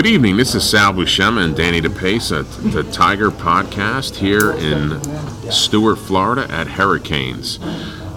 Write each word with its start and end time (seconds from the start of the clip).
Good 0.00 0.08
evening. 0.08 0.38
This 0.38 0.54
is 0.54 0.66
Sal 0.66 0.94
Buscema 0.94 1.44
and 1.44 1.54
Danny 1.54 1.82
DePace 1.82 2.34
at 2.34 2.72
the 2.72 2.84
Tiger 2.84 3.30
Podcast 3.30 4.14
here 4.14 4.52
in 4.52 4.98
Stuart, 5.52 5.96
Florida 5.96 6.50
at 6.50 6.68
Hurricanes. 6.68 7.58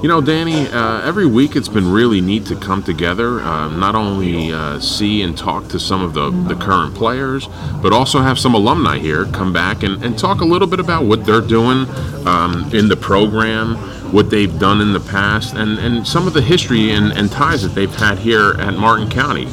You 0.02 0.08
know, 0.08 0.22
Danny, 0.22 0.66
uh, 0.70 1.02
every 1.02 1.26
week 1.26 1.58
it's 1.58 1.68
been 1.68 1.91
really 1.91 2.22
neat 2.22 2.46
to 2.46 2.55
come 2.55 2.84
together, 2.84 3.41
uh, 3.41 3.68
not 3.68 3.96
only 3.96 4.54
uh, 4.54 4.80
see 4.80 5.23
and 5.23 5.38
talk 5.38 5.68
to 5.68 5.80
some 5.80 6.02
of 6.02 6.14
the, 6.14 6.30
the 6.48 6.55
current 6.55 6.96
players, 6.96 7.50
but 7.82 7.91
also 7.91 8.22
have 8.22 8.40
some 8.40 8.54
alumni 8.54 8.98
here 8.98 9.26
come 9.26 9.52
back 9.52 9.84
and, 9.84 10.02
and 10.05 10.18
talk 10.18 10.40
a 10.40 10.45
little 10.45 10.70
bit 10.70 10.80
about 10.80 11.04
what 11.04 11.26
they're 11.26 11.41
doing 11.41 11.86
um, 12.26 12.73
in 12.73 12.88
the 12.88 12.95
program, 12.95 13.76
what 14.13 14.30
they've 14.30 14.58
done 14.58 14.80
in 14.80 14.94
the 14.94 15.02
past, 15.02 15.54
and, 15.55 15.77
and 15.80 16.08
some 16.08 16.27
of 16.27 16.34
the 16.34 16.41
history 16.41 16.91
and, 16.91 17.12
and 17.12 17.30
ties 17.30 17.62
that 17.62 17.76
they've 17.76 17.94
had 17.94 18.18
here 18.20 18.54
at 18.54 18.73
Martin 18.76 19.09
County. 19.09 19.50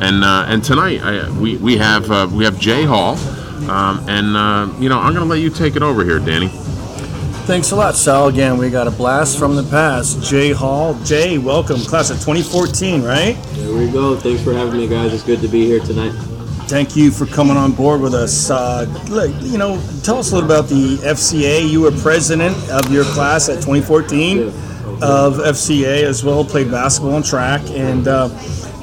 And 0.00 0.22
uh, 0.22 0.44
and 0.46 0.62
tonight 0.62 1.00
I, 1.02 1.28
we 1.40 1.56
we 1.56 1.76
have 1.76 2.10
uh, 2.10 2.28
we 2.32 2.44
have 2.44 2.58
Jay 2.60 2.84
Hall, 2.84 3.16
um, 3.68 4.04
and 4.08 4.36
uh, 4.36 4.72
you 4.78 4.88
know 4.88 4.98
I'm 4.98 5.12
going 5.12 5.24
to 5.24 5.30
let 5.30 5.40
you 5.40 5.50
take 5.50 5.74
it 5.74 5.82
over 5.82 6.04
here, 6.04 6.20
Danny. 6.20 6.48
Thanks 7.48 7.70
a 7.72 7.76
lot, 7.76 7.96
Sal. 7.96 8.28
Again, 8.28 8.58
we 8.58 8.70
got 8.70 8.86
a 8.86 8.90
blast 8.90 9.38
from 9.38 9.56
the 9.56 9.64
past. 9.64 10.22
Jay 10.22 10.52
Hall. 10.52 10.94
Jay, 11.02 11.38
welcome. 11.38 11.80
Class 11.80 12.10
of 12.10 12.18
2014, 12.18 13.02
right? 13.02 13.32
There 13.54 13.74
we 13.74 13.90
go. 13.90 14.14
Thanks 14.16 14.44
for 14.44 14.52
having 14.52 14.78
me, 14.78 14.86
guys. 14.86 15.12
It's 15.12 15.24
good 15.24 15.40
to 15.40 15.48
be 15.48 15.64
here 15.64 15.80
tonight. 15.80 16.12
Thank 16.68 16.94
you 16.94 17.10
for 17.10 17.24
coming 17.24 17.56
on 17.56 17.72
board 17.72 18.02
with 18.02 18.14
us. 18.14 18.50
Uh, 18.50 18.84
you 19.40 19.56
know, 19.56 19.82
tell 20.04 20.18
us 20.18 20.30
a 20.30 20.34
little 20.34 20.50
about 20.50 20.68
the 20.68 20.98
FCA. 20.98 21.68
You 21.68 21.80
were 21.80 21.90
president 21.90 22.54
of 22.70 22.92
your 22.92 23.04
class 23.04 23.48
at 23.48 23.56
2014 23.62 24.48
of 25.02 25.38
FCA 25.38 26.02
as 26.02 26.22
well. 26.22 26.44
Played 26.44 26.70
basketball 26.70 27.16
and 27.16 27.24
track, 27.24 27.62
and 27.70 28.06
uh, 28.06 28.28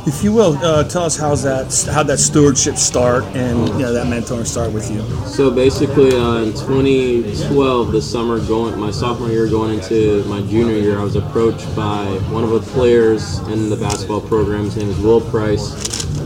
if 0.07 0.23
you 0.23 0.31
will, 0.31 0.55
uh, 0.63 0.83
tell 0.83 1.03
us 1.03 1.17
how's 1.17 1.43
that 1.43 1.89
how 1.91 2.03
that 2.03 2.19
stewardship 2.19 2.75
start 2.75 3.23
and 3.35 3.67
you 3.69 3.79
know 3.79 3.93
that 3.93 4.05
mentoring 4.05 4.45
start 4.45 4.71
with 4.71 4.89
you. 4.91 5.01
So 5.25 5.49
basically, 5.49 6.15
uh, 6.15 6.43
in 6.43 6.53
2012, 6.53 7.91
the 7.91 8.01
summer 8.01 8.39
going 8.45 8.79
my 8.79 8.91
sophomore 8.91 9.29
year 9.29 9.49
going 9.49 9.79
into 9.79 10.23
my 10.25 10.41
junior 10.41 10.75
year, 10.75 10.99
I 10.99 11.03
was 11.03 11.15
approached 11.15 11.75
by 11.75 12.05
one 12.29 12.43
of 12.43 12.51
the 12.51 12.59
players 12.59 13.39
in 13.49 13.69
the 13.69 13.75
basketball 13.75 14.21
program. 14.21 14.65
His 14.65 14.77
name 14.77 14.89
is 14.89 14.99
Will 14.99 15.21
Price. 15.21 15.73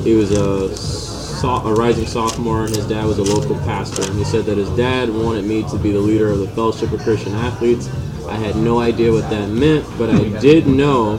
He 0.03 0.13
was 0.13 0.31
a 0.31 1.09
a 1.41 1.73
rising 1.73 2.05
sophomore, 2.05 2.65
and 2.65 2.75
his 2.75 2.85
dad 2.89 3.05
was 3.05 3.17
a 3.17 3.23
local 3.23 3.55
pastor. 3.59 4.03
And 4.03 4.17
he 4.17 4.25
said 4.25 4.43
that 4.45 4.57
his 4.57 4.69
dad 4.71 5.09
wanted 5.09 5.45
me 5.45 5.63
to 5.69 5.77
be 5.77 5.93
the 5.93 5.99
leader 5.99 6.29
of 6.29 6.39
the 6.39 6.49
Fellowship 6.49 6.91
of 6.91 6.99
Christian 6.99 7.33
Athletes. 7.33 7.89
I 8.27 8.35
had 8.35 8.57
no 8.57 8.81
idea 8.81 9.13
what 9.13 9.29
that 9.29 9.47
meant, 9.47 9.85
but 9.97 10.09
I 10.09 10.37
did 10.41 10.67
know 10.67 11.17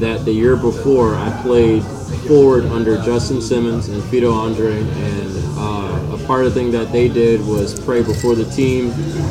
that 0.00 0.24
the 0.24 0.32
year 0.32 0.56
before 0.56 1.14
I 1.14 1.30
played 1.42 1.82
forward 2.26 2.64
under 2.66 2.96
Justin 3.02 3.40
Simmons 3.40 3.88
and 3.88 4.02
Fido 4.04 4.32
Andre, 4.32 4.80
and 4.80 5.44
uh, 5.56 6.16
a 6.16 6.26
part 6.26 6.44
of 6.44 6.54
the 6.54 6.60
thing 6.60 6.70
that 6.72 6.92
they 6.92 7.08
did 7.08 7.40
was 7.46 7.78
pray 7.80 8.02
before 8.02 8.34
the 8.34 8.44
team, 8.46 8.88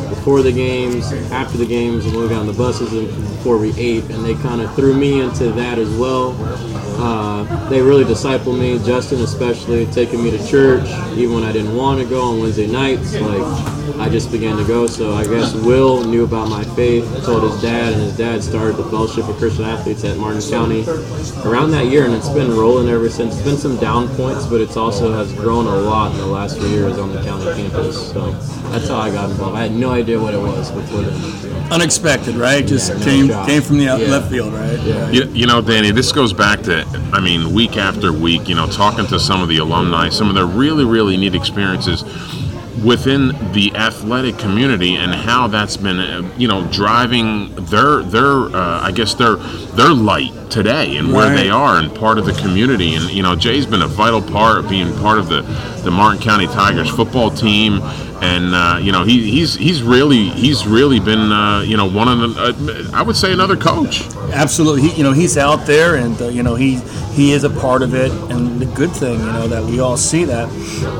before 0.09 0.41
the 0.41 0.51
games, 0.51 1.11
after 1.31 1.57
the 1.57 1.65
games, 1.65 2.05
and 2.05 2.13
when 2.13 2.23
we 2.23 2.29
got 2.29 2.39
on 2.39 2.47
the 2.47 2.53
buses, 2.53 2.93
and 2.93 3.07
before 3.37 3.57
we 3.57 3.73
ate, 3.77 4.03
and 4.05 4.23
they 4.23 4.35
kind 4.35 4.61
of 4.61 4.73
threw 4.75 4.93
me 4.93 5.21
into 5.21 5.51
that 5.51 5.77
as 5.77 5.89
well. 5.95 6.33
Uh, 6.95 7.43
they 7.69 7.81
really 7.81 8.03
discipled 8.05 8.59
me, 8.59 8.79
Justin 8.85 9.21
especially, 9.21 9.85
taking 9.87 10.23
me 10.23 10.31
to 10.31 10.47
church, 10.47 10.87
even 11.17 11.35
when 11.35 11.43
I 11.43 11.51
didn't 11.51 11.75
want 11.75 11.99
to 11.99 12.05
go 12.05 12.21
on 12.21 12.39
Wednesday 12.39 12.67
nights. 12.67 13.13
Like 13.15 13.41
I 13.99 14.09
just 14.09 14.31
began 14.31 14.57
to 14.57 14.63
go. 14.65 14.87
So 14.87 15.13
I 15.13 15.23
guess 15.25 15.53
Will 15.53 16.03
knew 16.03 16.23
about 16.23 16.49
my 16.49 16.63
faith, 16.75 17.05
told 17.25 17.43
his 17.51 17.61
dad, 17.61 17.93
and 17.93 18.01
his 18.01 18.15
dad 18.17 18.43
started 18.43 18.77
the 18.77 18.83
Fellowship 18.85 19.27
of 19.27 19.35
Christian 19.37 19.65
Athletes 19.65 20.03
at 20.05 20.17
Martin 20.17 20.41
County 20.49 20.85
around 21.45 21.71
that 21.71 21.87
year, 21.87 22.05
and 22.05 22.13
it's 22.13 22.29
been 22.29 22.51
rolling 22.51 22.87
ever 22.89 23.09
since. 23.09 23.35
It's 23.35 23.43
been 23.43 23.57
some 23.57 23.77
down 23.77 24.07
points, 24.15 24.45
but 24.45 24.61
it's 24.61 24.77
also 24.77 25.11
has 25.13 25.31
grown 25.33 25.65
a 25.67 25.75
lot 25.75 26.11
in 26.11 26.17
the 26.17 26.25
last 26.27 26.57
few 26.57 26.67
years 26.67 26.97
on 26.97 27.11
the 27.13 27.21
county 27.23 27.45
campus. 27.55 28.11
So 28.11 28.31
that's 28.71 28.87
how 28.87 28.97
I 28.97 29.09
got 29.11 29.29
involved. 29.31 29.57
I 29.57 29.63
had 29.63 29.71
no 29.73 29.91
idea 29.91 30.19
what 30.19 30.33
it 30.33 30.39
was 30.39 30.71
before 30.71 31.01
then. 31.01 31.71
Unexpected, 31.71 32.35
right? 32.35 32.65
Just 32.65 32.89
Yeah, 32.89 32.97
no 32.99 33.05
came 33.05 33.27
job. 33.27 33.47
came 33.47 33.61
from 33.61 33.77
the 33.77 33.85
Yeah. 33.85 33.95
left 33.95 34.29
field, 34.29 34.53
right? 34.53 34.79
Yeah. 34.83 35.09
You, 35.11 35.23
you 35.33 35.47
know, 35.47 35.61
Danny, 35.61 35.91
this 35.91 36.11
goes 36.11 36.33
back 36.33 36.61
to, 36.63 36.82
I 37.13 37.19
mean, 37.19 37.53
week 37.53 37.77
after 37.77 38.11
week, 38.11 38.47
you 38.49 38.55
know, 38.55 38.67
talking 38.67 39.05
to 39.07 39.19
some 39.19 39.41
of 39.41 39.49
the 39.49 39.57
alumni, 39.57 40.09
some 40.09 40.29
of 40.29 40.35
their 40.35 40.45
really, 40.45 40.85
really 40.85 41.17
neat 41.17 41.35
experiences 41.35 42.03
within 42.83 43.27
the 43.53 43.71
athletic 43.75 44.37
community 44.37 44.95
and 44.95 45.13
how 45.13 45.47
that's 45.47 45.77
been, 45.77 45.99
uh, 45.99 46.21
you 46.37 46.47
know, 46.47 46.67
driving 46.71 47.53
their, 47.55 48.01
their, 48.03 48.53
uh, 48.53 48.81
I 48.81 48.91
guess 48.91 49.13
their, 49.13 49.35
their 49.35 49.93
light 49.93 50.31
today 50.49 50.97
and 50.97 51.13
where 51.13 51.27
Right. 51.29 51.35
they 51.35 51.49
are 51.49 51.77
and 51.77 51.93
part 51.95 52.17
of 52.17 52.25
the 52.25 52.33
community. 52.33 52.95
And, 52.95 53.09
you 53.09 53.23
know, 53.23 53.35
Jay's 53.35 53.65
been 53.65 53.83
a 53.83 53.87
vital 53.87 54.21
part 54.21 54.57
of 54.57 54.69
being 54.69 54.93
part 54.97 55.17
of 55.17 55.29
the, 55.29 55.41
the 55.83 55.91
Martin 55.91 56.21
County 56.21 56.47
Tigers 56.47 56.89
football 56.89 57.29
team. 57.29 57.79
And, 58.21 58.53
uh, 58.53 58.79
you 58.81 58.91
know, 58.91 59.03
he, 59.03 59.29
he's, 59.31 59.53
he's 59.55 59.81
really, 59.83 60.29
he's 60.29 60.65
really 60.67 60.99
been, 60.99 61.31
uh, 61.31 61.61
you 61.61 61.77
know, 61.77 61.89
one 61.89 62.07
of 62.07 62.19
the, 62.35 62.89
uh, 62.91 62.97
I 62.97 63.01
would 63.01 63.15
say 63.15 63.31
another 63.31 63.55
coach. 63.55 64.01
Absolutely. 64.33 64.89
He, 64.89 64.97
you 64.97 65.03
know, 65.03 65.13
he's 65.13 65.37
out 65.37 65.65
there, 65.67 65.95
and 65.95 66.19
uh, 66.21 66.27
you 66.27 66.43
know, 66.43 66.55
he 66.55 66.75
he 67.13 67.31
is 67.31 67.43
a 67.43 67.49
part 67.49 67.83
of 67.83 67.93
it. 67.93 68.11
And 68.31 68.59
the 68.59 68.65
good 68.65 68.91
thing, 68.91 69.19
you 69.19 69.25
know, 69.31 69.47
that 69.47 69.63
we 69.63 69.79
all 69.79 69.97
see 69.97 70.25
that, 70.25 70.51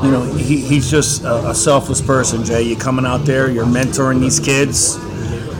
you 0.02 0.10
know, 0.10 0.22
he, 0.34 0.60
he's 0.60 0.88
just 0.90 1.24
a, 1.24 1.50
a 1.50 1.54
selfless 1.54 2.00
person. 2.00 2.44
Jay, 2.44 2.62
you 2.62 2.76
coming 2.76 3.04
out 3.04 3.24
there, 3.24 3.50
you're 3.50 3.66
mentoring 3.66 4.20
these 4.20 4.38
kids. 4.38 4.98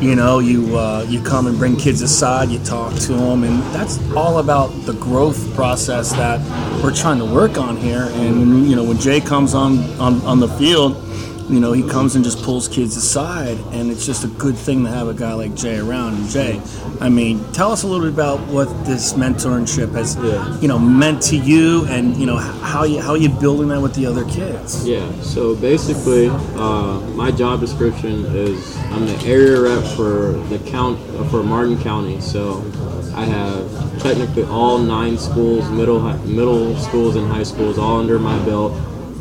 You 0.00 0.14
know, 0.14 0.38
you 0.38 0.76
uh, 0.76 1.04
you 1.08 1.22
come 1.22 1.46
and 1.46 1.58
bring 1.58 1.76
kids 1.76 2.02
aside, 2.02 2.50
you 2.50 2.58
talk 2.60 2.94
to 2.94 3.14
them, 3.14 3.42
and 3.42 3.62
that's 3.74 3.98
all 4.12 4.38
about 4.38 4.68
the 4.86 4.92
growth 4.94 5.54
process 5.54 6.12
that 6.12 6.40
we're 6.82 6.94
trying 6.94 7.18
to 7.18 7.24
work 7.24 7.58
on 7.58 7.76
here. 7.76 8.08
And 8.12 8.68
you 8.68 8.76
know, 8.76 8.84
when 8.84 8.98
Jay 8.98 9.20
comes 9.20 9.54
on 9.54 9.78
on, 9.98 10.20
on 10.22 10.40
the 10.40 10.48
field, 10.48 10.96
you 11.48 11.60
know, 11.60 11.72
he 11.72 11.82
comes 11.88 12.14
and 12.14 12.24
just 12.24 12.42
pulls 12.42 12.68
kids 12.68 12.96
aside, 12.96 13.58
and 13.72 13.90
it's 13.90 14.06
just 14.06 14.24
a 14.24 14.28
good 14.28 14.56
thing 14.56 14.84
to 14.84 14.90
have 14.90 15.08
a 15.08 15.14
guy 15.14 15.32
like 15.34 15.54
Jay 15.54 15.78
around. 15.78 16.14
And 16.14 16.28
Jay, 16.28 16.60
I 17.00 17.08
mean, 17.08 17.44
tell 17.52 17.70
us 17.70 17.82
a 17.82 17.86
little 17.86 18.04
bit 18.06 18.14
about 18.14 18.40
what 18.48 18.68
this 18.86 19.12
mentorship 19.12 19.92
has, 19.92 20.16
Yeah. 20.16 20.58
you 20.60 20.68
know, 20.68 20.78
meant 20.78 21.22
to 21.24 21.36
you, 21.36 21.84
and 21.86 22.16
you 22.16 22.26
know 22.26 22.36
how 22.36 22.84
you 22.84 23.00
how 23.00 23.14
you 23.14 23.28
building 23.28 23.68
that 23.68 23.80
with 23.82 23.94
the 23.94 24.06
other 24.06 24.24
kids. 24.24 24.86
Yeah, 24.88 25.06
so 25.20 25.54
basically, 25.54 26.28
uh, 26.56 27.00
my 27.14 27.30
job 27.30 27.60
description 27.60 28.24
is 28.26 28.76
I'm 28.92 29.06
the 29.06 29.18
area 29.26 29.60
rep 29.60 29.84
for 29.96 30.32
the 30.48 30.58
count 30.66 30.98
uh, 31.18 31.24
for 31.24 31.42
Martin 31.42 31.78
County. 31.82 32.20
So 32.20 32.64
I 33.14 33.24
have 33.26 34.02
technically 34.02 34.44
all 34.44 34.78
nine 34.78 35.18
schools, 35.18 35.68
middle 35.70 36.00
middle 36.24 36.76
schools 36.78 37.16
and 37.16 37.26
high 37.30 37.42
schools, 37.44 37.78
all 37.78 37.98
under 38.00 38.18
my 38.18 38.38
belt, 38.44 38.72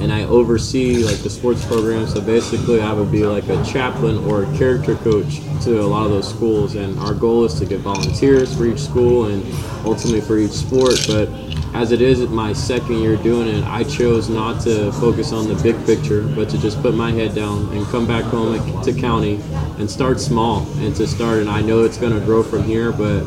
and 0.03 0.11
I 0.11 0.25
oversee 0.25 1.03
like 1.03 1.19
the 1.19 1.29
sports 1.29 1.65
program. 1.65 2.05
So 2.07 2.19
basically, 2.19 2.81
I 2.81 2.91
would 2.91 3.11
be 3.11 3.25
like 3.25 3.47
a 3.47 3.63
chaplain 3.63 4.17
or 4.25 4.43
a 4.43 4.57
character 4.57 4.95
coach 4.95 5.39
to 5.63 5.79
a 5.79 5.87
lot 5.87 6.05
of 6.05 6.11
those 6.11 6.29
schools, 6.29 6.75
and 6.75 6.99
our 6.99 7.13
goal 7.13 7.45
is 7.45 7.53
to 7.55 7.65
get 7.65 7.79
volunteers 7.79 8.55
for 8.55 8.65
each 8.65 8.79
school 8.79 9.27
and 9.27 9.41
ultimately 9.85 10.19
for 10.19 10.37
each 10.37 10.51
sport, 10.51 10.95
but 11.07 11.29
as 11.73 11.91
it 11.91 12.01
is 12.01 12.19
my 12.27 12.53
second 12.53 12.99
year 12.99 13.15
doing 13.15 13.47
it, 13.47 13.63
I 13.63 13.83
chose 13.83 14.29
not 14.29 14.61
to 14.63 14.91
focus 14.91 15.31
on 15.31 15.47
the 15.47 15.55
big 15.63 15.75
picture, 15.85 16.21
but 16.21 16.47
to 16.49 16.57
just 16.59 16.79
put 16.81 16.93
my 16.93 17.11
head 17.11 17.33
down 17.33 17.67
and 17.75 17.85
come 17.87 18.05
back 18.05 18.25
home 18.25 18.83
to 18.83 18.93
county 18.93 19.39
and 19.79 19.89
start 19.89 20.19
small 20.19 20.67
and 20.77 20.95
to 20.97 21.07
start. 21.07 21.39
And 21.39 21.49
I 21.49 21.61
know 21.61 21.83
it's 21.83 21.97
going 21.97 22.13
to 22.13 22.23
grow 22.23 22.43
from 22.43 22.63
here, 22.63 22.91
but 22.91 23.23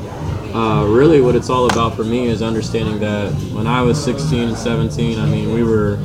uh, 0.55 0.87
really 0.87 1.21
what 1.21 1.35
it's 1.35 1.51
all 1.51 1.69
about 1.69 1.97
for 1.97 2.05
me 2.05 2.27
is 2.27 2.41
understanding 2.41 3.01
that 3.01 3.33
when 3.53 3.67
I 3.67 3.83
was 3.83 4.03
16 4.03 4.51
and 4.51 4.57
17, 4.57 5.19
I 5.19 5.27
mean, 5.27 5.53
we 5.53 5.65
were. 5.65 5.99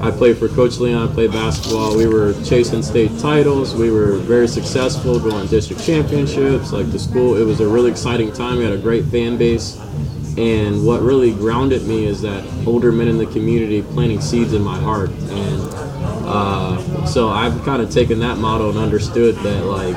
I 0.00 0.12
played 0.12 0.38
for 0.38 0.48
Coach 0.48 0.78
Leon. 0.78 1.08
I 1.08 1.12
played 1.12 1.32
basketball. 1.32 1.96
We 1.96 2.06
were 2.06 2.32
chasing 2.44 2.82
state 2.82 3.18
titles. 3.18 3.74
We 3.74 3.90
were 3.90 4.16
very 4.18 4.46
successful, 4.46 5.18
going 5.18 5.48
district 5.48 5.84
championships. 5.84 6.72
Like 6.72 6.90
the 6.92 6.98
school, 6.98 7.36
it 7.36 7.44
was 7.44 7.60
a 7.60 7.66
really 7.66 7.90
exciting 7.90 8.32
time. 8.32 8.58
We 8.58 8.64
had 8.64 8.72
a 8.72 8.78
great 8.78 9.06
fan 9.06 9.36
base. 9.36 9.76
And 10.36 10.86
what 10.86 11.02
really 11.02 11.32
grounded 11.32 11.82
me 11.82 12.04
is 12.04 12.22
that 12.22 12.44
older 12.64 12.92
men 12.92 13.08
in 13.08 13.18
the 13.18 13.26
community 13.26 13.82
planting 13.82 14.20
seeds 14.20 14.52
in 14.52 14.62
my 14.62 14.78
heart. 14.78 15.10
And 15.10 15.68
uh, 16.24 17.06
so 17.06 17.30
I've 17.30 17.64
kind 17.64 17.82
of 17.82 17.90
taken 17.90 18.20
that 18.20 18.38
model 18.38 18.70
and 18.70 18.78
understood 18.78 19.34
that 19.36 19.64
like 19.64 19.96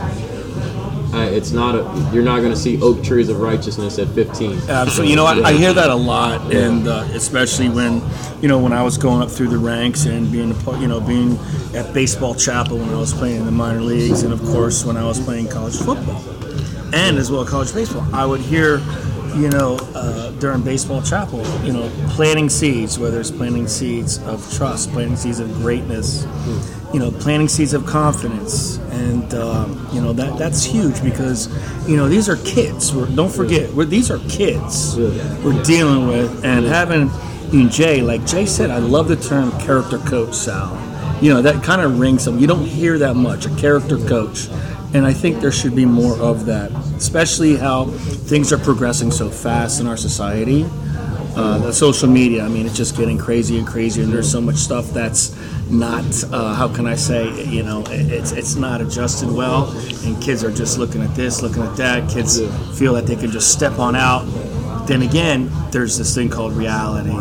I, 1.13 1.25
it's 1.25 1.51
not 1.51 1.75
a 1.75 2.13
you're 2.13 2.23
not 2.23 2.39
going 2.39 2.51
to 2.51 2.59
see 2.59 2.81
oak 2.81 3.03
trees 3.03 3.29
of 3.29 3.39
righteousness 3.39 3.99
at 3.99 4.07
15. 4.09 4.69
Absolutely. 4.69 5.09
You 5.09 5.15
know, 5.15 5.25
I, 5.25 5.49
I 5.49 5.53
hear 5.53 5.73
that 5.73 5.89
a 5.89 5.95
lot, 5.95 6.53
and 6.53 6.87
uh, 6.87 7.07
especially 7.11 7.69
when, 7.69 8.01
you 8.41 8.47
know, 8.47 8.59
when 8.59 8.73
I 8.73 8.81
was 8.83 8.97
going 8.97 9.21
up 9.21 9.29
through 9.29 9.49
the 9.49 9.57
ranks 9.57 10.05
and 10.05 10.31
being, 10.31 10.51
a 10.51 10.79
you 10.79 10.87
know, 10.87 11.01
being 11.01 11.37
at 11.75 11.93
baseball 11.93 12.33
chapel 12.35 12.77
when 12.77 12.89
I 12.89 12.97
was 12.97 13.13
playing 13.13 13.37
in 13.41 13.45
the 13.45 13.51
minor 13.51 13.81
leagues, 13.81 14.23
and 14.23 14.33
of 14.33 14.41
course 14.41 14.85
when 14.85 14.97
I 14.97 15.05
was 15.05 15.19
playing 15.19 15.49
college 15.49 15.77
football, 15.77 16.21
and 16.93 17.17
as 17.17 17.29
well 17.29 17.45
college 17.45 17.73
baseball, 17.73 18.07
I 18.13 18.25
would 18.25 18.41
hear, 18.41 18.77
you 19.35 19.49
know, 19.49 19.77
uh, 19.95 20.31
during 20.39 20.61
baseball 20.61 21.01
chapel, 21.01 21.45
you 21.63 21.73
know, 21.73 21.89
planting 22.09 22.49
seeds, 22.49 22.99
whether 22.99 23.19
it's 23.19 23.31
planting 23.31 23.67
seeds 23.67 24.19
of 24.23 24.51
trust, 24.53 24.91
planting 24.91 25.15
seeds 25.15 25.39
of 25.39 25.51
greatness, 25.55 26.25
you 26.93 26.99
know, 26.99 27.11
planting 27.11 27.47
seeds 27.47 27.73
of 27.73 27.85
confidence, 27.85 28.77
and 28.91 29.33
um, 29.33 29.87
you 29.93 30.01
know 30.01 30.13
that 30.13 30.37
that's 30.37 30.63
huge 30.63 31.01
because 31.03 31.47
you 31.87 31.95
know 31.95 32.09
these 32.09 32.27
are 32.27 32.37
kids. 32.37 32.93
We're, 32.93 33.07
don't 33.07 33.31
forget, 33.31 33.71
we're, 33.73 33.85
these 33.85 34.11
are 34.11 34.19
kids 34.29 34.97
we're 34.97 35.61
dealing 35.63 36.07
with, 36.07 36.43
and 36.43 36.65
having 36.65 37.09
And 37.53 37.69
Jay, 37.69 38.01
like 38.01 38.25
Jay 38.25 38.45
said, 38.45 38.69
I 38.69 38.77
love 38.77 39.09
the 39.09 39.17
term 39.17 39.51
character 39.59 39.97
coach, 39.99 40.33
Sal. 40.33 40.77
You 41.21 41.33
know, 41.33 41.41
that 41.41 41.63
kind 41.63 41.81
of 41.81 41.99
rings 41.99 42.23
some. 42.23 42.39
You 42.39 42.47
don't 42.47 42.65
hear 42.65 42.97
that 42.99 43.15
much, 43.15 43.45
a 43.45 43.55
character 43.55 43.97
coach. 43.97 44.47
And 44.93 45.05
I 45.05 45.13
think 45.13 45.39
there 45.39 45.51
should 45.51 45.75
be 45.75 45.85
more 45.85 46.17
of 46.19 46.45
that, 46.47 46.71
especially 46.97 47.55
how 47.55 47.85
things 47.85 48.51
are 48.51 48.57
progressing 48.57 49.09
so 49.11 49.29
fast 49.29 49.79
in 49.79 49.87
our 49.87 49.97
society. 49.97 50.65
Uh, 51.33 51.59
the 51.59 51.71
social 51.71 52.09
media, 52.09 52.43
I 52.43 52.49
mean, 52.49 52.65
it's 52.65 52.75
just 52.75 52.97
getting 52.97 53.17
crazy 53.17 53.57
and 53.57 53.65
crazier, 53.65 54.03
and 54.03 54.11
there's 54.11 54.29
so 54.29 54.41
much 54.41 54.57
stuff 54.57 54.89
that's 54.89 55.33
not, 55.69 56.03
uh, 56.33 56.53
how 56.53 56.67
can 56.67 56.85
I 56.85 56.95
say, 56.95 57.45
you 57.45 57.63
know, 57.63 57.85
it's 57.87 58.33
it's 58.33 58.55
not 58.55 58.81
adjusted 58.81 59.31
well, 59.31 59.71
and 60.03 60.21
kids 60.21 60.43
are 60.43 60.51
just 60.51 60.77
looking 60.77 61.01
at 61.01 61.15
this, 61.15 61.41
looking 61.41 61.63
at 61.63 61.77
that. 61.77 62.09
Kids 62.09 62.41
feel 62.77 62.93
that 62.95 63.07
they 63.07 63.15
can 63.15 63.31
just 63.31 63.53
step 63.53 63.79
on 63.79 63.95
out. 63.95 64.25
Then 64.91 65.03
again, 65.03 65.49
there's 65.71 65.97
this 65.97 66.13
thing 66.13 66.27
called 66.27 66.51
reality, 66.51 67.15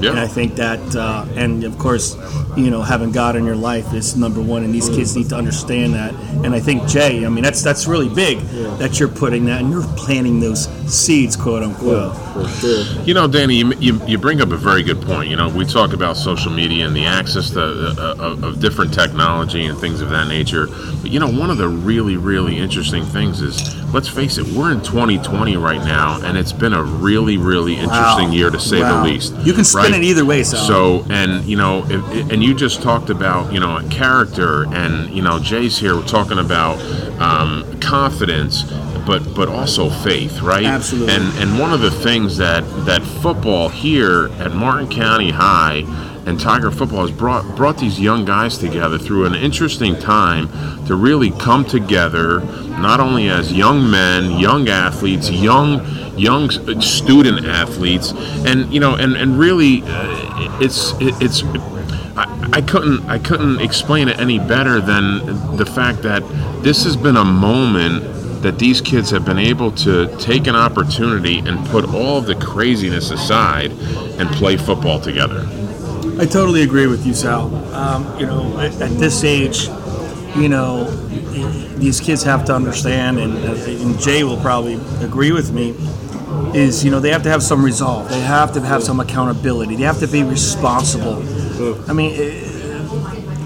Yeah. 0.00 0.10
and 0.10 0.20
I 0.20 0.28
think 0.28 0.54
that, 0.56 0.94
uh, 0.94 1.24
and 1.34 1.64
of 1.64 1.76
course, 1.76 2.16
you 2.56 2.70
know, 2.70 2.82
having 2.82 3.10
God 3.10 3.34
in 3.34 3.44
your 3.44 3.56
life 3.56 3.92
is 3.94 4.16
number 4.16 4.40
one, 4.40 4.62
and 4.62 4.72
these 4.72 4.88
kids 4.88 5.16
need 5.16 5.30
to 5.30 5.34
understand 5.36 5.94
that. 5.94 6.14
And 6.44 6.54
I 6.54 6.60
think 6.60 6.86
Jay, 6.86 7.26
I 7.26 7.28
mean, 7.28 7.42
that's 7.42 7.62
that's 7.62 7.88
really 7.88 8.08
big 8.08 8.38
that 8.78 9.00
you're 9.00 9.08
putting 9.08 9.46
that 9.46 9.60
and 9.60 9.72
you're 9.72 9.82
planting 9.96 10.38
those 10.38 10.68
seeds, 10.88 11.36
quote 11.36 11.62
unquote. 11.62 12.16
for 12.32 12.48
sure. 12.48 12.84
You 13.04 13.14
know, 13.14 13.26
Danny, 13.26 13.56
you, 13.56 13.72
you, 13.78 14.00
you 14.06 14.18
bring 14.18 14.40
up 14.40 14.50
a 14.52 14.56
very 14.56 14.82
good 14.82 15.00
point. 15.02 15.28
You 15.30 15.36
know, 15.36 15.48
we 15.48 15.64
talk 15.64 15.92
about 15.92 16.16
social 16.16 16.52
media 16.52 16.86
and 16.86 16.94
the 16.94 17.04
access 17.04 17.50
to, 17.50 17.60
uh, 17.62 18.14
of, 18.18 18.44
of 18.44 18.60
different 18.60 18.92
technology 18.94 19.64
and 19.66 19.78
things 19.78 20.00
of 20.00 20.10
that 20.10 20.28
nature. 20.28 20.66
But, 21.02 21.10
you 21.10 21.18
know, 21.20 21.28
one 21.30 21.50
of 21.50 21.58
the 21.58 21.68
really, 21.68 22.16
really 22.16 22.58
interesting 22.58 23.04
things 23.04 23.40
is, 23.42 23.74
let's 23.92 24.08
face 24.08 24.38
it, 24.38 24.46
we're 24.48 24.72
in 24.72 24.80
2020 24.82 25.56
right 25.56 25.80
now, 25.84 26.20
and 26.22 26.36
it's 26.36 26.52
been 26.52 26.72
a 26.72 26.82
really, 26.82 27.36
really 27.36 27.74
interesting 27.74 28.28
Wow. 28.28 28.34
year 28.34 28.50
to 28.50 28.60
say 28.60 28.80
Wow. 28.80 29.02
the 29.02 29.10
least. 29.10 29.34
You 29.44 29.52
can 29.52 29.64
spin 29.64 29.92
right? 29.92 29.94
it 29.94 30.04
either 30.04 30.24
way, 30.24 30.42
Sal. 30.42 30.66
So, 30.66 31.06
and 31.10 31.44
you 31.44 31.56
know, 31.56 31.84
if, 31.88 32.30
and 32.30 32.42
you 32.42 32.54
just 32.54 32.82
talked 32.82 33.10
about 33.10 33.52
you 33.52 33.60
know 33.60 33.80
character, 33.90 34.64
and 34.74 35.10
you 35.10 35.22
know, 35.22 35.38
Jay's 35.38 35.78
here. 35.78 35.94
We're 35.96 36.02
talking 36.06 36.38
about 36.38 36.78
um, 37.20 37.64
confidence, 37.80 38.64
but 39.06 39.34
but 39.34 39.48
also 39.48 39.88
faith, 39.88 40.40
right? 40.40 40.64
Absolutely. 40.64 41.14
And 41.14 41.24
and 41.38 41.58
one 41.58 41.72
of 41.72 41.80
the 41.80 41.90
things 41.90 42.36
that 42.38 42.62
that 42.84 43.02
football 43.02 43.68
here 43.68 44.28
at 44.38 44.52
Martin 44.52 44.88
County 44.88 45.30
High 45.30 45.84
and 46.26 46.40
Tiger 46.40 46.72
football 46.72 47.06
has 47.06 47.16
brought 47.16 47.56
brought 47.56 47.78
these 47.78 48.00
young 48.00 48.24
guys 48.24 48.58
together 48.58 48.98
through 48.98 49.26
an 49.26 49.34
interesting 49.34 49.96
time 49.98 50.48
to 50.86 50.96
really 50.96 51.30
come 51.30 51.64
together, 51.64 52.40
not 52.80 52.98
only 52.98 53.28
as 53.28 53.52
young 53.52 53.88
men, 53.88 54.32
young 54.32 54.68
athletes, 54.68 55.30
young 55.30 55.86
young 56.18 56.50
student 56.80 57.46
athletes, 57.46 58.12
and 58.44 58.72
you 58.72 58.80
know, 58.80 58.96
and 58.96 59.16
and 59.16 59.38
really, 59.38 59.82
uh, 59.86 60.58
it's 60.60 60.92
it's. 61.00 61.44
I, 62.18 62.48
I 62.54 62.60
couldn't 62.62 63.06
I 63.08 63.18
couldn't 63.18 63.60
explain 63.60 64.08
it 64.08 64.18
any 64.18 64.38
better 64.38 64.80
than 64.80 65.56
the 65.56 65.66
fact 65.66 66.02
that 66.02 66.22
this 66.62 66.84
has 66.84 66.96
been 66.96 67.16
a 67.16 67.24
moment 67.24 68.15
that 68.46 68.60
these 68.60 68.80
kids 68.80 69.10
have 69.10 69.24
been 69.24 69.40
able 69.40 69.72
to 69.72 70.06
take 70.18 70.46
an 70.46 70.54
opportunity 70.54 71.40
and 71.40 71.66
put 71.66 71.84
all 71.92 72.18
of 72.18 72.26
the 72.26 72.34
craziness 72.36 73.10
aside 73.10 73.72
and 74.20 74.30
play 74.30 74.56
football 74.56 75.00
together. 75.00 75.44
I 76.20 76.26
totally 76.26 76.62
agree 76.62 76.86
with 76.86 77.04
you, 77.04 77.12
Sal. 77.12 77.52
Um, 77.74 78.20
you 78.20 78.24
know, 78.24 78.56
at, 78.60 78.80
at 78.80 78.90
this 78.98 79.24
age, 79.24 79.66
you 80.36 80.48
know, 80.48 80.84
these 81.76 82.00
kids 82.00 82.22
have 82.22 82.44
to 82.44 82.54
understand, 82.54 83.18
and, 83.18 83.36
and 83.36 84.00
Jay 84.00 84.22
will 84.22 84.40
probably 84.40 84.74
agree 85.00 85.32
with 85.32 85.52
me, 85.52 85.74
is, 86.56 86.84
you 86.84 86.92
know, 86.92 87.00
they 87.00 87.10
have 87.10 87.24
to 87.24 87.28
have 87.28 87.42
some 87.42 87.64
resolve. 87.64 88.08
They 88.08 88.20
have 88.20 88.52
to 88.52 88.60
have 88.60 88.84
some 88.84 89.00
accountability. 89.00 89.74
They 89.74 89.82
have 89.82 89.98
to 89.98 90.06
be 90.06 90.22
responsible. 90.22 91.16
I 91.90 91.92
mean, 91.92 92.14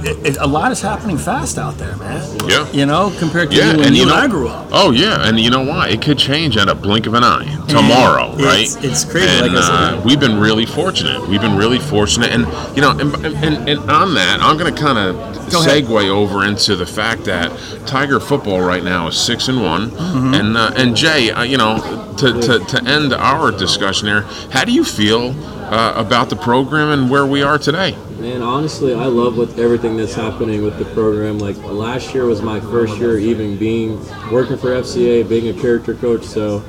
it, 0.04 0.26
it, 0.26 0.36
a 0.38 0.46
lot 0.46 0.72
is 0.72 0.80
happening 0.80 1.18
fast 1.18 1.58
out 1.58 1.76
there, 1.78 1.96
man. 1.96 2.22
Yeah. 2.48 2.70
You 2.72 2.86
know, 2.86 3.12
compared 3.18 3.50
to 3.50 3.56
Yeah, 3.56 3.76
when 3.76 3.86
and 3.86 3.96
you 3.96 4.02
you 4.04 4.08
and 4.08 4.10
know, 4.10 4.16
I 4.16 4.28
grew 4.28 4.48
up. 4.48 4.68
Oh 4.72 4.90
yeah, 4.90 5.26
and 5.28 5.38
you 5.38 5.50
know 5.50 5.62
why? 5.64 5.88
It 5.88 6.02
could 6.02 6.18
change 6.18 6.56
at 6.56 6.68
a 6.68 6.74
blink 6.74 7.06
of 7.06 7.14
an 7.14 7.24
eye 7.24 7.44
tomorrow, 7.68 8.34
right? 8.36 8.60
it's- 8.66 8.76
it's 8.84 9.04
crazy, 9.04 9.28
And 9.28 9.54
like 9.54 9.64
uh, 9.64 10.02
we've 10.04 10.20
been 10.20 10.38
really 10.40 10.66
fortunate. 10.66 11.26
We've 11.28 11.40
been 11.40 11.56
really 11.56 11.78
fortunate, 11.78 12.30
and 12.32 12.46
you 12.76 12.82
know, 12.82 12.90
and, 12.90 13.14
and, 13.44 13.68
and 13.68 13.90
on 13.90 14.14
that, 14.14 14.38
I'm 14.40 14.56
going 14.56 14.74
to 14.74 14.80
kind 14.80 14.98
of 14.98 15.16
segue 15.50 16.08
over 16.08 16.44
into 16.44 16.76
the 16.76 16.86
fact 16.86 17.24
that 17.24 17.50
Tiger 17.86 18.20
football 18.20 18.60
right 18.60 18.84
now 18.84 19.08
is 19.08 19.16
six 19.18 19.48
and 19.48 19.62
one, 19.62 19.90
Mm-hmm. 19.90 20.34
and 20.34 20.56
uh, 20.56 20.72
and 20.76 20.96
Jay, 20.96 21.30
uh, 21.30 21.42
you 21.42 21.56
know, 21.58 21.78
to, 22.18 22.40
to 22.40 22.58
to 22.60 22.84
end 22.84 23.12
our 23.12 23.50
discussion 23.50 24.06
here, 24.08 24.22
how 24.52 24.64
do 24.64 24.72
you 24.72 24.84
feel 24.84 25.34
uh, 25.72 25.92
about 25.96 26.30
the 26.30 26.36
program 26.36 26.88
and 26.90 27.10
where 27.10 27.26
we 27.26 27.42
are 27.42 27.58
today? 27.58 27.96
Man, 28.20 28.42
honestly, 28.42 28.92
I 28.92 29.06
love 29.06 29.38
what 29.38 29.58
everything 29.58 29.96
that's 29.96 30.14
happening 30.14 30.62
with 30.62 30.78
the 30.78 30.84
program. 30.86 31.38
Like 31.38 31.56
last 31.64 32.12
year 32.14 32.26
was 32.26 32.42
my 32.42 32.60
first 32.60 32.98
year 32.98 33.18
even 33.18 33.56
being 33.56 33.98
working 34.30 34.58
for 34.58 34.68
FCA, 34.68 35.26
being 35.26 35.48
a 35.48 35.58
character 35.58 35.94
coach. 35.94 36.24
So 36.24 36.62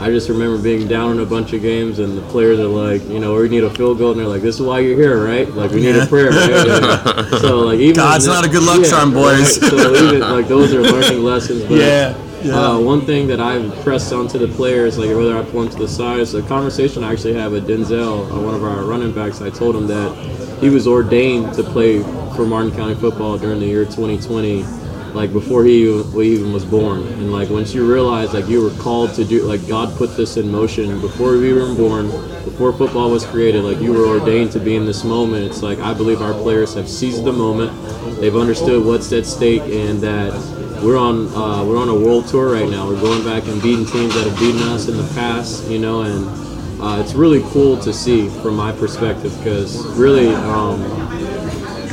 I 0.00 0.10
just 0.10 0.28
remember 0.28 0.60
being 0.60 0.88
down 0.88 1.12
in 1.12 1.20
a 1.20 1.24
bunch 1.26 1.52
of 1.52 1.62
games, 1.62 2.00
and 2.00 2.18
the 2.18 2.22
players 2.22 2.58
are 2.58 2.66
like, 2.66 3.02
you 3.08 3.20
know, 3.20 3.34
we 3.36 3.48
need 3.48 3.62
a 3.62 3.70
field 3.70 3.98
goal, 3.98 4.10
and 4.10 4.20
they're 4.20 4.26
like, 4.26 4.42
"This 4.42 4.56
is 4.56 4.62
why 4.62 4.80
you're 4.80 4.96
here, 4.96 5.24
right? 5.24 5.48
Like 5.54 5.70
we 5.70 5.80
need 5.80 5.94
a 5.96 6.06
prayer." 6.06 6.30
Right? 6.30 7.26
So 7.40 7.60
like 7.60 7.78
even 7.78 7.94
God's 7.96 8.26
not 8.26 8.44
a 8.44 8.48
good 8.48 8.64
luck 8.64 8.84
charm, 8.84 9.12
boys. 9.12 9.62
right? 9.62 9.70
So 9.70 9.94
even 9.94 10.20
like 10.20 10.48
those 10.48 10.74
are 10.74 10.82
learning 10.82 11.22
lessons. 11.22 11.62
But, 11.62 11.70
Yeah, 11.78 12.14
yeah. 12.46 12.70
Uh, 12.70 12.78
one 12.78 13.00
thing 13.04 13.26
that 13.28 13.40
I've 13.40 13.74
pressed 13.82 14.12
onto 14.12 14.38
the 14.38 14.48
players, 14.48 14.98
like 14.98 15.08
whether 15.08 15.36
I 15.36 15.42
pull 15.42 15.62
them 15.62 15.70
to 15.72 15.78
the 15.78 15.88
side, 15.88 16.20
is 16.20 16.34
a 16.34 16.42
conversation 16.42 17.02
I 17.02 17.12
actually 17.12 17.34
had 17.34 17.50
with 17.50 17.66
Denzel, 17.66 18.30
uh, 18.30 18.40
one 18.40 18.54
of 18.54 18.62
our 18.62 18.84
running 18.84 19.12
backs. 19.12 19.42
I 19.42 19.50
told 19.50 19.74
him 19.74 19.86
that 19.88 20.16
he 20.60 20.70
was 20.70 20.86
ordained 20.86 21.54
to 21.54 21.62
play 21.62 22.02
for 22.36 22.46
Martin 22.46 22.72
County 22.72 22.94
football 22.94 23.36
during 23.36 23.58
the 23.58 23.66
year 23.66 23.84
2020, 23.84 24.62
like 25.12 25.32
before 25.32 25.64
he 25.64 25.82
even 25.82 26.52
was 26.52 26.64
born. 26.64 27.02
And 27.02 27.32
like 27.32 27.50
once 27.50 27.74
you 27.74 27.90
realize 27.90 28.32
like 28.32 28.46
you 28.46 28.62
were 28.62 28.82
called 28.82 29.14
to 29.14 29.24
do, 29.24 29.42
like 29.42 29.66
God 29.66 29.96
put 29.96 30.16
this 30.16 30.36
in 30.36 30.50
motion 30.50 31.00
before 31.00 31.32
we 31.36 31.52
were 31.52 31.74
born, 31.74 32.06
before 32.44 32.72
football 32.72 33.10
was 33.10 33.24
created. 33.24 33.64
Like 33.64 33.80
you 33.80 33.92
were 33.92 34.06
ordained 34.06 34.52
to 34.52 34.60
be 34.60 34.76
in 34.76 34.86
this 34.86 35.02
moment. 35.02 35.44
It's 35.46 35.62
like 35.62 35.78
I 35.80 35.92
believe 35.94 36.22
our 36.22 36.34
players 36.34 36.74
have 36.74 36.88
seized 36.88 37.24
the 37.24 37.32
moment. 37.32 37.72
They've 38.20 38.36
understood 38.36 38.84
what's 38.84 39.12
at 39.12 39.26
stake 39.26 39.62
and 39.62 40.00
that 40.00 40.32
we're 40.82 40.96
on 40.96 41.28
uh, 41.34 41.64
we're 41.64 41.78
on 41.78 41.88
a 41.88 41.94
world 41.94 42.26
tour 42.28 42.52
right 42.52 42.68
now. 42.68 42.86
We're 42.88 43.00
going 43.00 43.24
back 43.24 43.46
and 43.48 43.60
beating 43.62 43.86
teams 43.86 44.14
that 44.14 44.26
have 44.26 44.38
beaten 44.38 44.62
us 44.62 44.88
in 44.88 44.96
the 44.96 45.10
past, 45.14 45.68
you 45.68 45.78
know, 45.78 46.02
and 46.02 46.82
uh, 46.82 47.00
it's 47.02 47.14
really 47.14 47.42
cool 47.50 47.78
to 47.78 47.92
see 47.92 48.28
from 48.28 48.56
my 48.56 48.72
perspective 48.72 49.36
because 49.38 49.84
really 49.96 50.28
um, 50.28 50.82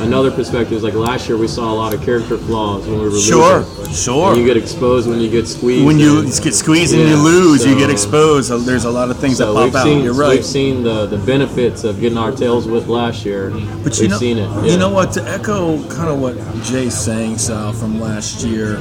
another 0.00 0.30
perspective 0.30 0.72
is 0.72 0.82
like 0.82 0.94
last 0.94 1.28
year 1.28 1.36
we 1.38 1.46
saw 1.48 1.72
a 1.72 1.74
lot 1.74 1.94
of 1.94 2.02
character 2.02 2.36
flaws 2.36 2.86
when 2.86 2.98
we 3.00 3.08
were 3.08 3.18
Sure, 3.18 3.60
losing. 3.60 3.94
sure. 3.94 4.32
And 4.32 4.40
you 4.40 4.46
get 4.46 4.56
exposed 4.56 5.08
when 5.08 5.20
you 5.20 5.30
get 5.30 5.46
squeezed. 5.46 5.84
when 5.86 5.98
you 5.98 6.20
and- 6.20 6.40
get 6.42 6.54
squeezed 6.54 6.94
and 6.94 7.02
you 7.08 7.16
Yeah, 7.16 7.22
lose, 7.22 7.64
you 7.64 7.76
get 7.76 7.90
exposed. 7.90 8.50
There's 8.66 8.84
a 8.84 8.90
lot 8.90 9.10
of 9.10 9.18
things 9.18 9.38
so 9.38 9.46
that 9.46 9.54
pop 9.54 9.64
we've 9.64 9.76
out. 9.76 9.84
seen 9.84 10.02
You're 10.04 10.14
right. 10.14 10.30
we've 10.30 10.44
seen 10.44 10.82
the, 10.82 11.06
the 11.06 11.18
benefits 11.18 11.84
of 11.84 12.00
getting 12.00 12.18
our 12.18 12.32
tails 12.32 12.66
with 12.66 12.86
last 12.88 13.24
year. 13.24 13.50
But 13.82 13.92
we've 13.92 14.02
you 14.02 14.08
know, 14.08 14.18
seen 14.18 14.38
it. 14.38 14.70
you 14.70 14.76
know 14.78 14.90
what? 14.90 15.12
To 15.12 15.22
echo 15.28 15.82
kind 15.88 16.08
of 16.08 16.20
what 16.20 16.36
Jay's 16.62 16.94
saying, 16.98 17.38
Sal, 17.38 17.72
from 17.72 18.00
last 18.00 18.44
year 18.44 18.76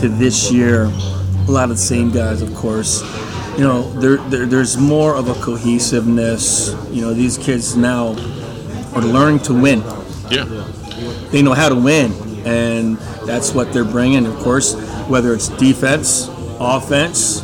to 0.00 0.08
this 0.08 0.50
year, 0.52 0.84
a 1.48 1.50
lot 1.50 1.64
of 1.64 1.76
the 1.76 1.82
same 1.82 2.10
guys, 2.10 2.42
of 2.42 2.54
course. 2.54 3.02
You 3.58 3.64
know, 3.64 3.90
there, 4.00 4.16
there 4.30 4.46
there's 4.46 4.78
more 4.78 5.14
of 5.14 5.28
a 5.28 5.34
cohesiveness. 5.34 6.74
You 6.90 7.02
know, 7.02 7.12
these 7.14 7.36
kids 7.36 7.76
now 7.76 8.14
are 8.94 9.02
learning 9.02 9.40
to 9.40 9.52
win. 9.54 9.82
Yeah. 10.32 11.28
They 11.30 11.42
know 11.42 11.54
how 11.54 11.68
to 11.68 11.76
win, 11.76 12.12
and 12.46 12.96
that's 13.26 13.52
what 13.54 13.72
they're 13.72 13.84
bringing. 13.84 14.26
Of 14.26 14.36
course, 14.36 14.74
whether 15.08 15.34
it's 15.34 15.48
defense, 15.48 16.28
offense, 16.60 17.42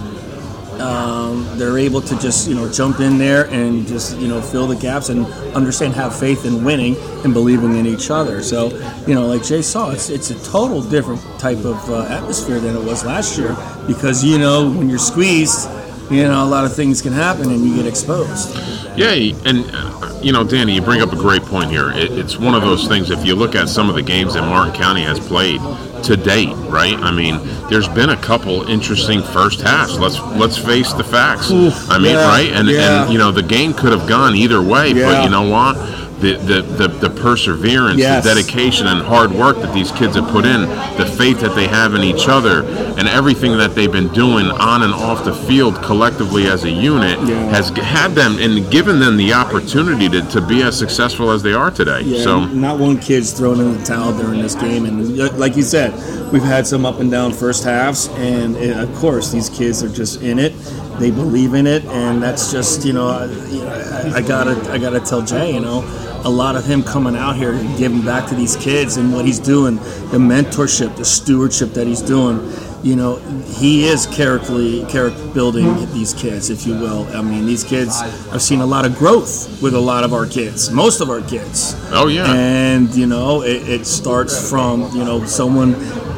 um, 0.81 1.47
they're 1.59 1.79
able 1.79 2.01
to 2.01 2.19
just 2.19 2.49
you 2.49 2.55
know 2.55 2.71
jump 2.71 3.01
in 3.01 3.19
there 3.19 3.47
and 3.51 3.87
just 3.87 4.17
you 4.19 4.29
know 4.29 4.41
fill 4.41 4.67
the 4.67 4.77
gaps 4.77 5.09
and 5.09 5.27
understand, 5.55 5.95
have 5.95 6.19
faith 6.19 6.45
in 6.45 6.65
winning 6.65 6.97
and 7.25 7.35
believing 7.35 7.77
in 7.77 7.87
each 7.87 8.11
other. 8.11 8.43
So 8.43 8.69
you 9.07 9.15
know, 9.15 9.27
like 9.27 9.43
Jay 9.43 9.63
saw, 9.63 9.91
it's 9.91 10.09
it's 10.09 10.31
a 10.31 10.45
total 10.45 10.83
different 10.83 11.21
type 11.39 11.59
of 11.59 11.91
uh, 11.91 12.03
atmosphere 12.05 12.61
than 12.61 12.77
it 12.77 12.85
was 12.85 13.05
last 13.05 13.39
year 13.39 13.57
because 13.87 14.25
you 14.25 14.39
know 14.39 14.71
when 14.71 14.89
you're 14.89 14.99
squeezed, 14.99 15.69
you 16.11 16.23
know 16.23 16.45
a 16.45 16.47
lot 16.47 16.65
of 16.65 16.75
things 16.75 17.03
can 17.03 17.13
happen 17.13 17.51
and 17.51 17.65
you 17.65 17.75
get 17.77 17.87
exposed. 17.87 18.55
Yeah, 18.97 19.13
and 19.45 19.65
uh, 19.73 20.08
you 20.23 20.33
know, 20.33 20.45
Danny, 20.45 20.75
you 20.75 20.83
bring 20.83 21.01
up 21.01 21.13
a 21.13 21.17
great 21.17 21.43
point 21.43 21.71
here. 21.71 21.91
It, 21.91 22.13
it's 22.19 22.39
one 22.39 22.55
of 22.55 22.63
those 22.63 22.87
things. 22.89 23.11
If 23.11 23.25
you 23.25 23.35
look 23.35 23.55
at 23.55 23.69
some 23.69 23.89
of 23.89 23.95
the 23.95 24.03
games 24.03 24.35
that 24.35 24.43
Martin 24.43 24.75
County 24.75 25.03
has 25.03 25.19
played 25.21 25.61
to 26.05 26.17
date, 26.17 26.53
right? 26.69 26.97
I 26.97 27.11
mean, 27.11 27.41
there's 27.69 27.89
been 27.89 28.11
a 28.11 28.17
couple 28.17 28.69
interesting 28.69 29.23
first 29.23 29.61
halves. 29.61 29.99
Let's 29.99 30.19
let's 30.37 30.57
face 30.57 30.93
the 30.93 31.05
facts. 31.05 31.51
Oof, 31.51 31.75
I 31.91 31.99
mean, 31.99 32.13
yeah, 32.13 32.29
right? 32.29 32.51
And 32.53 32.69
yeah. 32.69 33.05
and 33.05 33.13
you 33.13 33.19
know, 33.19 33.31
the 33.31 33.43
game 33.43 33.73
could 33.73 33.93
have 33.93 34.09
gone 34.09 34.35
either 34.35 34.63
way. 34.63 34.93
But 34.93 35.25
you 35.25 35.31
know 35.31 35.49
what? 35.49 35.77
The, 36.21 36.35
the, 36.37 36.63
the, 36.63 36.89
the 36.89 37.11
perseverance, 37.11 37.99
Yes. 37.99 38.25
the 38.25 38.35
dedication, 38.35 38.87
and 38.87 39.01
hard 39.03 39.31
work 39.31 39.57
that 39.59 39.73
these 39.73 39.93
kids 39.93 40.17
have 40.17 40.29
put 40.31 40.45
in, 40.45 40.63
the 40.97 41.07
faith 41.19 41.41
that 41.41 41.55
they 41.55 41.67
have 41.69 41.95
in 41.95 42.03
each 42.03 42.29
other, 42.29 42.65
and 42.99 43.07
everything 43.09 43.57
that 43.59 43.75
they've 43.75 43.93
been 43.93 44.09
doing 44.09 44.47
on 44.47 44.83
and 44.83 44.93
off 44.93 45.25
the 45.25 45.33
field 45.35 45.77
collectively 45.83 46.47
as 46.49 46.65
a 46.65 46.71
unit 46.71 47.19
Yeah. 47.21 47.37
has 47.51 47.69
had 47.71 48.13
them 48.13 48.39
and 48.39 48.69
given 48.71 48.99
them 48.99 49.17
the 49.17 49.33
opportunity 49.33 50.09
to, 50.09 50.23
to 50.31 50.41
be 50.41 50.63
as 50.63 50.77
successful 50.79 51.31
as 51.31 51.43
they 51.43 51.53
are 51.53 51.71
today. 51.71 52.01
Yeah, 52.03 52.23
so, 52.23 52.45
not 52.47 52.79
one 52.79 52.99
kid's 52.99 53.33
thrown 53.33 53.61
in 53.61 53.79
the 53.79 53.85
towel 53.85 54.17
during 54.17 54.43
this 54.43 54.55
game, 54.55 54.85
and 54.87 55.17
like 55.39 55.57
you 55.57 55.63
said, 55.63 55.93
we've 56.33 56.43
had 56.43 56.67
some 56.67 56.85
up 56.85 57.01
and 57.01 57.11
down 57.11 57.33
first 57.33 57.65
halves, 57.65 58.09
and 58.17 58.57
uh, 58.57 58.83
of 58.83 58.95
course 58.97 59.31
these 59.31 59.49
kids 59.49 59.83
are 59.83 59.89
just 59.89 60.23
in 60.23 60.39
it. 60.39 60.53
They 60.99 61.11
believe 61.13 61.55
in 61.55 61.67
it, 61.69 61.85
and 61.85 62.21
that's 62.21 62.51
just 62.51 62.85
you 62.85 62.93
know, 62.93 63.07
I, 63.09 63.25
you 63.27 63.61
know, 63.65 64.13
I 64.17 64.21
gotta 64.21 64.73
I 64.73 64.79
gotta 64.79 64.99
tell 64.99 65.23
Jay, 65.23 65.55
you 65.55 65.61
know, 65.61 65.83
a 66.25 66.31
lot 66.31 66.57
of 66.57 66.65
him 66.65 66.83
coming 66.83 67.17
out 67.17 67.37
here 67.37 67.53
and 67.53 67.79
giving 67.79 68.03
back 68.03 68.29
to 68.29 68.35
these 68.35 68.57
kids 68.57 68.97
and 68.97 69.13
what 69.13 69.25
he's 69.25 69.39
doing, 69.39 69.77
the 69.77 70.19
mentorship, 70.19 70.97
the 70.97 71.05
stewardship 71.05 71.71
that 71.71 71.87
he's 71.87 72.03
doing. 72.03 72.53
You 72.83 72.95
know, 72.95 73.17
he 73.57 73.87
is 73.87 74.07
character 74.07 74.87
character 74.87 75.27
building 75.35 75.75
these 75.93 76.15
kids, 76.15 76.49
if 76.49 76.65
you 76.65 76.75
will. 76.75 77.09
I 77.17 77.23
mean, 77.23 77.45
these 77.45 77.65
kids. 77.65 78.01
I've 78.31 78.43
seen 78.43 78.61
a 78.61 78.67
lot 78.67 78.85
of 78.87 78.97
growth 78.97 79.61
with 79.61 79.75
a 79.75 79.81
lot 79.81 80.05
of 80.05 80.13
our 80.13 80.27
kids, 80.27 80.71
most 80.71 81.01
of 81.01 81.11
our 81.11 81.21
kids 81.23 81.75
oh 81.91 82.09
yeah, 82.09 82.33
and 82.33 82.95
you 82.95 83.07
know 83.07 83.43
it, 83.43 83.69
it 83.69 83.87
starts 83.87 84.49
from 84.49 84.83
you 84.95 85.05
know 85.05 85.25
someone 85.25 85.71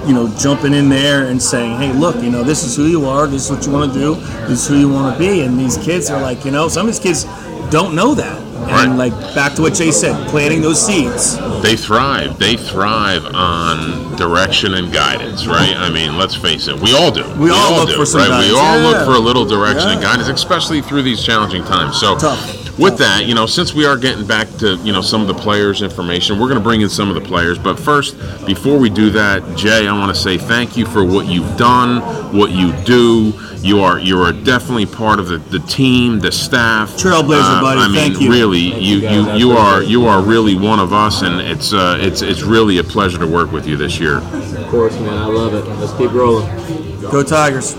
you 0.06 0.14
know 0.14 0.32
jumping 0.38 0.74
in 0.74 0.88
there 0.88 1.26
and 1.26 1.40
saying 1.40 1.76
hey 1.78 1.92
look 1.92 2.16
you 2.22 2.30
know 2.30 2.42
this 2.42 2.64
is 2.64 2.76
who 2.76 2.86
you 2.86 3.04
are 3.06 3.26
this 3.26 3.46
is 3.46 3.50
what 3.50 3.66
you 3.66 3.72
want 3.72 3.92
to 3.92 3.98
do 3.98 4.14
this 4.46 4.62
is 4.62 4.68
who 4.68 4.78
you 4.78 4.88
want 4.88 5.14
to 5.14 5.18
be 5.18 5.42
and 5.42 5.58
these 5.58 5.76
kids 5.78 6.10
are 6.10 6.20
like 6.20 6.44
you 6.44 6.50
know 6.50 6.68
some 6.68 6.86
of 6.88 6.92
these 6.92 7.00
kids 7.00 7.24
don't 7.70 7.94
know 7.94 8.14
that 8.14 8.49
and 8.70 8.98
Right. 8.98 9.10
like 9.10 9.34
back 9.34 9.54
to 9.54 9.62
what 9.62 9.74
jay 9.74 9.90
said 9.90 10.14
planting 10.28 10.60
those 10.62 10.80
seeds 10.84 11.38
they 11.62 11.76
thrive. 11.76 12.38
They 12.38 12.56
thrive 12.56 13.26
on 13.34 14.16
direction 14.16 14.74
and 14.74 14.90
guidance, 14.90 15.46
right? 15.46 15.76
I 15.76 15.90
mean, 15.90 16.16
let's 16.16 16.34
face 16.34 16.68
it, 16.68 16.80
we 16.80 16.94
all 16.96 17.10
do. 17.10 17.22
We 17.38 17.50
all 17.50 17.76
look 17.76 17.90
do, 17.90 17.96
for 17.96 18.06
some 18.06 18.22
right? 18.22 18.48
We 18.48 18.56
all 18.56 18.78
Yeah. 18.80 18.86
look 18.88 19.04
for 19.04 19.14
a 19.14 19.18
little 19.18 19.44
direction 19.44 19.90
and 19.90 20.00
guidance, 20.00 20.28
especially 20.28 20.80
through 20.80 21.02
these 21.02 21.22
challenging 21.22 21.62
times. 21.64 21.98
So, 22.00 22.16
Tough. 22.16 22.59
With 22.80 22.98
that, 22.98 23.26
you 23.26 23.34
know, 23.34 23.46
since 23.46 23.74
we 23.74 23.84
are 23.84 23.96
getting 23.96 24.26
back 24.26 24.48
to 24.58 24.76
you 24.76 24.92
know 24.92 25.02
some 25.02 25.20
of 25.20 25.28
the 25.28 25.34
players' 25.34 25.82
information, 25.82 26.38
we're 26.38 26.48
going 26.48 26.58
to 26.58 26.64
bring 26.64 26.80
in 26.80 26.88
some 26.88 27.08
of 27.08 27.14
the 27.14 27.20
players. 27.20 27.58
But 27.58 27.78
first, 27.78 28.16
before 28.46 28.78
we 28.78 28.88
do 28.88 29.10
that, 29.10 29.56
Jay, 29.56 29.86
I 29.86 29.92
want 29.92 30.14
to 30.14 30.20
say 30.20 30.38
thank 30.38 30.76
you 30.76 30.86
for 30.86 31.04
what 31.04 31.26
you've 31.26 31.56
done, 31.56 32.00
what 32.36 32.50
you 32.50 32.72
do. 32.84 33.34
You 33.58 33.80
are 33.80 33.98
you 33.98 34.18
are 34.22 34.32
definitely 34.32 34.86
part 34.86 35.18
of 35.18 35.28
the, 35.28 35.36
the 35.36 35.58
team, 35.60 36.18
the 36.18 36.32
staff. 36.32 36.90
Trailblazer, 36.92 37.60
buddy. 37.60 37.80
I 37.80 37.88
mean, 37.88 37.96
Thank 37.96 38.20
you. 38.20 38.30
really, 38.30 38.58
you 38.58 39.00
you, 39.00 39.08
you, 39.10 39.32
you 39.34 39.52
are 39.52 39.82
you 39.82 40.06
are 40.06 40.22
really 40.22 40.54
one 40.54 40.80
of 40.80 40.94
us, 40.94 41.20
and 41.20 41.40
it's 41.40 41.74
uh, 41.74 41.98
it's 42.00 42.22
it's 42.22 42.42
really 42.42 42.78
a 42.78 42.84
pleasure 42.84 43.18
to 43.18 43.26
work 43.26 43.52
with 43.52 43.66
you 43.66 43.76
this 43.76 44.00
year. 44.00 44.18
Of 44.18 44.66
course, 44.68 44.98
man. 45.00 45.18
I 45.18 45.26
love 45.26 45.52
it. 45.52 45.66
Let's 45.78 45.92
keep 45.92 46.12
rolling. 46.12 46.46
go 47.02 47.22
tigers 47.22 47.74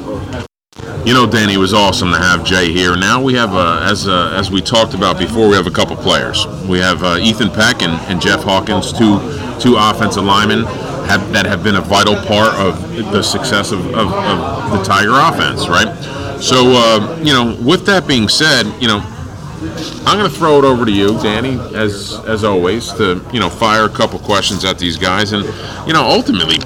You 1.03 1.15
know, 1.15 1.25
Danny, 1.25 1.57
was 1.57 1.73
awesome 1.73 2.11
to 2.11 2.17
have 2.17 2.43
Jay 2.45 2.71
here. 2.71 2.95
Now 2.95 3.19
we 3.21 3.33
have, 3.33 3.55
uh, 3.55 3.79
as 3.89 4.07
uh, 4.07 4.35
as 4.35 4.51
we 4.51 4.61
talked 4.61 4.93
about 4.93 5.17
before, 5.17 5.49
we 5.49 5.55
have 5.55 5.65
a 5.65 5.71
couple 5.71 5.95
players. 5.95 6.45
We 6.67 6.77
have 6.77 7.03
uh, 7.03 7.17
Ethan 7.19 7.49
Peck 7.49 7.81
and, 7.81 7.93
and 8.09 8.21
Jeff 8.21 8.43
Hawkins, 8.43 8.93
two 8.93 9.17
two 9.59 9.77
offensive 9.77 10.23
linemen 10.23 10.63
have, 11.05 11.31
that 11.33 11.47
have 11.47 11.63
been 11.63 11.75
a 11.75 11.81
vital 11.81 12.15
part 12.15 12.53
of 12.55 12.93
the 13.11 13.23
success 13.23 13.71
of, 13.71 13.79
of, 13.95 14.13
of 14.13 14.71
the 14.77 14.83
Tiger 14.83 15.13
offense, 15.13 15.67
right? 15.67 15.91
So, 16.39 16.73
uh, 16.75 17.19
you 17.23 17.33
know, 17.33 17.57
with 17.61 17.85
that 17.87 18.07
being 18.07 18.29
said, 18.29 18.65
you 18.79 18.87
know, 18.87 18.99
I'm 19.61 20.17
going 20.17 20.29
to 20.29 20.35
throw 20.35 20.57
it 20.57 20.65
over 20.65 20.85
to 20.85 20.91
you, 20.91 21.21
Danny, 21.21 21.51
as 21.75 22.19
as 22.25 22.43
always, 22.43 22.91
to 22.93 23.23
you 23.31 23.39
know 23.39 23.49
fire 23.49 23.85
a 23.85 23.89
couple 23.89 24.17
questions 24.17 24.65
at 24.65 24.79
these 24.79 24.97
guys, 24.97 25.33
and 25.33 25.43
you 25.87 25.93
know 25.93 26.03
ultimately, 26.03 26.57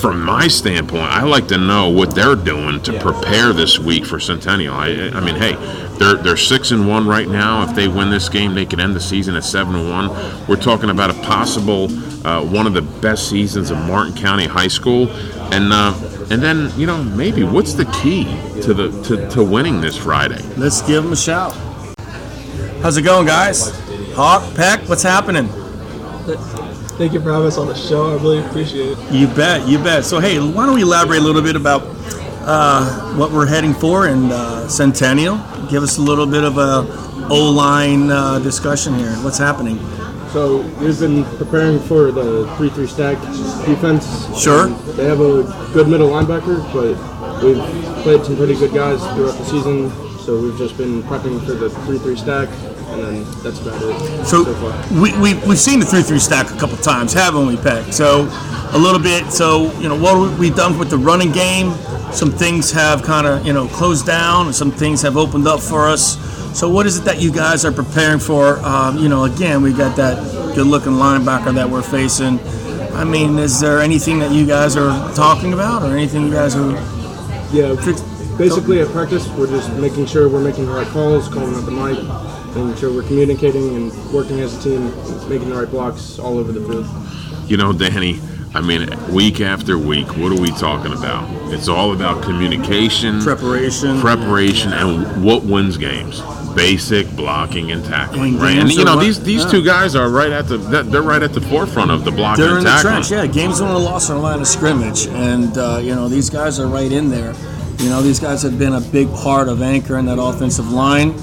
from 0.00 0.22
my 0.22 0.48
standpoint, 0.48 1.02
I 1.02 1.24
like 1.24 1.46
to 1.48 1.58
know 1.58 1.90
what 1.90 2.14
they're 2.14 2.36
doing 2.36 2.80
to 2.84 2.98
prepare 3.00 3.52
this 3.52 3.78
week 3.78 4.06
for 4.06 4.18
Centennial. 4.18 4.74
I, 4.74 5.10
I 5.12 5.20
mean, 5.20 5.34
hey, 5.34 5.56
they're 5.98 6.14
they're 6.14 6.38
six 6.38 6.70
and 6.70 6.88
one 6.88 7.06
right 7.06 7.28
now. 7.28 7.68
If 7.68 7.74
they 7.74 7.86
win 7.86 8.08
this 8.08 8.30
game, 8.30 8.54
they 8.54 8.64
could 8.64 8.80
end 8.80 8.96
the 8.96 9.00
season 9.00 9.36
at 9.36 9.44
seven 9.44 9.74
and 9.74 9.90
one. 9.90 10.46
We're 10.46 10.56
talking 10.56 10.88
about 10.88 11.10
a 11.10 11.20
possible 11.24 11.90
uh, 12.26 12.42
one 12.42 12.66
of 12.66 12.72
the 12.72 12.82
best 12.82 13.28
seasons 13.28 13.70
of 13.70 13.76
Martin 13.76 14.14
County 14.14 14.46
High 14.46 14.68
School, 14.68 15.10
and 15.52 15.70
uh, 15.70 15.94
and 16.30 16.42
then 16.42 16.72
you 16.78 16.86
know 16.86 17.04
maybe 17.04 17.44
what's 17.44 17.74
the 17.74 17.84
key 17.86 18.24
to 18.62 18.72
the 18.72 18.90
to, 19.02 19.28
to 19.28 19.44
winning 19.44 19.82
this 19.82 19.98
Friday? 19.98 20.42
let's 20.56 20.80
give 20.80 21.02
them 21.02 21.12
a 21.12 21.16
shout 21.16 21.54
how's 22.82 22.96
it 22.96 23.02
going 23.02 23.26
guys 23.26 23.70
hawk 24.14 24.42
peck 24.54 24.80
what's 24.88 25.02
happening 25.02 25.48
Thank 26.98 27.12
you 27.12 27.20
for 27.20 27.30
having 27.30 27.46
us 27.46 27.56
on 27.58 27.68
the 27.68 27.76
show. 27.76 28.10
I 28.10 28.14
really 28.20 28.44
appreciate 28.44 28.98
it. 28.98 29.12
You 29.12 29.28
bet, 29.28 29.68
you 29.68 29.78
bet. 29.78 30.04
So, 30.04 30.18
hey, 30.18 30.40
why 30.40 30.66
don't 30.66 30.74
we 30.74 30.82
elaborate 30.82 31.20
a 31.20 31.24
little 31.24 31.40
bit 31.40 31.54
about 31.54 31.82
uh, 32.42 33.14
what 33.14 33.30
we're 33.30 33.46
heading 33.46 33.72
for 33.72 34.08
in 34.08 34.32
uh, 34.32 34.66
Centennial? 34.66 35.36
Give 35.70 35.84
us 35.84 35.98
a 35.98 36.02
little 36.02 36.26
bit 36.26 36.42
of 36.42 36.58
a 36.58 36.84
O 37.30 37.50
line 37.52 38.10
uh, 38.10 38.40
discussion 38.40 38.94
here. 38.94 39.12
What's 39.22 39.38
happening? 39.38 39.78
So 40.30 40.62
we've 40.80 40.98
been 40.98 41.24
preparing 41.36 41.78
for 41.78 42.10
the 42.10 42.52
three-three 42.56 42.88
stack 42.88 43.16
defense. 43.64 44.04
Sure. 44.36 44.64
Um, 44.64 44.96
they 44.96 45.04
have 45.04 45.20
a 45.20 45.44
good 45.72 45.86
middle 45.86 46.10
linebacker, 46.10 46.60
but 46.72 46.96
we've 47.44 48.02
played 48.02 48.24
some 48.24 48.36
pretty 48.36 48.56
good 48.56 48.74
guys 48.74 48.98
throughout 49.14 49.38
the 49.38 49.44
season. 49.44 50.07
So 50.28 50.38
we've 50.38 50.58
just 50.58 50.76
been 50.76 51.02
prepping 51.04 51.42
for 51.46 51.52
the 51.52 51.70
three-three 51.70 52.16
stack, 52.18 52.50
and 52.90 53.02
then 53.02 53.24
that's 53.42 53.60
about 53.60 53.80
it 53.80 54.26
So, 54.26 54.44
so 54.44 54.54
far. 54.56 55.00
we, 55.00 55.18
we, 55.18 55.32
we've 55.48 55.58
seen 55.58 55.80
the 55.80 55.86
3 55.86 56.02
3 56.02 56.18
stack 56.18 56.50
a 56.54 56.58
couple 56.58 56.76
times, 56.76 57.14
haven't 57.14 57.46
we, 57.46 57.56
Peck? 57.56 57.94
So, 57.94 58.28
a 58.74 58.76
little 58.76 59.00
bit. 59.00 59.32
So, 59.32 59.72
you 59.80 59.88
know, 59.88 59.98
what 59.98 60.38
we've 60.38 60.54
done 60.54 60.78
with 60.78 60.90
the 60.90 60.98
running 60.98 61.32
game, 61.32 61.72
some 62.12 62.30
things 62.30 62.70
have 62.72 63.02
kind 63.02 63.26
of, 63.26 63.46
you 63.46 63.54
know, 63.54 63.68
closed 63.68 64.04
down, 64.04 64.44
and 64.48 64.54
some 64.54 64.70
things 64.70 65.00
have 65.00 65.16
opened 65.16 65.48
up 65.48 65.60
for 65.60 65.88
us. 65.88 66.18
So, 66.54 66.68
what 66.68 66.84
is 66.84 66.98
it 66.98 67.04
that 67.06 67.22
you 67.22 67.32
guys 67.32 67.64
are 67.64 67.72
preparing 67.72 68.18
for? 68.18 68.58
Um, 68.58 68.98
you 68.98 69.08
know, 69.08 69.24
again, 69.24 69.62
we 69.62 69.72
got 69.72 69.96
that 69.96 70.54
good 70.54 70.66
looking 70.66 70.92
linebacker 70.92 71.54
that 71.54 71.70
we're 71.70 71.80
facing. 71.80 72.38
I 72.92 73.04
mean, 73.04 73.38
is 73.38 73.58
there 73.62 73.78
anything 73.80 74.18
that 74.18 74.30
you 74.32 74.46
guys 74.46 74.76
are 74.76 74.90
talking 75.14 75.54
about, 75.54 75.84
or 75.84 75.96
anything 75.96 76.26
you 76.26 76.32
guys 76.32 76.54
are? 76.54 76.72
Yeah, 77.50 77.74
basically 78.38 78.80
at 78.80 78.88
practice, 78.88 79.28
we're 79.30 79.46
just 79.48 79.72
making 79.74 80.06
sure 80.06 80.28
we're 80.28 80.40
making 80.42 80.66
the 80.66 80.72
right 80.72 80.86
calls, 80.88 81.28
calling 81.28 81.54
out 81.54 81.64
the 81.64 81.70
mic, 81.70 81.98
making 82.54 82.76
sure 82.76 82.92
we're 82.92 83.02
communicating 83.06 83.74
and 83.76 84.12
working 84.12 84.40
as 84.40 84.54
a 84.56 84.62
team, 84.62 84.84
making 85.28 85.48
the 85.50 85.56
right 85.56 85.70
blocks 85.70 86.18
all 86.18 86.38
over 86.38 86.52
the 86.52 86.60
field. 86.66 86.86
You 87.50 87.56
know, 87.56 87.72
Danny, 87.72 88.20
I 88.54 88.60
mean, 88.60 88.88
week 89.12 89.40
after 89.40 89.76
week, 89.78 90.06
what 90.16 90.32
are 90.32 90.40
we 90.40 90.50
talking 90.52 90.92
about? 90.92 91.28
It's 91.52 91.68
all 91.68 91.92
about 91.92 92.22
communication, 92.22 93.20
Preparation. 93.22 94.00
preparation, 94.00 94.72
and 94.72 95.22
what 95.24 95.44
wins 95.44 95.76
games. 95.76 96.22
Basic 96.54 97.08
blocking 97.14 97.70
and 97.70 97.84
tackling, 97.84 98.34
And 98.34 98.42
right? 98.42 98.58
And 98.58 98.70
you 98.72 98.84
know, 98.84 98.96
what- 98.96 99.04
these 99.04 99.20
these 99.22 99.44
yeah. 99.44 99.50
two 99.50 99.62
guys 99.64 99.94
are 99.94 100.08
right 100.08 100.32
at 100.32 100.48
the 100.48 100.56
they're 100.56 101.02
right 101.02 101.22
at 101.22 101.32
the 101.32 101.40
forefront 101.42 101.90
of 101.90 102.04
the 102.04 102.10
blocking 102.10 102.42
They're 102.44 102.58
in 102.58 102.66
and 102.66 102.66
the 102.66 102.80
trench, 102.80 103.10
yeah. 103.10 103.26
Games 103.26 103.60
won 103.60 103.74
and 103.74 103.84
lost 103.84 104.10
on 104.10 104.16
the 104.16 104.22
line 104.22 104.40
of 104.40 104.46
scrimmage, 104.48 105.06
and 105.08 105.56
uh, 105.56 105.78
you 105.82 105.94
know 105.94 106.08
these 106.08 106.30
guys 106.30 106.58
are 106.58 106.66
right 106.66 106.90
in 106.90 107.10
there. 107.10 107.34
You 107.78 107.90
know 107.90 108.02
these 108.02 108.18
guys 108.18 108.42
have 108.42 108.58
been 108.58 108.74
a 108.74 108.80
big 108.80 109.12
part 109.14 109.48
of 109.48 109.62
anchoring 109.62 110.06
that 110.06 110.18
offensive 110.20 110.70
line. 110.72 111.14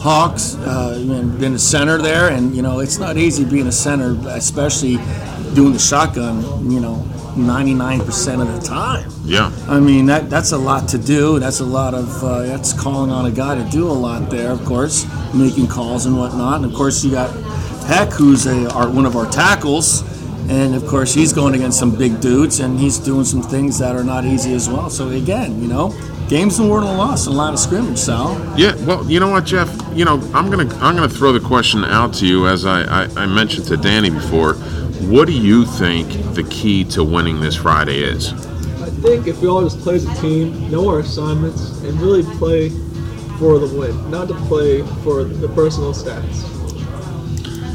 Hawks, 0.00 0.56
uh, 0.56 0.98
been- 1.38 1.54
a 1.54 1.58
center 1.58 1.98
there, 1.98 2.28
and 2.28 2.54
you 2.56 2.62
know 2.62 2.80
it's 2.80 2.98
not 2.98 3.16
easy 3.16 3.44
being 3.44 3.68
a 3.68 3.72
center, 3.72 4.18
especially 4.28 4.98
doing 5.54 5.72
the 5.72 5.78
shotgun. 5.78 6.42
You 6.68 6.80
know, 6.80 7.04
99% 7.36 8.42
of 8.42 8.52
the 8.52 8.66
time. 8.66 9.08
Yeah, 9.24 9.52
I 9.68 9.78
mean 9.78 10.06
that 10.06 10.28
that's 10.28 10.50
a 10.50 10.58
lot 10.58 10.88
to 10.88 10.98
do. 10.98 11.38
That's 11.38 11.60
a 11.60 11.64
lot 11.64 11.94
of 11.94 12.24
uh, 12.24 12.42
that's 12.42 12.72
calling 12.72 13.10
on 13.12 13.26
a 13.26 13.30
guy 13.30 13.54
to 13.54 13.62
do 13.70 13.88
a 13.88 13.92
lot 13.92 14.30
there. 14.30 14.50
Of 14.50 14.64
course, 14.64 15.06
making 15.32 15.68
calls 15.68 16.06
and 16.06 16.18
whatnot. 16.18 16.56
And 16.56 16.64
of 16.64 16.74
course, 16.74 17.04
you 17.04 17.12
got 17.12 17.30
Peck, 17.86 18.10
who's 18.10 18.46
a 18.46 18.68
our, 18.74 18.88
one 18.90 19.06
of 19.06 19.14
our 19.16 19.26
tackles, 19.30 20.02
and 20.48 20.74
of 20.74 20.86
course 20.86 21.14
he's 21.14 21.32
going 21.32 21.54
against 21.54 21.78
some 21.78 21.96
big 21.96 22.20
dudes, 22.20 22.60
and 22.60 22.78
he's 22.78 22.98
doing 22.98 23.24
some 23.24 23.42
things 23.42 23.78
that 23.78 23.96
are 23.96 24.04
not 24.04 24.24
easy 24.24 24.54
as 24.54 24.68
well. 24.68 24.90
So 24.90 25.08
again, 25.10 25.60
you 25.60 25.68
know, 25.68 25.94
games 26.28 26.58
and 26.58 26.68
won 26.68 26.86
and 26.86 26.96
lost 26.98 27.26
in 27.26 27.34
a 27.34 27.36
line 27.36 27.52
of 27.52 27.58
scrimmage, 27.58 27.98
Sal. 27.98 28.34
yeah. 28.56 28.74
Well, 28.84 29.08
you 29.10 29.20
know 29.20 29.28
what, 29.30 29.44
Jeff? 29.44 29.70
You 29.94 30.04
know, 30.04 30.14
I'm 30.34 30.50
gonna 30.50 30.72
I'm 30.76 30.94
gonna 30.94 31.08
throw 31.08 31.32
the 31.32 31.40
question 31.40 31.84
out 31.84 32.14
to 32.14 32.26
you 32.26 32.46
as 32.46 32.64
I, 32.64 33.04
I, 33.04 33.08
I 33.16 33.26
mentioned 33.26 33.66
to 33.66 33.76
Danny 33.76 34.10
before. 34.10 34.54
What 35.08 35.26
do 35.26 35.32
you 35.32 35.64
think 35.64 36.08
the 36.34 36.44
key 36.44 36.84
to 36.84 37.02
winning 37.02 37.40
this 37.40 37.56
Friday 37.56 37.98
is? 37.98 38.32
I 38.80 38.90
think 38.90 39.26
if 39.26 39.40
we 39.42 39.48
all 39.48 39.62
just 39.62 39.80
play 39.80 39.96
as 39.96 40.06
a 40.06 40.20
team, 40.20 40.70
know 40.70 40.88
our 40.88 41.00
assignments, 41.00 41.80
and 41.82 42.00
really 42.00 42.22
play 42.38 42.68
for 43.38 43.58
the 43.58 43.66
win, 43.76 44.10
not 44.10 44.28
to 44.28 44.34
play 44.46 44.82
for 45.02 45.24
the 45.24 45.48
personal 45.48 45.92
stats. 45.92 46.51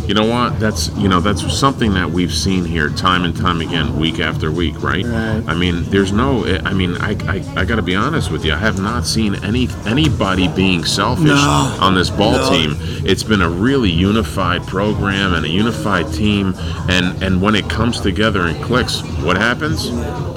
You 0.07 0.13
know 0.13 0.25
what? 0.25 0.57
That's 0.57 0.87
you 0.95 1.09
know 1.09 1.19
that's 1.19 1.41
something 1.53 1.93
that 1.95 2.09
we've 2.09 2.33
seen 2.33 2.63
here 2.63 2.89
time 2.89 3.25
and 3.25 3.35
time 3.35 3.59
again, 3.59 3.99
week 3.99 4.21
after 4.21 4.49
week, 4.51 4.81
right? 4.81 5.03
Right. 5.03 5.43
I 5.45 5.53
mean, 5.53 5.83
there's 5.89 6.13
no. 6.13 6.45
I 6.63 6.71
mean, 6.73 6.95
I, 6.97 7.11
I, 7.27 7.61
I 7.61 7.65
got 7.65 7.75
to 7.75 7.81
be 7.81 7.93
honest 7.93 8.31
with 8.31 8.45
you. 8.45 8.53
I 8.53 8.57
have 8.57 8.79
not 8.81 9.05
seen 9.05 9.35
any 9.43 9.67
anybody 9.85 10.47
being 10.47 10.85
selfish 10.85 11.25
No. 11.27 11.77
on 11.81 11.93
this 11.93 12.09
ball 12.09 12.31
No. 12.37 12.49
team. 12.49 12.75
It's 13.05 13.23
been 13.23 13.41
a 13.41 13.49
really 13.49 13.89
unified 13.91 14.65
program 14.65 15.33
and 15.33 15.45
a 15.45 15.49
unified 15.49 16.13
team, 16.13 16.53
and 16.89 17.21
and 17.21 17.41
when 17.41 17.53
it 17.55 17.69
comes 17.69 17.99
together 17.99 18.43
and 18.47 18.63
clicks, 18.63 19.01
what 19.23 19.35
happens? 19.35 19.89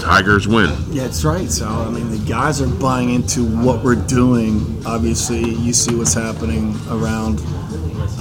Tigers 0.03 0.49
win. 0.49 0.71
Yeah, 0.91 1.05
that's 1.05 1.23
right. 1.25 1.49
So 1.49 1.69
I 1.69 1.89
mean, 1.91 2.11
the 2.11 2.19
guys 2.29 2.61
are 2.61 2.67
buying 2.67 3.11
into 3.11 3.45
what 3.45 3.85
we're 3.85 3.95
doing. 3.95 4.83
Obviously, 4.85 5.49
you 5.49 5.73
see 5.73 5.95
what's 5.95 6.15
happening 6.15 6.75
around. 6.91 7.41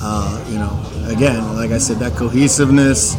Uh, 0.01 0.45
you 0.49 0.57
know, 0.57 0.69
again, 1.09 1.55
like 1.55 1.71
I 1.71 1.77
said, 1.77 1.97
that 1.97 2.13
cohesiveness, 2.13 3.15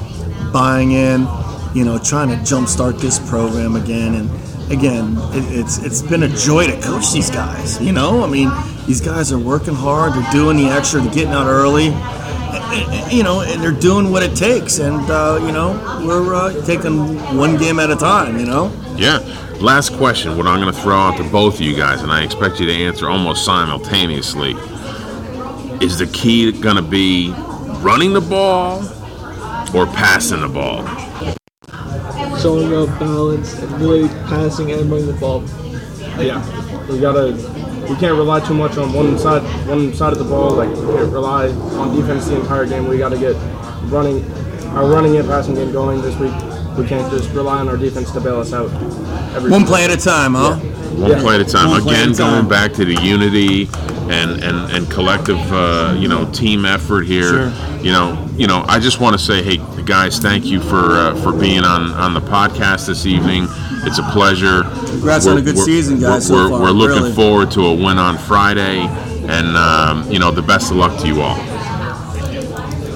buying 0.52 0.92
in. 0.92 1.26
You 1.72 1.84
know, 1.84 1.98
trying 1.98 2.30
to 2.30 2.34
jumpstart 2.34 3.00
this 3.00 3.20
program 3.30 3.76
again, 3.76 4.14
and 4.14 4.72
again, 4.72 5.16
it, 5.32 5.60
it's 5.60 5.78
it's 5.78 6.02
been 6.02 6.24
a 6.24 6.28
joy 6.28 6.66
to 6.66 6.80
coach 6.80 7.12
these 7.12 7.30
guys. 7.30 7.80
You 7.80 7.92
know, 7.92 8.24
I 8.24 8.28
mean, 8.28 8.50
these 8.86 9.00
guys 9.00 9.30
are 9.30 9.38
working 9.38 9.74
hard. 9.74 10.14
They're 10.14 10.32
doing 10.32 10.56
the 10.56 10.64
extra. 10.64 11.00
They're 11.00 11.14
getting 11.14 11.32
out 11.32 11.46
early. 11.46 11.86
You 13.14 13.22
know, 13.22 13.42
and 13.42 13.62
they're 13.62 13.70
doing 13.70 14.10
what 14.10 14.24
it 14.24 14.36
takes, 14.36 14.78
and 14.78 15.08
uh, 15.10 15.38
you 15.42 15.52
know, 15.52 15.72
we're 16.04 16.34
uh, 16.34 16.64
taking 16.66 17.16
one 17.36 17.56
game 17.56 17.78
at 17.78 17.90
a 17.90 17.96
time. 17.96 18.38
You 18.38 18.46
know. 18.46 18.72
Yeah. 18.96 19.18
Last 19.60 19.92
question, 19.92 20.38
what 20.38 20.46
I'm 20.46 20.58
going 20.58 20.74
to 20.74 20.80
throw 20.80 20.96
out 20.96 21.18
to 21.18 21.24
both 21.24 21.56
of 21.56 21.60
you 21.60 21.76
guys, 21.76 22.02
and 22.02 22.10
I 22.10 22.24
expect 22.24 22.60
you 22.60 22.66
to 22.66 22.72
answer 22.72 23.10
almost 23.10 23.44
simultaneously. 23.44 24.52
Is 25.84 25.98
the 25.98 26.08
key 26.14 26.50
going 26.50 26.76
to 26.76 26.82
be 26.82 27.34
running 27.80 28.12
the 28.12 28.20
ball 28.20 28.80
or 29.74 29.86
passing 29.86 30.40
the 30.40 30.48
ball? 30.48 30.86
Showing 32.38 32.74
up 32.74 32.88
balance 32.98 33.58
and 33.58 33.72
really 33.80 34.08
passing 34.28 34.72
and 34.72 34.90
running 34.90 35.06
the 35.06 35.14
ball. 35.14 35.42
Yeah, 36.18 36.40
we 36.86 37.00
gotta. 37.00 37.32
We 37.88 37.96
can't 37.96 38.16
rely 38.16 38.40
too 38.40 38.54
much 38.54 38.76
on 38.76 38.92
one 38.92 39.18
side, 39.18 39.42
one 39.66 39.92
side 39.94 40.12
of 40.12 40.18
the 40.18 40.24
ball. 40.24 40.52
Like 40.52 40.68
we 40.68 40.76
can't 40.76 41.12
rely 41.12 41.48
on 41.48 41.96
defense 41.96 42.26
the 42.26 42.38
entire 42.38 42.66
game. 42.66 42.86
We 42.86 42.98
got 42.98 43.08
to 43.08 43.18
get 43.18 43.34
running, 43.90 44.24
our 44.68 44.86
running 44.86 45.16
and 45.16 45.26
passing 45.26 45.54
game 45.54 45.72
going 45.72 46.00
this 46.02 46.16
week. 46.16 46.32
We 46.80 46.86
can't 46.86 47.12
just 47.12 47.30
rely 47.34 47.58
on 47.60 47.68
our 47.68 47.76
defense 47.76 48.10
to 48.12 48.20
bail 48.20 48.40
us 48.40 48.54
out. 48.54 48.70
Every 49.36 49.50
One 49.50 49.66
play 49.66 49.84
at 49.84 49.90
a 49.90 49.98
time, 49.98 50.32
huh? 50.34 50.56
One 50.56 51.10
Yeah. 51.10 51.20
play 51.20 51.34
at 51.34 51.40
a 51.42 51.44
time. 51.44 51.70
One 51.70 51.82
Again, 51.82 52.10
a 52.12 52.14
time. 52.14 52.32
going 52.34 52.48
back 52.48 52.72
to 52.74 52.84
the 52.86 52.94
unity 53.02 53.68
and 54.08 54.42
and, 54.42 54.72
and 54.72 54.90
collective, 54.90 55.38
uh, 55.52 55.94
you 55.98 56.08
know, 56.08 56.24
team 56.32 56.64
effort 56.64 57.02
here. 57.02 57.52
Sure. 57.52 57.52
You 57.82 57.92
know, 57.92 58.28
you 58.36 58.46
know. 58.46 58.64
I 58.66 58.78
just 58.78 58.98
want 58.98 59.12
to 59.18 59.22
say, 59.22 59.42
hey, 59.42 59.58
guys, 59.84 60.18
thank 60.20 60.46
you 60.46 60.58
for 60.60 60.78
uh, 60.96 61.14
for 61.16 61.32
being 61.32 61.64
on 61.64 61.92
on 61.92 62.14
the 62.14 62.20
podcast 62.22 62.86
this 62.86 63.04
evening. 63.04 63.46
It's 63.84 63.98
a 63.98 64.02
pleasure. 64.04 64.62
Congrats 64.86 65.26
on 65.26 65.36
a 65.36 65.42
good 65.42 65.58
season, 65.58 66.00
guys, 66.00 66.26
so 66.28 66.34
We're, 66.34 66.48
far, 66.48 66.60
we're 66.62 66.70
looking 66.70 67.02
really. 67.02 67.14
forward 67.14 67.50
to 67.52 67.66
a 67.66 67.74
win 67.74 67.98
on 67.98 68.16
Friday, 68.16 68.78
and 69.28 69.54
um, 69.56 70.10
you 70.10 70.18
know, 70.18 70.30
the 70.30 70.42
best 70.42 70.70
of 70.70 70.78
luck 70.78 70.98
to 71.02 71.06
you 71.06 71.20
all. 71.20 71.36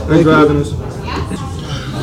Thanks 0.09 0.25
for 0.25 0.33
having 0.33 0.57
us. 0.62 1.44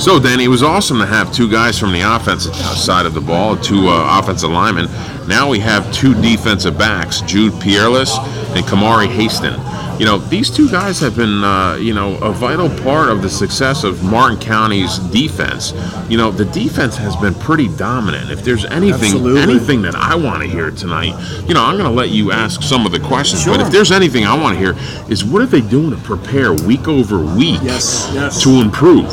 So, 0.02 0.20
Danny, 0.20 0.46
it 0.46 0.48
was 0.48 0.64
awesome 0.64 0.98
to 0.98 1.06
have 1.06 1.32
two 1.32 1.48
guys 1.48 1.78
from 1.78 1.92
the 1.92 2.02
offensive 2.02 2.56
side 2.56 3.06
of 3.06 3.14
the 3.14 3.22
ball, 3.22 3.56
two 3.56 3.88
uh, 3.88 4.20
offensive 4.20 4.50
linemen. 4.50 4.88
Now 5.28 5.48
we 5.48 5.60
have 5.60 5.94
two 5.94 6.20
defensive 6.20 6.76
backs, 6.76 7.22
Jude 7.22 7.54
Pierless 7.54 8.18
and 8.56 8.66
Kamari 8.66 9.06
Haston. 9.06 9.71
You 10.02 10.08
know, 10.08 10.18
these 10.18 10.50
two 10.50 10.68
guys 10.68 11.00
have 11.02 11.16
been, 11.16 11.44
uh, 11.44 11.76
you 11.76 11.94
know, 11.94 12.16
a 12.24 12.32
vital 12.32 12.70
part 12.82 13.10
of 13.10 13.22
the 13.22 13.30
success 13.30 13.84
of 13.84 14.04
Martin 14.04 14.40
County's 14.40 14.98
defense. 14.98 15.76
You 16.10 16.18
know, 16.18 16.32
the 16.32 16.46
defense 16.46 16.98
has 16.98 17.16
been 17.18 17.36
pretty 17.36 17.68
dominant. 17.78 18.32
If 18.32 18.44
there's 18.44 18.66
anything, 18.66 19.14
Absolutely. 19.14 19.42
anything 19.44 19.84
that 19.84 19.94
I 19.94 20.16
want 20.16 20.42
to 20.42 20.50
hear 20.50 20.72
tonight, 20.72 21.14
you 21.48 21.54
know, 21.54 21.64
I'm 21.64 21.78
going 21.78 21.88
to 21.88 21.96
let 21.96 22.10
you 22.10 22.32
ask 22.32 22.64
some 22.64 22.88
of 22.88 22.92
the 22.92 23.00
questions. 23.00 23.46
But 23.46 23.60
if 23.62 23.70
there's 23.70 23.92
anything 23.92 24.26
I 24.26 24.36
want 24.36 24.58
to 24.58 24.60
hear, 24.60 24.76
is 25.08 25.24
what 25.24 25.44
are 25.44 25.46
they 25.46 25.62
doing 25.62 25.92
to 25.92 25.98
prepare 25.98 26.52
week 26.52 26.88
over 26.88 27.20
week 27.20 27.60
Yes, 27.62 28.10
yes. 28.12 28.42
to 28.42 28.50
improve? 28.60 29.06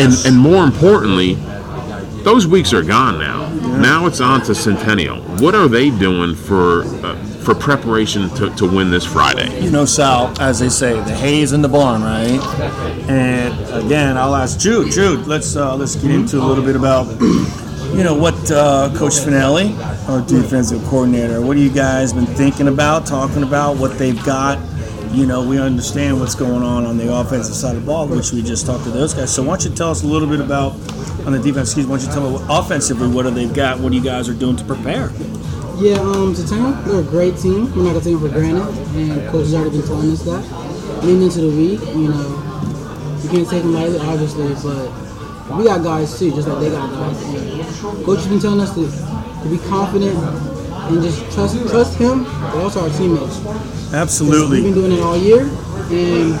And 0.00 0.14
and 0.26 0.36
more 0.36 0.64
importantly, 0.64 1.34
those 2.24 2.44
weeks 2.44 2.72
are 2.72 2.82
gone 2.82 3.20
now. 3.20 3.50
Now 3.78 4.06
it's 4.06 4.20
on 4.20 4.42
to 4.46 4.54
Centennial. 4.56 5.20
What 5.38 5.54
are 5.54 5.68
they 5.68 5.90
doing 5.90 6.34
for 6.34 6.82
uh, 7.06 7.14
for 7.44 7.54
preparation 7.54 8.30
to, 8.30 8.50
to 8.56 8.66
win 8.66 8.90
this 8.90 9.04
Friday? 9.04 9.62
You 9.62 9.70
know, 9.70 9.84
Sal, 9.84 10.34
as 10.40 10.58
they 10.58 10.68
say, 10.70 10.94
the 10.94 11.14
hay's 11.14 11.52
in 11.52 11.62
the 11.62 11.68
barn, 11.68 12.02
right? 12.02 12.40
And 13.08 13.52
again, 13.84 14.16
I'll 14.16 14.34
ask 14.34 14.58
Jude. 14.58 14.90
Jude, 14.90 15.26
let's 15.26 15.54
uh, 15.54 15.76
let's 15.76 15.94
get 15.94 16.10
into 16.10 16.38
a 16.38 16.44
little 16.44 16.64
bit 16.64 16.74
about, 16.74 17.06
you 17.20 18.02
know, 18.02 18.14
what 18.14 18.34
uh, 18.50 18.90
Coach 18.96 19.14
Finelli, 19.14 19.76
our 20.08 20.22
defensive 20.26 20.82
coordinator, 20.84 21.40
what 21.40 21.56
have 21.56 21.64
you 21.64 21.72
guys 21.72 22.12
been 22.12 22.26
thinking 22.26 22.68
about, 22.68 23.06
talking 23.06 23.42
about, 23.42 23.76
what 23.76 23.98
they've 23.98 24.24
got? 24.24 24.58
You 25.12 25.26
know, 25.26 25.46
we 25.46 25.60
understand 25.60 26.18
what's 26.18 26.34
going 26.34 26.64
on 26.64 26.86
on 26.86 26.96
the 26.96 27.14
offensive 27.14 27.54
side 27.54 27.76
of 27.76 27.82
the 27.82 27.86
ball, 27.86 28.08
which 28.08 28.32
we 28.32 28.42
just 28.42 28.66
talked 28.66 28.82
to 28.82 28.90
those 28.90 29.14
guys. 29.14 29.32
So 29.32 29.42
why 29.42 29.56
don't 29.56 29.70
you 29.70 29.76
tell 29.76 29.90
us 29.90 30.02
a 30.02 30.06
little 30.06 30.28
bit 30.28 30.40
about 30.40 30.72
on 31.24 31.32
the 31.32 31.38
defense? 31.38 31.68
Excuse 31.68 31.86
me. 31.86 31.92
Why 31.92 31.98
don't 31.98 32.06
you 32.08 32.12
tell 32.12 32.30
me 32.30 32.36
what, 32.36 32.64
offensively 32.64 33.06
what 33.06 33.24
have 33.26 33.36
they've 33.36 33.54
got? 33.54 33.78
What 33.78 33.92
you 33.92 34.02
guys 34.02 34.28
are 34.28 34.34
doing 34.34 34.56
to 34.56 34.64
prepare? 34.64 35.12
Yeah, 35.76 35.98
um, 35.98 36.34
Centennial, 36.34 36.72
they're 36.84 37.00
a 37.00 37.02
great 37.02 37.36
team. 37.36 37.74
We're 37.74 37.82
not 37.82 37.94
gonna 37.94 38.04
take 38.04 38.14
them 38.14 38.20
for 38.20 38.28
granted, 38.28 38.62
and 38.94 39.28
coach 39.30 39.46
has 39.46 39.54
already 39.54 39.78
been 39.78 39.86
telling 39.86 40.10
us 40.12 40.22
that. 40.22 41.02
Leading 41.02 41.22
into 41.22 41.40
the 41.40 41.48
week, 41.50 41.80
you 41.94 42.08
know, 42.08 43.18
you 43.22 43.28
can't 43.28 43.48
take 43.48 43.62
them 43.62 43.74
lightly, 43.74 43.98
obviously, 43.98 44.54
but 44.62 45.58
we 45.58 45.64
got 45.64 45.82
guys 45.82 46.16
too, 46.18 46.30
just 46.30 46.46
like 46.46 46.60
they 46.60 46.70
got 46.70 46.90
guys. 46.90 47.22
And 47.24 48.04
coach 48.04 48.18
has 48.18 48.28
been 48.28 48.40
telling 48.40 48.60
us 48.60 48.74
to, 48.74 48.86
to 48.86 49.48
be 49.50 49.58
confident 49.68 50.16
and 50.16 51.02
just 51.02 51.20
trust 51.32 51.58
trust 51.68 51.98
him, 51.98 52.22
but 52.24 52.56
also 52.56 52.82
our 52.82 52.90
teammates. 52.90 53.44
Absolutely. 53.92 54.62
We've 54.62 54.74
been 54.74 54.82
doing 54.82 54.92
it 54.92 55.00
all 55.00 55.16
year, 55.16 55.42
and 55.42 56.38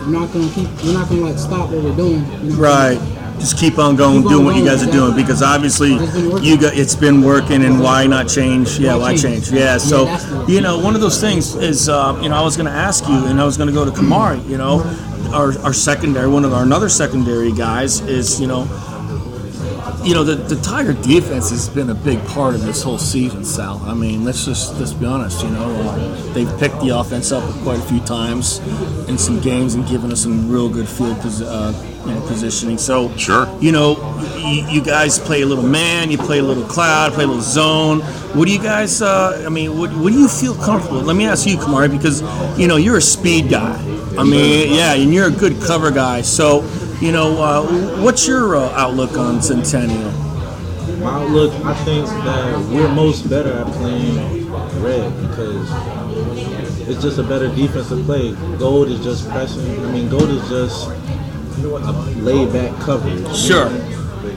we're 0.00 0.18
not 0.18 0.32
gonna 0.32 0.50
keep, 0.50 0.68
we're 0.82 0.94
not 0.94 1.08
gonna 1.08 1.22
like 1.22 1.38
stop 1.38 1.70
what 1.70 1.82
we're 1.84 1.96
doing. 1.96 2.26
You 2.42 2.50
know? 2.50 2.56
Right. 2.56 3.11
Just 3.42 3.58
keep 3.58 3.76
on 3.76 3.96
going, 3.96 4.22
doing 4.22 4.44
what 4.44 4.54
you 4.54 4.64
guys 4.64 4.86
are 4.86 4.90
doing 4.92 5.16
because 5.16 5.42
obviously 5.42 5.94
It's 5.94 6.12
been 6.14 6.30
working. 6.30 6.44
you 6.46 6.60
got 6.60 6.76
it's 6.76 6.94
been 6.94 7.22
working 7.22 7.64
and 7.64 7.80
why 7.80 8.06
not 8.06 8.28
change? 8.28 8.78
Yeah, 8.78 8.94
why 8.94 9.16
change? 9.16 9.50
Yeah. 9.50 9.78
So 9.78 10.06
you 10.46 10.60
know, 10.60 10.78
one 10.78 10.94
of 10.94 11.00
those 11.00 11.20
things 11.20 11.56
is 11.56 11.88
uh, 11.88 12.16
you 12.22 12.28
know 12.28 12.36
I 12.36 12.42
was 12.42 12.56
going 12.56 12.66
to 12.70 12.78
ask 12.88 13.08
you 13.08 13.26
and 13.26 13.40
I 13.40 13.44
was 13.44 13.56
going 13.56 13.66
to 13.66 13.72
go 13.74 13.84
to 13.84 13.90
Kamari. 13.90 14.48
You 14.48 14.58
know, 14.58 14.74
our 15.34 15.58
our 15.64 15.72
secondary, 15.72 16.28
one 16.28 16.44
of 16.44 16.52
our 16.52 16.62
another 16.62 16.88
secondary 16.88 17.50
guys 17.50 18.00
is 18.02 18.40
you 18.40 18.46
know. 18.46 18.68
You 20.04 20.14
know 20.14 20.24
the, 20.24 20.34
the 20.34 20.60
Tiger 20.62 20.94
defense 20.94 21.50
has 21.50 21.68
been 21.68 21.90
a 21.90 21.94
big 21.94 22.24
part 22.26 22.56
of 22.56 22.62
this 22.62 22.82
whole 22.82 22.98
season, 22.98 23.44
Sal. 23.44 23.78
I 23.86 23.94
mean, 23.94 24.24
let's 24.24 24.44
just 24.44 24.74
let's 24.80 24.92
be 24.92 25.06
honest. 25.06 25.44
You 25.44 25.50
know, 25.50 25.64
uh, 25.70 26.32
they've 26.32 26.58
picked 26.58 26.80
the 26.80 26.88
offense 26.90 27.30
up 27.30 27.44
quite 27.62 27.78
a 27.78 27.82
few 27.82 28.00
times 28.00 28.58
in 29.08 29.16
some 29.16 29.40
games 29.40 29.74
and 29.74 29.86
given 29.86 30.10
us 30.10 30.22
some 30.22 30.50
real 30.50 30.68
good 30.68 30.88
field 30.88 31.20
pos- 31.20 31.40
uh, 31.40 31.72
you 32.04 32.14
know, 32.14 32.20
positioning. 32.26 32.78
So 32.78 33.16
Sure. 33.16 33.46
you 33.60 33.70
know, 33.70 33.96
you, 34.38 34.66
you 34.68 34.82
guys 34.82 35.20
play 35.20 35.42
a 35.42 35.46
little 35.46 35.66
man, 35.66 36.10
you 36.10 36.18
play 36.18 36.40
a 36.40 36.42
little 36.42 36.64
cloud, 36.64 37.12
play 37.12 37.22
a 37.22 37.26
little 37.28 37.40
zone. 37.40 38.00
What 38.34 38.46
do 38.48 38.52
you 38.52 38.62
guys? 38.62 39.02
Uh, 39.02 39.44
I 39.46 39.50
mean, 39.50 39.78
what, 39.78 39.92
what 39.92 40.12
do 40.12 40.18
you 40.18 40.26
feel 40.28 40.56
comfortable? 40.56 41.00
Let 41.02 41.14
me 41.14 41.26
ask 41.26 41.46
you, 41.46 41.56
Kamari, 41.56 41.88
because 41.90 42.22
you 42.58 42.66
know 42.66 42.76
you're 42.76 42.96
a 42.96 43.02
speed 43.02 43.50
guy. 43.50 43.78
I 44.18 44.24
mean, 44.24 44.74
yeah, 44.74 44.92
and 44.94 45.14
you're 45.14 45.28
a 45.28 45.30
good 45.30 45.58
cover 45.62 45.90
guy. 45.90 46.20
So, 46.20 46.60
you 47.02 47.12
know, 47.12 47.42
uh, 47.42 48.02
what's 48.02 48.26
your 48.26 48.56
uh, 48.56 48.70
outlook 48.72 49.16
on 49.18 49.42
Centennial? 49.42 50.10
My 50.98 51.10
outlook, 51.22 51.52
I 51.64 51.74
think 51.84 52.06
that 52.06 52.58
we're 52.70 52.88
most 52.88 53.28
better 53.28 53.52
at 53.52 53.66
playing 53.74 54.50
red 54.82 55.10
because 55.28 55.68
it's 56.88 57.02
just 57.02 57.18
a 57.18 57.22
better 57.24 57.48
defensive 57.54 58.04
play. 58.04 58.32
Gold 58.58 58.88
is 58.88 59.02
just 59.02 59.28
pressing. 59.30 59.84
I 59.84 59.90
mean, 59.92 60.08
gold 60.08 60.30
is 60.30 60.48
just 60.48 60.88
a 60.88 61.92
laid 62.22 62.52
back 62.52 62.78
coverage. 62.80 63.36
Sure. 63.36 63.68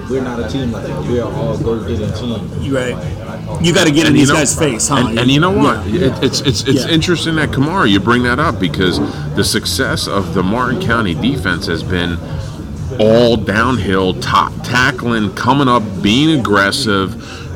We're 0.09 0.21
not 0.23 0.39
a 0.39 0.47
team 0.49 0.71
like 0.71 0.85
that. 0.87 1.03
We 1.03 1.19
are 1.19 1.31
all 1.31 1.57
go 1.57 1.79
getting 1.87 2.11
team. 2.13 2.49
You 2.61 2.75
right? 2.75 3.61
You 3.63 3.73
got 3.73 3.85
to 3.87 3.91
get 3.93 4.01
in 4.01 4.07
And 4.07 4.15
you 4.15 4.21
these 4.21 4.29
know- 4.29 4.35
guys' 4.35 4.57
face, 4.57 4.87
huh? 4.87 5.07
And, 5.07 5.19
and 5.19 5.29
you 5.31 5.39
know 5.39 5.51
what? 5.51 5.85
Yeah. 5.87 6.15
It, 6.17 6.23
it's 6.23 6.41
it's 6.41 6.63
it's 6.63 6.85
Yeah. 6.85 6.91
interesting 6.91 7.35
that 7.35 7.49
Kamari 7.49 7.91
you 7.91 7.99
bring 7.99 8.23
that 8.23 8.39
up 8.39 8.59
because 8.59 8.99
the 9.35 9.43
success 9.43 10.07
of 10.07 10.33
the 10.33 10.41
Martin 10.43 10.81
County 10.81 11.13
defense 11.13 11.67
has 11.67 11.83
been 11.83 12.17
all 12.99 13.37
downhill, 13.37 14.13
top 14.19 14.53
tackling, 14.63 15.33
coming 15.35 15.67
up, 15.67 15.83
being 16.01 16.39
aggressive, 16.39 17.15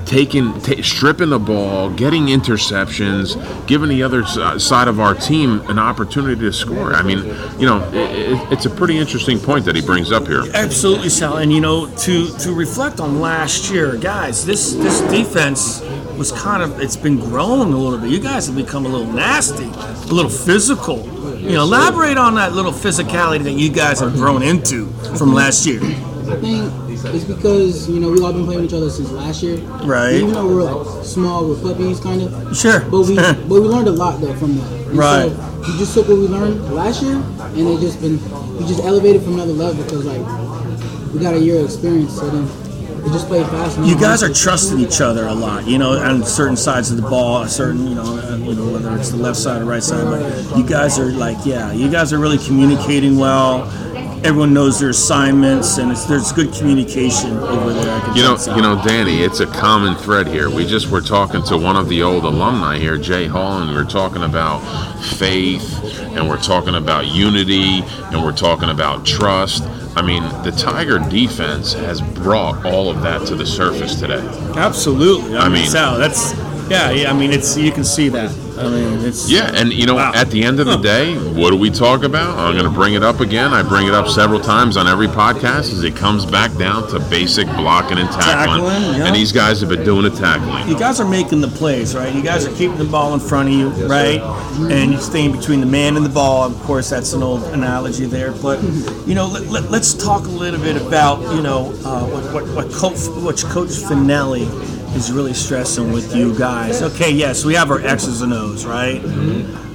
taking, 0.09 0.59
ta 0.61 0.81
stripping 0.81 1.29
the 1.29 1.39
ball, 1.39 1.89
getting 1.91 2.27
interceptions, 2.27 3.37
giving 3.67 3.89
the 3.89 4.01
other 4.01 4.25
side 4.59 4.87
of 4.87 4.99
our 4.99 5.13
team 5.13 5.61
an 5.69 5.77
opportunity 5.77 6.39
to 6.41 6.51
score. 6.51 6.93
I 6.93 7.03
mean, 7.03 7.19
you 7.59 7.67
know, 7.67 7.79
i 7.93 8.19
i 8.33 8.47
it's 8.51 8.65
a 8.65 8.69
pretty 8.69 8.97
interesting 8.97 9.39
point 9.39 9.65
that 9.65 9.75
he 9.75 9.81
brings 9.81 10.11
up 10.11 10.27
here. 10.27 10.43
Absolutely, 10.53 11.09
Sal. 11.09 11.37
And 11.37 11.53
you 11.53 11.61
know, 11.61 11.87
to 11.97 12.27
to 12.39 12.53
reflect 12.53 12.99
on 12.99 13.21
last 13.21 13.71
year, 13.71 13.95
guys, 13.97 14.45
this 14.45 14.73
this 14.73 15.01
defense 15.01 15.81
was 16.17 16.31
kind 16.31 16.63
of 16.63 16.81
it's 16.81 16.97
been 16.97 17.19
growing 17.19 17.71
a 17.71 17.77
little 17.77 17.99
bit. 17.99 18.09
You 18.09 18.19
guys 18.19 18.47
have 18.47 18.55
become 18.55 18.85
a 18.85 18.89
little 18.89 19.13
nasty, 19.13 19.65
a 19.65 20.13
little 20.13 20.31
physical. 20.31 21.18
You 21.39 21.53
know, 21.53 21.63
elaborate 21.63 22.17
on 22.17 22.35
that 22.35 22.53
little 22.53 22.71
physicality 22.71 23.43
that 23.43 23.53
you 23.53 23.71
guys 23.71 24.01
have 24.01 24.13
grown 24.13 24.43
into 24.43 24.87
from 25.17 25.33
last 25.33 25.65
year. 25.65 25.79
I 25.81 26.35
think 26.35 26.71
it's 27.05 27.23
because 27.23 27.89
you 27.89 27.99
know 27.99 28.11
we 28.11 28.21
all 28.21 28.33
been 28.33 28.45
playing 28.45 28.61
with 28.61 28.69
each 28.69 28.75
other 28.75 28.89
since 28.89 29.09
last 29.11 29.41
year. 29.41 29.57
Right. 29.57 30.15
Even 30.15 30.33
though 30.33 30.47
we're 30.47 30.63
like 30.63 31.05
small, 31.05 31.47
we're 31.47 31.61
puppies, 31.61 31.99
kind 31.99 32.21
of. 32.21 32.55
Sure. 32.55 32.81
But 32.81 33.07
we 33.07 33.15
but 33.49 33.49
we 33.49 33.59
learned 33.59 33.87
a 33.87 33.91
lot 33.91 34.19
though 34.19 34.35
from 34.35 34.57
that. 34.57 34.71
And 34.71 34.97
Right. 34.97 35.31
So 35.31 35.71
we 35.71 35.77
just 35.79 35.93
took 35.93 36.07
what 36.07 36.17
we 36.17 36.27
learned 36.27 36.73
last 36.73 37.01
year, 37.01 37.15
and 37.15 37.67
it 37.67 37.79
just 37.79 38.01
been 38.01 38.19
we 38.57 38.65
just 38.67 38.83
elevated 38.83 39.23
from 39.23 39.35
another 39.35 39.53
level 39.53 39.83
because 39.83 40.05
like 40.05 40.25
we 41.13 41.19
got 41.19 41.33
a 41.33 41.39
year 41.39 41.59
of 41.59 41.65
experience, 41.65 42.15
so 42.15 42.29
then 42.29 42.68
we 43.09 43.13
just 43.15 43.27
played 43.27 43.45
fast. 43.47 43.77
now. 43.77 43.85
You 43.85 43.99
guys 43.99 44.23
are 44.23 44.33
trusting 44.33 44.79
each 44.79 45.01
other 45.01 45.25
a 45.25 45.33
lot, 45.33 45.67
you 45.67 45.77
know, 45.77 45.91
on 45.93 46.23
certain 46.23 46.57
sides 46.57 46.91
of 46.91 46.97
the 46.97 47.07
ball, 47.07 47.41
a 47.41 47.49
certain, 47.49 47.87
you 47.87 47.95
know, 47.95 48.17
uh, 48.17 48.37
you 48.37 48.53
know, 48.53 48.71
whether 48.71 48.95
it's 48.95 49.09
the 49.09 49.17
left 49.17 49.37
side 49.37 49.61
or 49.61 49.65
right 49.65 49.83
side. 49.83 50.05
But 50.05 50.57
you 50.57 50.67
guys 50.67 50.99
are 50.99 51.11
like, 51.11 51.37
yeah, 51.45 51.71
you 51.71 51.89
guys 51.89 52.13
are 52.13 52.19
really 52.19 52.37
communicating 52.37 53.17
well. 53.17 53.63
Everyone 54.21 54.53
knows 54.53 54.81
their 54.81 54.89
assignments, 54.89 55.77
and 55.77 55.91
it's, 55.91 56.03
there's 56.03 56.33
good 56.33 56.53
communication 56.53 57.37
over 57.37 57.71
there. 57.71 58.15
You 58.15 58.23
know, 58.23 58.37
you 58.53 58.61
know, 58.61 58.81
Danny, 58.85 59.23
it's 59.23 59.39
a 59.39 59.47
common 59.47 59.95
thread 59.95 60.27
here. 60.27 60.49
We 60.49 60.67
just 60.67 60.91
were 60.91 60.99
talking 60.99 61.41
to 61.43 61.57
one 61.57 61.77
of 61.77 61.87
the 61.87 62.03
old 62.03 62.25
alumni 62.25 62.77
here, 62.77 62.97
Jay 62.97 63.27
Hall, 63.27 63.61
and 63.61 63.71
we 63.71 63.77
are 63.77 63.85
talking 63.85 64.23
about 64.23 64.59
faith, 65.15 65.81
and 66.01 66.27
we're 66.27 66.41
talking 66.41 66.75
about 66.75 67.07
unity, 67.07 67.81
and 68.11 68.21
we're 68.21 68.35
talking 68.35 68.69
about 68.69 69.05
trust. 69.05 69.63
I 69.95 70.01
mean, 70.01 70.23
the 70.43 70.51
Tiger 70.51 70.99
defense 70.99 71.73
has 71.73 72.01
brought 72.01 72.65
all 72.65 72.89
of 72.89 73.01
that 73.01 73.25
to 73.27 73.35
the 73.35 73.45
surface 73.45 73.99
today. 73.99 74.21
Absolutely. 74.55 75.35
I, 75.35 75.41
I 75.41 75.43
mean, 75.49 75.61
mean- 75.61 75.69
Sal, 75.69 75.97
that's 75.97 76.33
yeah, 76.69 76.91
yeah. 76.91 77.09
I 77.09 77.13
mean, 77.13 77.31
it's 77.31 77.57
you 77.57 77.71
can 77.71 77.83
see 77.83 78.09
that. 78.09 78.31
I 78.57 78.69
mean, 78.69 79.05
it's 79.05 79.29
Yeah, 79.29 79.51
and 79.53 79.71
you 79.71 79.85
know, 79.85 79.95
Wow. 79.95 80.11
at 80.13 80.29
the 80.31 80.43
end 80.43 80.59
of 80.59 80.65
the 80.67 80.77
day, 80.77 81.15
what 81.15 81.51
do 81.51 81.55
we 81.55 81.69
talk 81.69 82.03
about? 82.03 82.37
I'm 82.37 82.53
going 82.53 82.65
to 82.65 82.77
bring 82.77 82.93
it 82.93 83.03
up 83.03 83.21
again. 83.21 83.53
I 83.53 83.63
bring 83.63 83.87
it 83.87 83.93
up 83.93 84.07
several 84.09 84.39
times 84.39 84.75
on 84.75 84.85
every 84.85 85.07
podcast. 85.07 85.71
Is 85.71 85.83
it 85.83 85.95
comes 85.95 86.25
back 86.25 86.55
down 86.57 86.87
to 86.89 86.99
basic 87.09 87.47
blocking 87.47 87.97
and 87.97 88.09
tackling, 88.11 88.61
Tackling, 88.61 88.97
yeah. 88.97 89.05
and 89.05 89.15
these 89.15 89.31
guys 89.31 89.61
have 89.61 89.69
been 89.69 89.83
doing 89.85 90.03
the 90.03 90.09
tackling. 90.09 90.67
you 90.67 90.77
guys 90.77 90.99
are 90.99 91.07
making 91.09 91.39
the 91.41 91.47
plays, 91.47 91.95
right? 91.95 92.13
You 92.13 92.21
guys 92.21 92.45
are 92.45 92.53
keeping 92.55 92.77
the 92.77 92.83
ball 92.85 93.13
in 93.13 93.19
front 93.19 93.49
of 93.49 93.55
you, 93.55 93.69
right? 93.87 94.19
And 94.69 94.91
you're 94.91 95.01
staying 95.01 95.31
between 95.31 95.61
the 95.61 95.65
man 95.65 95.95
and 95.95 96.05
the 96.05 96.09
ball. 96.09 96.43
Of 96.43 96.59
course, 96.63 96.89
that's 96.89 97.13
an 97.13 97.23
old 97.23 97.43
analogy 97.45 98.05
there. 98.05 98.31
But 98.33 98.61
you 99.07 99.15
know, 99.15 99.27
let, 99.27 99.69
let, 99.71 99.81
us 99.81 99.93
talk 99.93 100.25
a 100.25 100.29
little 100.29 100.59
bit 100.59 100.75
about 100.75 101.21
you 101.35 101.41
know 101.41 101.73
uh, 101.85 102.05
what 102.07 102.33
what 102.33 102.55
what 102.55 102.71
Coach, 102.73 103.07
what 103.23 103.37
Coach 103.49 103.69
Finelli 103.69 104.45
is 104.95 105.11
really 105.11 105.33
stressing 105.33 105.91
with 105.91 106.15
you 106.15 106.37
guys. 106.37 106.81
Okay, 106.81 107.11
yes, 107.11 107.45
we 107.45 107.53
have 107.53 107.71
our 107.71 107.79
X's 107.81 108.21
and 108.21 108.33
O's, 108.33 108.65
right? 108.65 109.01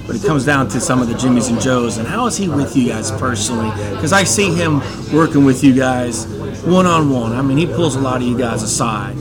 But 0.05 0.15
it 0.15 0.23
comes 0.23 0.45
down 0.45 0.67
to 0.69 0.79
some 0.79 1.01
of 1.01 1.07
the 1.07 1.15
Jimmys 1.15 1.49
and 1.49 1.59
Joes. 1.59 1.97
And 1.97 2.07
how 2.07 2.27
is 2.27 2.37
he 2.37 2.47
with 2.47 2.75
you 2.75 2.89
guys 2.89 3.11
personally? 3.11 3.71
Because 3.91 4.13
I 4.13 4.23
see 4.23 4.53
him 4.53 4.81
working 5.11 5.45
with 5.45 5.63
you 5.63 5.73
guys 5.73 6.27
one 6.65 6.85
on 6.85 7.09
one. 7.09 7.33
I 7.33 7.41
mean, 7.41 7.57
he 7.57 7.65
pulls 7.65 7.95
a 7.95 7.99
lot 7.99 8.21
of 8.21 8.27
you 8.27 8.37
guys 8.37 8.61
aside. 8.61 9.15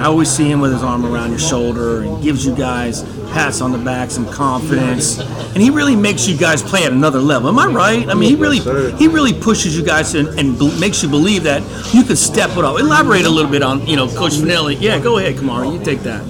And 0.00 0.06
I 0.06 0.08
always 0.08 0.30
see 0.30 0.50
him 0.50 0.62
with 0.62 0.72
his 0.72 0.82
arm 0.82 1.04
around 1.04 1.28
your 1.28 1.38
shoulder 1.38 2.00
and 2.00 2.22
gives 2.22 2.46
you 2.46 2.56
guys 2.56 3.02
pats 3.32 3.60
on 3.60 3.70
the 3.70 3.76
back, 3.76 4.10
some 4.10 4.26
confidence. 4.26 5.18
And 5.18 5.58
he 5.58 5.68
really 5.68 5.94
makes 5.94 6.26
you 6.26 6.38
guys 6.38 6.62
play 6.62 6.84
at 6.84 6.92
another 6.92 7.18
level. 7.18 7.50
Am 7.50 7.58
I 7.58 7.66
right? 7.66 8.08
I 8.08 8.14
mean, 8.14 8.30
he 8.30 8.34
really 8.34 8.60
he 8.96 9.08
really 9.08 9.34
pushes 9.34 9.76
you 9.76 9.84
guys 9.84 10.14
in 10.14 10.26
and 10.38 10.58
bel- 10.58 10.74
makes 10.80 11.02
you 11.02 11.10
believe 11.10 11.42
that 11.42 11.60
you 11.92 12.02
can 12.02 12.16
step 12.16 12.48
it 12.56 12.64
up. 12.64 12.80
Elaborate 12.80 13.26
a 13.26 13.28
little 13.28 13.50
bit 13.50 13.62
on, 13.62 13.86
you 13.86 13.94
know, 13.94 14.08
Coach 14.08 14.32
Finelli. 14.32 14.80
Yeah, 14.80 14.98
go 14.98 15.18
ahead, 15.18 15.34
Kamari. 15.34 15.70
You 15.78 15.84
take 15.84 16.00
that. 16.00 16.24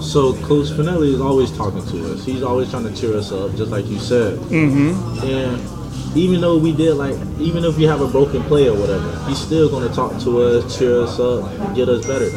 So 0.00 0.34
Coach 0.44 0.68
Finelli 0.68 1.12
is 1.12 1.20
always 1.20 1.50
talking 1.50 1.84
to 1.84 2.12
us. 2.12 2.24
He's 2.24 2.44
always 2.44 2.70
trying 2.70 2.84
to 2.84 2.94
cheer 2.94 3.16
us 3.16 3.32
up, 3.32 3.56
just 3.56 3.72
like 3.72 3.86
you 3.86 3.98
said. 3.98 4.38
Mm-hmm. 4.38 5.26
And 5.26 6.16
even 6.16 6.40
though 6.40 6.58
we 6.58 6.72
did 6.72 6.94
like, 6.94 7.16
even 7.40 7.64
if 7.64 7.76
we 7.76 7.82
have 7.86 8.02
a 8.02 8.06
broken 8.06 8.44
play 8.44 8.68
or 8.68 8.78
whatever, 8.78 9.18
he's 9.26 9.38
still 9.38 9.68
gonna 9.68 9.92
talk 9.92 10.16
to 10.22 10.42
us, 10.42 10.78
cheer 10.78 11.02
us 11.02 11.18
up, 11.18 11.74
get 11.74 11.88
us 11.88 12.06
better. 12.06 12.30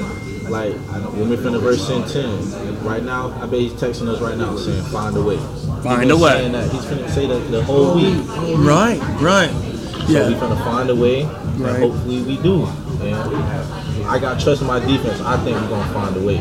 Like 0.50 0.74
when 1.14 1.30
we're 1.30 1.38
finna 1.38 1.60
verse 1.62 1.88
in 1.90 2.04
ten, 2.04 2.84
right 2.84 3.04
now, 3.04 3.32
I 3.42 3.46
bet 3.46 3.60
he's 3.60 3.74
texting 3.74 4.08
us 4.08 4.20
right 4.20 4.38
now 4.38 4.56
saying, 4.56 4.84
"Find 4.86 5.16
a 5.16 5.22
way." 5.22 5.38
Find 5.84 6.10
a 6.12 6.16
been 6.16 6.20
way. 6.20 6.32
Saying 6.32 6.52
that. 6.54 6.72
He's 6.72 6.82
finna 6.86 7.10
say 7.12 7.28
that 7.28 7.52
the 7.52 7.64
whole 7.64 7.96
week. 7.96 8.18
Right, 8.58 9.00
right. 9.22 9.50
So 9.52 10.06
we 10.08 10.14
Yeah. 10.16 10.30
finna 10.40 10.64
find 10.64 10.90
a 10.90 10.96
way, 10.96 11.24
Right. 11.58 11.76
and 11.76 11.84
hopefully 11.84 12.22
we 12.24 12.38
do. 12.38 12.68
And 13.02 14.06
I 14.06 14.20
got 14.20 14.40
trust 14.40 14.62
in 14.62 14.68
my 14.68 14.80
defense. 14.80 15.22
I 15.22 15.38
think 15.38 15.60
we're 15.62 15.70
gonna 15.70 15.94
find 15.94 16.18
a 16.18 16.26
way. 16.26 16.36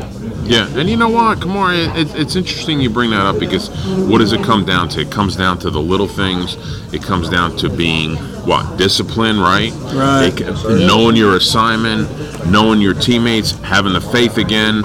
Yeah, 0.45 0.67
and 0.79 0.89
you 0.89 0.97
know 0.97 1.09
what, 1.11 1.41
Kamar, 1.43 1.75
it, 1.75 1.97
it, 1.97 2.15
it's 2.17 2.35
interesting 2.35 2.81
you 2.81 2.89
bring 2.89 3.11
that 3.11 3.27
up 3.27 3.39
because 3.39 3.69
what 4.09 4.19
does 4.19 4.33
it 4.33 4.43
come 4.43 4.65
down 4.65 4.89
to? 4.91 5.01
It 5.01 5.11
comes 5.11 5.37
down 5.37 5.59
to 5.61 5.71
the 5.71 5.81
little 5.81 6.09
things. 6.09 6.57
It 6.95 7.03
comes 7.03 7.29
down 7.29 7.57
to 7.59 7.69
being 7.69 8.17
what 8.47 8.79
discipline, 8.79 9.39
right? 9.39 9.73
Right. 9.93 10.33
It 10.35 10.87
knowing 10.87 11.17
your 11.17 11.37
assignment, 11.37 12.09
knowing 12.47 12.81
your 12.81 12.95
teammates, 12.95 13.53
having 13.59 13.93
the 13.93 14.01
faith 14.01 14.39
again, 14.39 14.83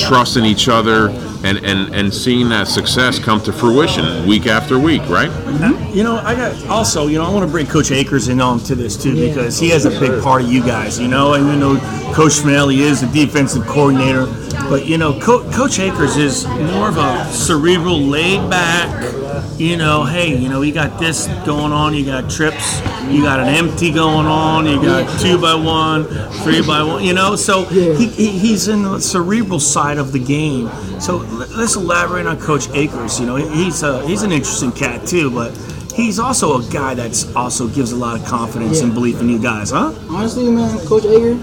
trusting 0.00 0.44
each 0.44 0.68
other, 0.68 1.08
and 1.44 1.58
and 1.58 1.94
and 1.94 2.12
seeing 2.12 2.48
that 2.50 2.68
success 2.68 3.18
come 3.18 3.40
to 3.42 3.52
fruition 3.52 4.26
week 4.26 4.46
after 4.46 4.78
week, 4.78 5.02
right? 5.08 5.30
You 5.94 6.04
know, 6.04 6.18
I 6.18 6.34
got 6.34 6.66
also, 6.68 7.06
you 7.08 7.18
know, 7.18 7.24
I 7.24 7.30
want 7.32 7.44
to 7.46 7.50
bring 7.50 7.66
Coach 7.66 7.90
Akers 7.90 8.28
in 8.28 8.40
on 8.40 8.60
to 8.60 8.74
this 8.74 8.96
too 9.02 9.14
because 9.14 9.58
he 9.58 9.68
has 9.70 9.84
a 9.84 9.90
big 9.90 10.22
part 10.22 10.42
of 10.42 10.50
you 10.52 10.62
guys, 10.62 10.98
you 10.98 11.08
know, 11.08 11.34
and 11.34 11.46
you 11.46 11.56
know, 11.56 11.76
Coach 12.14 12.32
Finelli 12.40 12.78
is 12.78 13.00
the 13.00 13.06
defensive 13.08 13.66
coordinator, 13.66 14.26
but 14.68 14.86
you 14.86 14.98
know, 14.98 15.18
Co- 15.20 15.48
Coach 15.52 15.78
Akers 15.78 16.16
is 16.16 16.46
more 16.46 16.88
of 16.88 16.96
a 16.96 17.24
cerebral, 17.32 17.98
laid 18.00 18.48
back. 18.50 18.88
You 19.58 19.76
know, 19.76 20.04
hey, 20.04 20.36
you 20.36 20.48
know, 20.48 20.62
you 20.62 20.72
got 20.72 20.98
this 20.98 21.26
going 21.44 21.72
on. 21.72 21.94
You 21.94 22.04
got 22.06 22.30
trips. 22.30 22.80
You 23.08 23.22
got 23.22 23.40
an 23.40 23.48
empty 23.48 23.90
going 23.92 24.26
on. 24.26 24.66
You 24.66 24.80
got 24.80 25.20
two 25.20 25.40
by 25.40 25.54
one, 25.54 26.04
three 26.44 26.62
by 26.66 26.82
one. 26.82 27.04
You 27.04 27.12
know, 27.12 27.36
so 27.36 27.64
he, 27.64 28.06
he, 28.06 28.30
he's 28.38 28.68
in 28.68 28.82
the 28.82 28.98
cerebral 29.00 29.60
side 29.60 29.98
of 29.98 30.12
the 30.12 30.18
game. 30.18 30.68
So 31.00 31.16
let- 31.18 31.50
let's 31.50 31.76
elaborate 31.76 32.26
on 32.26 32.38
Coach 32.40 32.68
Akers. 32.70 33.18
You 33.20 33.26
know, 33.26 33.36
he's 33.36 33.82
a 33.82 34.06
he's 34.06 34.22
an 34.22 34.32
interesting 34.32 34.72
cat 34.72 35.06
too, 35.06 35.30
but 35.30 35.50
he's 35.94 36.18
also 36.18 36.60
a 36.60 36.70
guy 36.70 36.94
that's 36.94 37.34
also 37.34 37.68
gives 37.68 37.92
a 37.92 37.96
lot 37.96 38.18
of 38.18 38.24
confidence 38.26 38.80
and 38.80 38.94
belief 38.94 39.20
in 39.20 39.28
you 39.28 39.38
guys, 39.40 39.70
huh? 39.70 39.92
Honestly, 40.08 40.48
man, 40.50 40.78
Coach 40.86 41.04
Akers, 41.04 41.38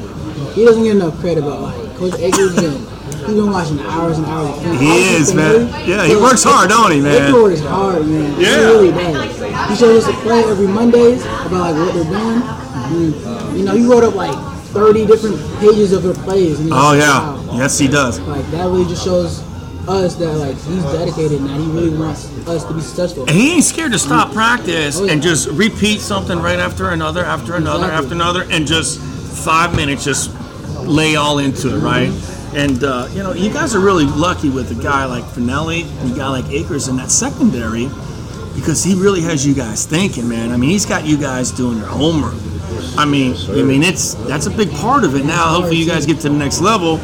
he 0.55 0.63
doesn't 0.65 0.83
get 0.83 0.95
enough 0.95 1.19
credit, 1.19 1.41
but 1.41 1.61
like 1.61 1.95
Coach 1.97 2.13
Akers's 2.13 2.55
been 2.55 2.86
he's 3.27 3.35
been 3.35 3.51
watching 3.51 3.79
hours 3.81 4.17
and 4.17 4.25
hours 4.27 4.49
of 4.57 4.63
film. 4.63 4.77
He 4.77 4.87
Obviously, 4.89 5.15
is, 5.21 5.33
man. 5.35 5.65
me, 5.65 5.85
Yeah, 5.91 6.05
he 6.05 6.11
so 6.13 6.21
works 6.23 6.43
hard, 6.43 6.69
don't 6.69 6.91
he, 6.91 7.01
man? 7.01 7.29
Akers 7.29 7.33
works 7.33 7.59
hard, 7.61 8.07
man. 8.07 8.41
Yeah. 8.41 8.57
He 8.57 8.63
really 8.65 8.91
does. 8.91 9.69
He 9.69 9.75
shows 9.75 10.07
us 10.07 10.09
a 10.09 10.13
play 10.21 10.43
every 10.43 10.67
Mondays 10.67 11.21
about 11.25 11.51
like 11.51 11.75
what 11.75 11.93
they're 11.93 12.03
doing. 12.03 12.41
And, 12.41 13.57
you 13.57 13.65
know, 13.65 13.75
he 13.75 13.85
wrote 13.85 14.03
up 14.03 14.15
like 14.15 14.35
30 14.67 15.05
different 15.05 15.37
pages 15.59 15.91
of 15.93 16.03
their 16.03 16.13
plays. 16.13 16.59
And 16.59 16.69
Oh 16.73 16.93
yeah, 16.93 17.35
wow. 17.45 17.57
yes 17.57 17.77
he 17.77 17.87
does. 17.87 18.19
Like 18.21 18.45
that 18.51 18.63
really 18.65 18.85
just 18.85 19.03
shows 19.03 19.43
us 19.87 20.15
that 20.15 20.33
like 20.33 20.55
he's 20.55 20.83
dedicated 20.83 21.39
and 21.39 21.49
that 21.49 21.59
he 21.59 21.65
really 21.71 21.97
wants 21.97 22.27
us 22.47 22.63
to 22.65 22.73
be 22.73 22.81
successful. 22.81 23.23
And 23.23 23.31
he 23.31 23.53
ain't 23.55 23.63
scared 23.63 23.91
to 23.93 23.99
stop 23.99 24.31
practice 24.33 24.99
Oh, 24.99 25.05
yeah. 25.05 25.13
and 25.13 25.21
just 25.21 25.47
repeat 25.49 25.99
something 26.01 26.39
right 26.39 26.59
after 26.59 26.89
another, 26.89 27.23
after 27.25 27.55
another, 27.55 27.85
Exactly. 27.85 28.03
after 28.05 28.13
another, 28.15 28.43
and 28.51 28.67
just 28.67 28.99
five 28.99 29.75
minutes 29.75 30.03
just 30.03 30.31
lay 30.85 31.15
all 31.15 31.39
into 31.39 31.75
it, 31.75 31.79
right? 31.79 32.11
And 32.57 32.83
uh, 32.83 33.07
you 33.11 33.21
know, 33.21 33.33
you 33.33 33.53
guys 33.53 33.75
are 33.75 33.79
really 33.79 34.05
lucky 34.05 34.49
with 34.49 34.71
a 34.71 34.83
guy 34.83 35.05
like 35.05 35.23
Finelli 35.25 35.85
and 36.01 36.11
a 36.11 36.17
guy 36.17 36.27
like 36.27 36.45
Akers 36.45 36.87
in 36.87 36.95
that 36.95 37.11
secondary 37.11 37.87
because 38.55 38.83
he 38.83 38.95
really 38.95 39.21
has 39.21 39.45
you 39.45 39.53
guys 39.53 39.85
thinking, 39.85 40.27
man. 40.27 40.51
I 40.51 40.57
mean, 40.57 40.71
he's 40.71 40.85
got 40.85 41.05
you 41.05 41.19
guys 41.19 41.51
doing 41.51 41.77
your 41.77 41.85
homework. 41.85 42.33
I 42.97 43.05
mean, 43.05 43.35
I 43.49 43.61
mean, 43.61 43.83
it's 43.83 44.15
that's 44.25 44.47
a 44.47 44.49
big 44.49 44.71
part 44.71 45.03
of 45.03 45.13
it. 45.13 45.23
Now, 45.23 45.53
hopefully, 45.53 45.77
you 45.77 45.85
guys 45.85 46.07
get 46.07 46.19
to 46.21 46.29
the 46.29 46.35
next 46.35 46.59
level. 46.59 46.97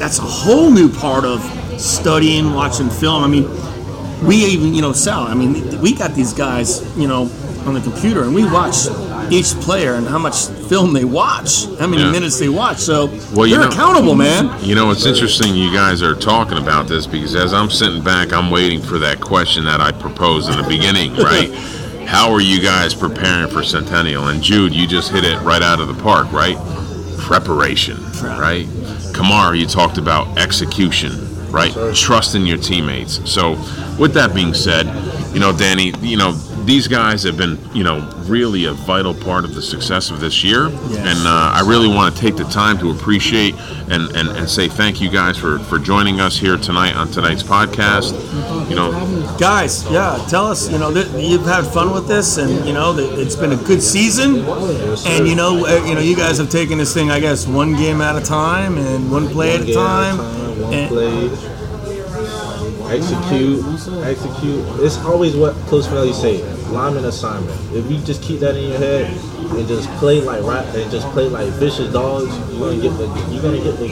That's 0.00 0.18
a 0.18 0.22
whole 0.22 0.68
new 0.68 0.92
part 0.92 1.24
of 1.24 1.40
studying, 1.80 2.52
watching 2.52 2.90
film. 2.90 3.22
I 3.22 3.28
mean, 3.28 3.48
we 4.26 4.34
even, 4.46 4.74
you 4.74 4.82
know, 4.82 4.92
Sal, 4.92 5.22
I 5.22 5.34
mean, 5.34 5.80
we 5.80 5.94
got 5.94 6.16
these 6.16 6.32
guys, 6.32 6.82
you 6.98 7.06
know, 7.06 7.30
on 7.66 7.74
the 7.74 7.80
computer 7.80 8.24
and 8.24 8.34
we 8.34 8.44
watch 8.44 8.88
each 9.30 9.52
player 9.60 9.94
and 9.94 10.08
how 10.08 10.18
much 10.18 10.48
film 10.72 10.94
they 10.94 11.04
watch, 11.04 11.66
how 11.78 11.86
many 11.86 12.00
Yeah. 12.02 12.10
minutes 12.10 12.38
they 12.38 12.48
watch. 12.48 12.78
So 12.78 13.10
Well, 13.34 13.46
you 13.46 13.56
you're 13.56 13.62
know- 13.64 13.68
accountable, 13.68 14.14
man. 14.14 14.50
You 14.62 14.74
know, 14.74 14.90
it's 14.90 15.04
interesting 15.04 15.54
you 15.54 15.70
guys 15.70 16.00
are 16.02 16.14
talking 16.14 16.56
about 16.56 16.88
this 16.88 17.06
because 17.06 17.34
as 17.36 17.52
I'm 17.52 17.68
sitting 17.70 18.00
back, 18.00 18.32
I'm 18.32 18.50
waiting 18.50 18.80
for 18.80 18.98
that 19.00 19.20
question 19.20 19.66
that 19.66 19.82
I 19.82 19.90
proposed 19.92 20.48
in 20.48 20.56
the 20.56 20.62
beginning, 20.66 21.14
right? 21.30 21.52
How 22.06 22.32
are 22.32 22.40
you 22.40 22.58
guys 22.58 22.94
preparing 22.94 23.48
for 23.50 23.62
Centennial? 23.62 24.28
And 24.28 24.42
Jude, 24.42 24.72
you 24.72 24.86
just 24.86 25.10
hit 25.10 25.24
it 25.24 25.38
right 25.42 25.60
out 25.62 25.78
of 25.78 25.88
the 25.88 26.02
park, 26.02 26.32
right? 26.32 26.56
Preparation, 27.18 27.98
right? 28.22 28.66
Kamar, 29.12 29.54
you 29.54 29.66
talked 29.66 29.98
about 29.98 30.26
execution, 30.38 31.12
right? 31.50 31.74
Trusting 31.94 32.46
your 32.46 32.56
teammates. 32.56 33.20
So, 33.26 33.58
with 33.98 34.14
that 34.14 34.34
being 34.34 34.54
said, 34.54 34.86
you 35.34 35.40
know, 35.40 35.52
Danny, 35.52 35.92
you 36.00 36.16
know, 36.16 36.34
these 36.64 36.86
guys 36.88 37.22
have 37.24 37.36
been, 37.36 37.58
you 37.74 37.82
know, 37.84 38.00
really 38.26 38.64
a 38.66 38.72
vital 38.72 39.14
part 39.14 39.44
of 39.44 39.54
the 39.54 39.62
success 39.62 40.10
of 40.10 40.20
this 40.20 40.42
year. 40.44 40.68
Yes. 40.68 40.96
And 40.98 41.26
uh, 41.26 41.52
I 41.54 41.62
really 41.66 41.88
want 41.88 42.14
to 42.14 42.20
take 42.20 42.36
the 42.36 42.44
time 42.44 42.78
to 42.78 42.90
appreciate 42.90 43.54
and, 43.90 44.14
and, 44.16 44.28
and 44.28 44.48
say 44.48 44.68
thank 44.68 45.00
you 45.00 45.10
guys 45.10 45.36
for, 45.36 45.58
for 45.60 45.78
joining 45.78 46.20
us 46.20 46.36
here 46.36 46.56
tonight 46.56 46.94
on 46.94 47.10
tonight's 47.10 47.42
podcast. 47.42 48.12
You 48.70 48.76
know, 48.76 48.92
Guys, 49.38 49.84
yeah, 49.90 50.24
tell 50.28 50.46
us. 50.46 50.70
You 50.70 50.78
know, 50.78 50.90
that 50.92 51.20
you've 51.20 51.44
had 51.44 51.64
fun 51.66 51.92
with 51.92 52.06
this, 52.08 52.38
and 52.38 52.64
you 52.66 52.72
know 52.72 52.92
that 52.92 53.18
it's 53.18 53.34
been 53.36 53.52
a 53.52 53.56
good 53.56 53.82
season. 53.82 54.36
And 55.06 55.26
you 55.28 55.34
know, 55.34 55.66
uh, 55.66 55.84
you 55.84 55.94
know, 55.94 56.00
you 56.00 56.16
guys 56.16 56.38
have 56.38 56.48
taken 56.50 56.78
this 56.78 56.94
thing, 56.94 57.10
I 57.10 57.20
guess, 57.20 57.46
one 57.46 57.74
game 57.74 58.00
at 58.00 58.16
a 58.16 58.20
time 58.24 58.78
and 58.78 59.10
one 59.10 59.28
play 59.28 59.54
at 59.54 59.60
a 59.60 59.64
One 59.64 59.66
game 59.66 59.74
time. 59.74 60.18
one 60.62 60.74
And- 60.74 60.88
play. 60.88 61.51
Execute, 62.92 63.64
execute. 64.04 64.64
It's 64.84 64.98
always 64.98 65.34
what 65.34 65.54
Coach 65.66 65.86
Valley 65.86 66.12
say. 66.12 66.42
Lineman 66.68 67.04
assignment. 67.06 67.58
If 67.74 67.90
you 67.90 67.98
just 67.98 68.22
keep 68.22 68.40
that 68.40 68.56
in 68.56 68.68
your 68.70 68.78
head 68.78 69.06
and 69.56 69.66
just 69.68 69.88
play 69.98 70.20
like 70.20 70.42
rat 70.44 70.64
and 70.76 70.90
just 70.90 71.06
play 71.08 71.28
like 71.28 71.48
vicious 71.54 71.92
dogs, 71.92 72.30
you're 72.50 72.70
gonna 72.70 72.82
get 72.82 72.96
the 72.98 73.06
you're 73.30 73.42
gonna 73.42 73.62
get 73.62 73.78
the 73.78 73.88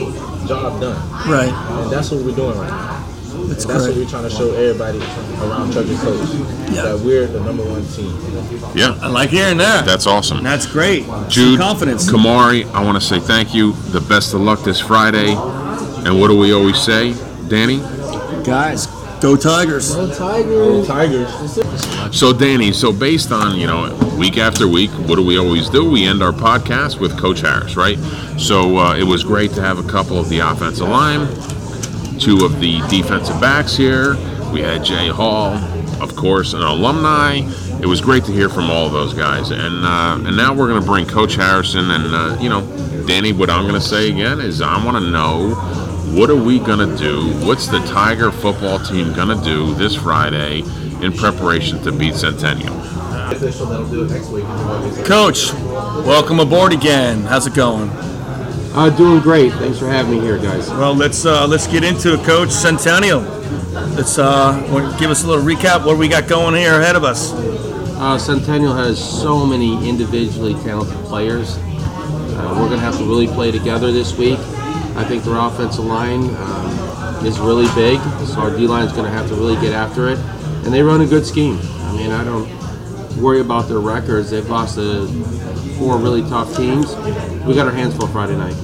job 0.47 0.81
done. 0.81 0.97
Right. 1.31 1.49
And 1.83 1.91
that's 1.91 2.11
what 2.11 2.25
we're 2.25 2.35
doing 2.37 2.59
right 2.59 2.69
now. 2.71 3.07
That's 3.49 3.65
And 3.65 3.75
that's 3.75 3.87
what 3.87 3.97
we're 3.97 4.09
trying 4.09 4.25
to 4.25 4.31
show 4.31 4.53
everybody 4.53 4.99
around 5.41 5.73
Trucker 5.73 5.97
Coach 5.97 6.29
Yeah. 6.71 6.83
that 6.83 7.01
we're 7.01 7.27
the 7.27 7.41
number 7.41 7.65
one 7.65 7.85
team. 7.87 8.15
yeah, 8.75 8.99
I 9.01 9.09
like 9.09 9.31
hearing 9.31 9.57
that. 9.59 9.87
that's 9.87 10.07
awesome. 10.07 10.43
That's 10.43 10.67
great. 10.67 11.07
Jude, 11.29 11.59
confidence. 11.59 12.11
Kamari, 12.11 12.71
I 12.75 12.85
want 12.85 13.01
to 13.01 13.07
say 13.07 13.19
thank 13.19 13.55
you. 13.55 13.73
The 13.93 14.01
best 14.03 14.35
of 14.35 14.41
luck 14.43 14.63
this 14.63 14.79
Friday. 14.79 15.35
And 16.05 16.21
what 16.21 16.29
do 16.29 16.37
we 16.39 16.53
always 16.53 16.79
say, 16.79 17.15
Danny? 17.49 17.81
Guys, 18.45 18.87
go 19.21 19.37
Tigers. 19.37 19.95
Go 19.95 20.13
Tigers. 20.15 20.87
Tigers. 20.87 22.19
So, 22.19 22.33
Danny, 22.33 22.73
so 22.73 22.93
based 22.93 23.33
on, 23.33 23.57
you 23.59 23.67
know, 23.67 23.95
week 24.19 24.39
after 24.39 24.67
week, 24.67 24.91
what 24.91 25.17
do 25.17 25.25
we 25.25 25.39
always 25.39 25.69
do? 25.69 25.89
We 25.89 26.07
end 26.07 26.23
our 26.23 26.33
podcast 26.33 26.99
with 26.99 27.19
Coach 27.19 27.41
Harris, 27.41 27.77
right? 27.77 27.99
So 28.39 28.79
uh, 28.79 28.97
it 28.97 29.05
was 29.05 29.23
great 29.23 29.53
to 29.53 29.61
have 29.61 29.79
a 29.79 29.89
couple 29.89 30.19
of 30.19 30.29
the 30.29 30.39
offensive 30.39 30.89
line, 30.89 31.29
two 32.19 32.45
of 32.45 32.61
the 32.61 32.81
defensive 32.89 33.41
backs 33.41 33.77
here. 33.77 34.17
We 34.53 34.61
had 34.63 34.85
Jay 34.85 35.09
Hall, 35.09 35.55
of 36.03 36.17
course, 36.17 36.55
an 36.55 36.63
alumni. 36.63 37.43
It 37.81 37.87
was 37.87 38.01
great 38.01 38.25
to 38.25 38.33
hear 38.33 38.49
from 38.49 38.71
all 38.71 38.87
of 38.87 38.93
those 38.93 39.15
guys. 39.15 39.51
And, 39.51 39.85
uh, 39.85 40.27
and 40.27 40.37
now 40.37 40.55
we're 40.55 40.69
going 40.69 40.81
to 40.81 40.87
bring 40.87 41.07
Coach 41.07 41.35
Harrison. 41.35 41.91
And, 41.91 42.15
uh, 42.15 42.37
you 42.41 42.49
know, 42.49 42.63
Danny, 43.07 43.33
what 43.33 43.49
I'm 43.51 43.63
going 43.63 43.81
to 43.81 43.87
say 43.87 44.11
again 44.11 44.41
is 44.41 44.61
I 44.61 44.85
want 44.85 44.97
to 44.97 45.11
know 45.11 45.55
what 46.11 46.29
are 46.29 46.37
we 46.37 46.59
going 46.59 46.79
to 46.79 46.97
do? 46.97 47.33
What's 47.47 47.69
the 47.69 47.79
Tiger 47.81 48.33
football 48.33 48.79
team 48.81 49.13
going 49.13 49.37
to 49.37 49.45
do 49.45 49.75
this 49.75 49.95
Friday 49.95 50.63
in 51.03 51.13
preparation 51.13 51.81
to 51.83 51.93
beat 51.93 52.15
Centennial? 52.15 52.75
Coach, 55.05 55.53
welcome 56.05 56.41
aboard 56.41 56.73
again. 56.73 57.23
How's 57.23 57.47
it 57.47 57.55
going? 57.55 57.89
Uh, 58.73 58.93
doing 58.97 59.21
great. 59.21 59.53
Thanks 59.53 59.79
for 59.79 59.87
having 59.87 60.13
me 60.13 60.21
here, 60.21 60.39
guys. 60.39 60.69
Well, 60.71 60.95
let's 60.95 61.25
uh, 61.25 61.47
let's 61.47 61.67
get 61.69 61.85
into 61.85 62.15
it, 62.15 62.25
Coach 62.25 62.51
Centennial. 62.51 63.21
Let's 63.95 64.19
uh, 64.19 64.97
give 64.99 65.11
us 65.11 65.23
a 65.23 65.29
little 65.29 65.45
recap. 65.45 65.87
What 65.87 65.97
we 65.97 66.09
got 66.09 66.29
going 66.29 66.55
here 66.57 66.81
ahead 66.81 66.97
of 66.97 67.05
us? 67.05 67.33
Uh, 67.33 68.19
Centennial 68.19 68.75
has 68.75 68.99
so 68.99 69.47
many 69.47 69.89
individually 69.89 70.55
talented 70.55 70.97
players. 71.05 71.57
Uh, 71.57 72.55
we're 72.57 72.69
going 72.69 72.73
to 72.73 72.79
have 72.79 72.97
to 72.99 73.05
really 73.05 73.27
play 73.29 73.51
together 73.51 73.93
this 73.93 74.17
week. 74.17 74.39
I 74.97 75.05
think 75.05 75.25
their 75.25 75.37
offensive 75.37 75.85
line 75.85 76.35
um, 76.37 77.27
is 77.27 77.39
really 77.39 77.67
big, 77.75 78.01
so 78.27 78.41
our 78.41 78.51
D 78.57 78.67
line 78.67 78.87
is 78.87 78.93
going 78.93 79.05
to 79.05 79.11
have 79.11 79.29
to 79.29 79.35
really 79.35 79.61
get 79.61 79.73
after 79.73 80.09
it. 80.09 80.19
And 80.65 80.73
they 80.73 80.83
run 80.83 81.01
a 81.01 81.07
good 81.07 81.25
scheme. 81.25 81.59
I 81.63 81.93
mean, 81.97 82.11
I 82.11 82.25
don't 82.25 82.49
worry 83.21 83.41
about 83.41 83.69
their 83.69 83.81
records. 83.81 84.31
They've 84.31 84.49
lost 84.49 84.77
to 84.77 85.07
four 85.79 85.97
really 85.99 86.23
tough 86.23 86.55
teams. 86.57 86.95
We 87.47 87.55
got 87.55 87.67
our 87.67 87.73
hands 87.73 87.97
full 87.97 88.09
Friday 88.09 88.37
night. 88.37 88.57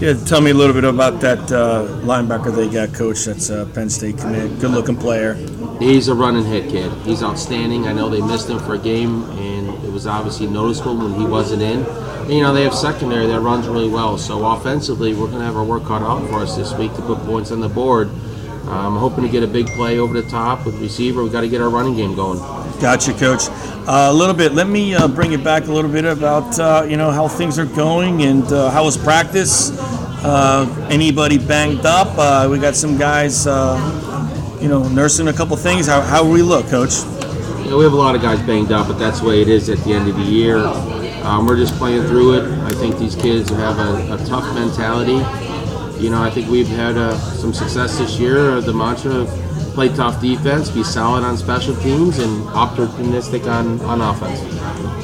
Yeah, 0.00 0.14
tell 0.14 0.40
me 0.40 0.50
a 0.50 0.54
little 0.54 0.74
bit 0.74 0.84
about 0.84 1.20
that 1.20 1.50
uh, 1.52 1.86
linebacker 2.02 2.54
they 2.54 2.68
got, 2.68 2.92
Coach. 2.94 3.24
That's 3.24 3.50
uh, 3.50 3.66
Penn 3.74 3.88
State 3.88 4.18
commit. 4.18 4.58
Good-looking 4.60 4.96
player. 4.96 5.34
He's 5.78 6.08
a 6.08 6.14
running 6.14 6.44
hit 6.44 6.70
kid. 6.70 6.92
He's 7.04 7.22
outstanding. 7.22 7.86
I 7.86 7.92
know 7.92 8.08
they 8.08 8.20
missed 8.20 8.48
him 8.48 8.58
for 8.58 8.74
a 8.74 8.78
game, 8.78 9.22
and 9.38 9.68
it 9.84 9.90
was 9.90 10.06
obviously 10.06 10.46
noticeable 10.46 10.96
when 10.96 11.14
he 11.14 11.24
wasn't 11.24 11.62
in. 11.62 11.84
You 12.28 12.40
know, 12.42 12.54
they 12.54 12.62
have 12.62 12.74
secondary 12.74 13.26
that 13.26 13.40
runs 13.40 13.66
really 13.66 13.88
well. 13.88 14.16
So 14.16 14.46
offensively, 14.46 15.12
we're 15.12 15.26
going 15.26 15.40
to 15.40 15.44
have 15.44 15.56
our 15.56 15.64
work 15.64 15.84
cut 15.84 16.02
out 16.02 16.26
for 16.28 16.36
us 16.36 16.56
this 16.56 16.72
week 16.74 16.94
to 16.94 17.02
put 17.02 17.18
points 17.20 17.50
on 17.50 17.60
the 17.60 17.68
board. 17.68 18.08
I'm 18.68 18.96
hoping 18.96 19.24
to 19.24 19.30
get 19.30 19.42
a 19.42 19.46
big 19.46 19.66
play 19.66 19.98
over 19.98 20.18
the 20.18 20.28
top 20.28 20.64
with 20.64 20.80
receiver. 20.80 21.22
We've 21.22 21.32
got 21.32 21.42
to 21.42 21.48
get 21.48 21.60
our 21.60 21.68
running 21.68 21.96
game 21.96 22.14
going. 22.14 22.38
Gotcha, 22.80 23.12
Coach. 23.12 23.48
Uh, 23.86 24.08
a 24.10 24.12
little 24.12 24.34
bit. 24.34 24.52
Let 24.52 24.68
me 24.68 24.94
uh, 24.94 25.08
bring 25.08 25.32
it 25.32 25.42
back 25.42 25.66
a 25.66 25.72
little 25.72 25.90
bit 25.90 26.04
about 26.04 26.58
uh, 26.58 26.86
you 26.88 26.96
know 26.96 27.10
how 27.10 27.28
things 27.28 27.58
are 27.58 27.66
going 27.66 28.22
and 28.22 28.44
uh, 28.52 28.70
how 28.70 28.84
was 28.84 28.96
practice. 28.96 29.70
Uh, 30.24 30.88
anybody 30.90 31.38
banged 31.38 31.84
up? 31.84 32.16
Uh, 32.16 32.48
we 32.48 32.58
got 32.58 32.76
some 32.76 32.96
guys, 32.96 33.46
uh, 33.46 34.58
you 34.60 34.68
know, 34.68 34.88
nursing 34.88 35.28
a 35.28 35.32
couple 35.32 35.56
things. 35.56 35.86
How 35.86 36.00
how 36.00 36.24
we 36.24 36.42
look, 36.42 36.66
Coach? 36.68 36.94
You 37.64 37.70
know, 37.70 37.78
we 37.78 37.84
have 37.84 37.92
a 37.92 37.96
lot 37.96 38.14
of 38.14 38.22
guys 38.22 38.40
banged 38.40 38.70
up, 38.70 38.86
but 38.86 38.98
that's 38.98 39.20
the 39.20 39.26
way 39.26 39.42
it 39.42 39.48
is 39.48 39.68
at 39.68 39.78
the 39.78 39.92
end 39.92 40.08
of 40.08 40.16
the 40.16 40.22
year. 40.22 40.58
Um, 41.24 41.46
we're 41.46 41.56
just 41.56 41.74
playing 41.74 42.04
through 42.06 42.34
it. 42.34 42.44
I 42.64 42.70
think 42.70 42.98
these 42.98 43.14
kids 43.14 43.48
have 43.50 43.78
a, 43.78 44.14
a 44.14 44.26
tough 44.26 44.52
mentality. 44.54 45.18
You 46.02 46.10
know, 46.10 46.20
I 46.20 46.30
think 46.30 46.50
we've 46.50 46.66
had 46.66 46.96
uh, 46.96 47.16
some 47.16 47.52
success 47.52 47.98
this 47.98 48.18
year. 48.18 48.50
Uh, 48.50 48.60
the 48.60 48.72
mantra 48.72 49.12
of 49.12 49.28
play 49.74 49.88
tough 49.88 50.20
defense, 50.20 50.68
be 50.68 50.82
solid 50.82 51.22
on 51.24 51.36
special 51.36 51.76
teams, 51.76 52.18
and 52.18 52.42
opportunistic 52.48 53.46
on, 53.46 53.80
on 53.82 54.00
offense. 54.00 55.01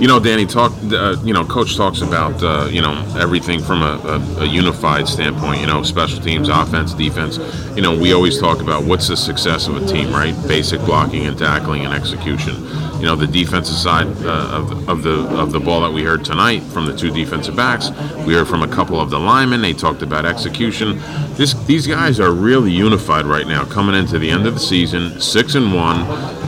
You 0.00 0.08
know, 0.08 0.20
Danny, 0.20 0.44
talk. 0.44 0.72
Uh, 0.92 1.16
you 1.22 1.32
know, 1.32 1.44
Coach 1.44 1.76
talks 1.76 2.02
about 2.02 2.42
uh, 2.42 2.68
you 2.70 2.82
know 2.82 2.92
everything 3.18 3.60
from 3.60 3.82
a, 3.82 3.96
a, 4.38 4.42
a 4.42 4.44
unified 4.44 5.08
standpoint. 5.08 5.60
You 5.60 5.66
know, 5.66 5.82
special 5.82 6.20
teams, 6.20 6.48
offense, 6.48 6.92
defense. 6.92 7.38
You 7.74 7.82
know, 7.82 7.98
we 7.98 8.12
always 8.12 8.38
talk 8.38 8.60
about 8.60 8.84
what's 8.84 9.08
the 9.08 9.16
success 9.16 9.68
of 9.68 9.76
a 9.82 9.86
team, 9.86 10.12
right? 10.12 10.34
Basic 10.46 10.80
blocking 10.82 11.26
and 11.26 11.38
tackling 11.38 11.84
and 11.86 11.94
execution. 11.94 12.54
You 12.98 13.06
know, 13.06 13.16
the 13.16 13.26
defensive 13.26 13.76
side 13.76 14.06
uh, 14.24 14.60
of, 14.60 14.88
of 14.88 15.02
the 15.02 15.20
of 15.38 15.52
the 15.52 15.60
ball 15.60 15.80
that 15.82 15.92
we 15.92 16.02
heard 16.02 16.24
tonight 16.24 16.62
from 16.62 16.86
the 16.86 16.96
two 16.96 17.10
defensive 17.10 17.56
backs. 17.56 17.90
We 18.26 18.34
heard 18.34 18.48
from 18.48 18.62
a 18.62 18.68
couple 18.68 19.00
of 19.00 19.10
the 19.10 19.18
linemen. 19.18 19.62
They 19.62 19.72
talked 19.72 20.02
about 20.02 20.26
execution. 20.26 20.98
This 21.36 21.54
these 21.64 21.86
guys 21.86 22.20
are 22.20 22.32
really 22.32 22.70
unified 22.70 23.24
right 23.24 23.46
now, 23.46 23.64
coming 23.64 23.94
into 23.94 24.18
the 24.18 24.30
end 24.30 24.46
of 24.46 24.54
the 24.54 24.60
season, 24.60 25.20
six 25.20 25.54
and 25.54 25.74
one, 25.74 26.00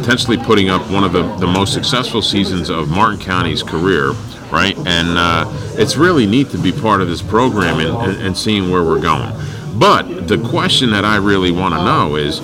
potentially 0.08 0.38
putting 0.38 0.70
up 0.70 0.80
one 0.90 1.04
of 1.04 1.12
the, 1.12 1.22
the 1.36 1.46
most 1.46 1.74
successful 1.74 2.22
seasons 2.22 2.70
of 2.70 2.88
Martin 2.88 3.20
County's 3.20 3.62
career, 3.62 4.12
right? 4.50 4.74
And 4.86 5.18
uh, 5.18 5.44
it's 5.74 5.98
really 5.98 6.24
neat 6.24 6.48
to 6.48 6.56
be 6.56 6.72
part 6.72 7.02
of 7.02 7.08
this 7.08 7.20
program 7.20 7.78
and, 7.78 7.94
and, 7.94 8.22
and 8.22 8.34
seeing 8.34 8.70
where 8.70 8.82
we're 8.82 9.02
going. 9.02 9.30
But 9.78 10.26
the 10.26 10.38
question 10.48 10.88
that 10.92 11.04
I 11.04 11.16
really 11.16 11.50
want 11.50 11.74
to 11.74 11.84
know 11.84 12.16
is, 12.16 12.40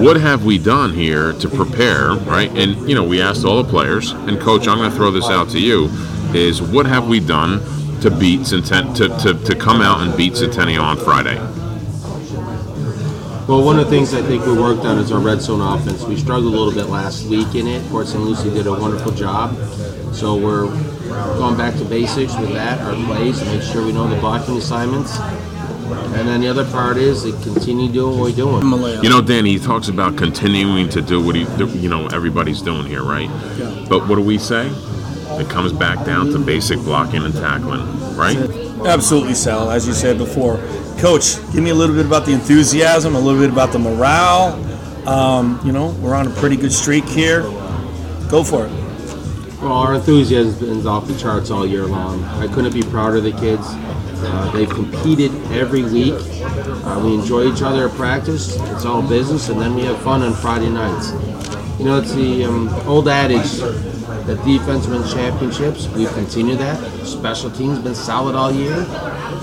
what 0.00 0.16
have 0.16 0.44
we 0.44 0.58
done 0.58 0.94
here 0.94 1.32
to 1.32 1.48
prepare, 1.48 2.12
right? 2.12 2.56
And 2.56 2.88
you 2.88 2.94
know, 2.94 3.02
we 3.02 3.20
asked 3.20 3.44
all 3.44 3.60
the 3.60 3.68
players, 3.68 4.12
and 4.12 4.38
coach, 4.38 4.68
I'm 4.68 4.78
going 4.78 4.88
to 4.88 4.96
throw 4.96 5.10
this 5.10 5.28
out 5.28 5.48
to 5.50 5.58
you: 5.58 5.88
is 6.32 6.62
what 6.62 6.86
have 6.86 7.08
we 7.08 7.18
done 7.18 7.58
to 8.00 8.12
beat 8.12 8.42
Centen- 8.42 8.94
to, 8.94 9.08
to, 9.18 9.44
to 9.44 9.56
come 9.56 9.80
out 9.80 10.02
and 10.02 10.16
beat 10.16 10.36
Centennial 10.36 10.84
on 10.84 10.98
Friday? 10.98 11.36
Well, 13.52 13.64
one 13.64 13.78
of 13.78 13.84
the 13.84 13.90
things 13.90 14.14
I 14.14 14.22
think 14.22 14.46
we 14.46 14.58
worked 14.58 14.86
on 14.86 14.96
is 14.96 15.12
our 15.12 15.20
red 15.20 15.42
zone 15.42 15.60
offense. 15.60 16.04
We 16.04 16.16
struggled 16.16 16.54
a 16.54 16.56
little 16.56 16.72
bit 16.72 16.86
last 16.86 17.26
week 17.26 17.54
in 17.54 17.66
it. 17.66 17.86
Port 17.90 18.06
St. 18.06 18.18
Lucie 18.18 18.48
did 18.48 18.66
a 18.66 18.72
wonderful 18.72 19.12
job. 19.12 19.54
So 20.14 20.36
we're 20.36 20.68
going 21.36 21.58
back 21.58 21.74
to 21.74 21.84
basics 21.84 22.34
with 22.38 22.54
that, 22.54 22.80
our 22.80 22.94
plays, 23.04 23.42
and 23.42 23.50
make 23.50 23.60
sure 23.60 23.84
we 23.84 23.92
know 23.92 24.08
the 24.08 24.16
blocking 24.16 24.56
assignments. 24.56 25.18
And 25.18 26.26
then 26.26 26.40
the 26.40 26.48
other 26.48 26.64
part 26.64 26.96
is 26.96 27.24
to 27.24 27.32
continue 27.42 27.92
doing 27.92 28.18
what 28.18 28.30
we're 28.30 28.36
doing. 28.36 29.02
You 29.04 29.10
know, 29.10 29.20
Danny, 29.20 29.52
he 29.52 29.58
talks 29.58 29.88
about 29.88 30.16
continuing 30.16 30.88
to 30.88 31.02
do 31.02 31.22
what 31.22 31.34
he, 31.34 31.42
you 31.78 31.90
know, 31.90 32.06
everybody's 32.06 32.62
doing 32.62 32.86
here, 32.86 33.02
right? 33.02 33.28
But 33.86 34.08
what 34.08 34.16
do 34.16 34.22
we 34.22 34.38
say? 34.38 34.68
It 35.38 35.50
comes 35.50 35.74
back 35.74 36.06
down 36.06 36.30
to 36.30 36.38
basic 36.38 36.78
blocking 36.78 37.22
and 37.22 37.34
tackling, 37.34 38.16
right? 38.16 38.38
Absolutely, 38.86 39.34
Sal. 39.34 39.70
As 39.70 39.86
you 39.86 39.92
said 39.92 40.16
before, 40.16 40.56
Coach, 40.98 41.36
give 41.52 41.62
me 41.62 41.70
a 41.70 41.74
little 41.74 41.94
bit 41.94 42.06
about 42.06 42.26
the 42.26 42.32
enthusiasm, 42.32 43.14
a 43.14 43.20
little 43.20 43.40
bit 43.40 43.50
about 43.50 43.72
the 43.72 43.78
morale. 43.78 44.54
Um, 45.08 45.60
you 45.64 45.72
know, 45.72 45.90
we're 46.00 46.14
on 46.14 46.26
a 46.26 46.30
pretty 46.30 46.56
good 46.56 46.72
streak 46.72 47.04
here. 47.04 47.42
Go 48.28 48.44
for 48.44 48.66
it. 48.66 48.72
Well, 49.60 49.72
our 49.72 49.94
enthusiasm 49.94 50.58
been 50.58 50.86
off 50.86 51.06
the 51.06 51.16
charts 51.18 51.50
all 51.50 51.66
year 51.66 51.86
long. 51.86 52.24
I 52.24 52.46
couldn't 52.48 52.72
be 52.72 52.82
prouder 52.82 53.16
of 53.16 53.24
the 53.24 53.32
kids. 53.32 53.64
Uh, 53.68 54.50
they've 54.52 54.70
competed 54.70 55.32
every 55.52 55.82
week. 55.82 56.14
Uh, 56.14 57.00
we 57.04 57.14
enjoy 57.14 57.52
each 57.52 57.62
other 57.62 57.88
at 57.88 57.94
practice. 57.94 58.56
It's 58.56 58.84
all 58.84 59.02
business, 59.02 59.48
and 59.48 59.60
then 59.60 59.74
we 59.74 59.82
have 59.82 60.00
fun 60.02 60.22
on 60.22 60.34
Friday 60.34 60.68
nights. 60.68 61.12
You 61.78 61.84
know, 61.84 61.98
it's 61.98 62.12
the 62.14 62.44
um, 62.44 62.68
old 62.86 63.08
adage 63.08 63.60
that 64.26 64.44
defense 64.44 64.86
wins 64.86 65.12
championships. 65.12 65.88
We've 65.88 66.12
continued 66.12 66.58
that. 66.58 66.78
Special 67.06 67.50
teams 67.50 67.78
been 67.78 67.94
solid 67.94 68.34
all 68.34 68.52
year, 68.52 68.74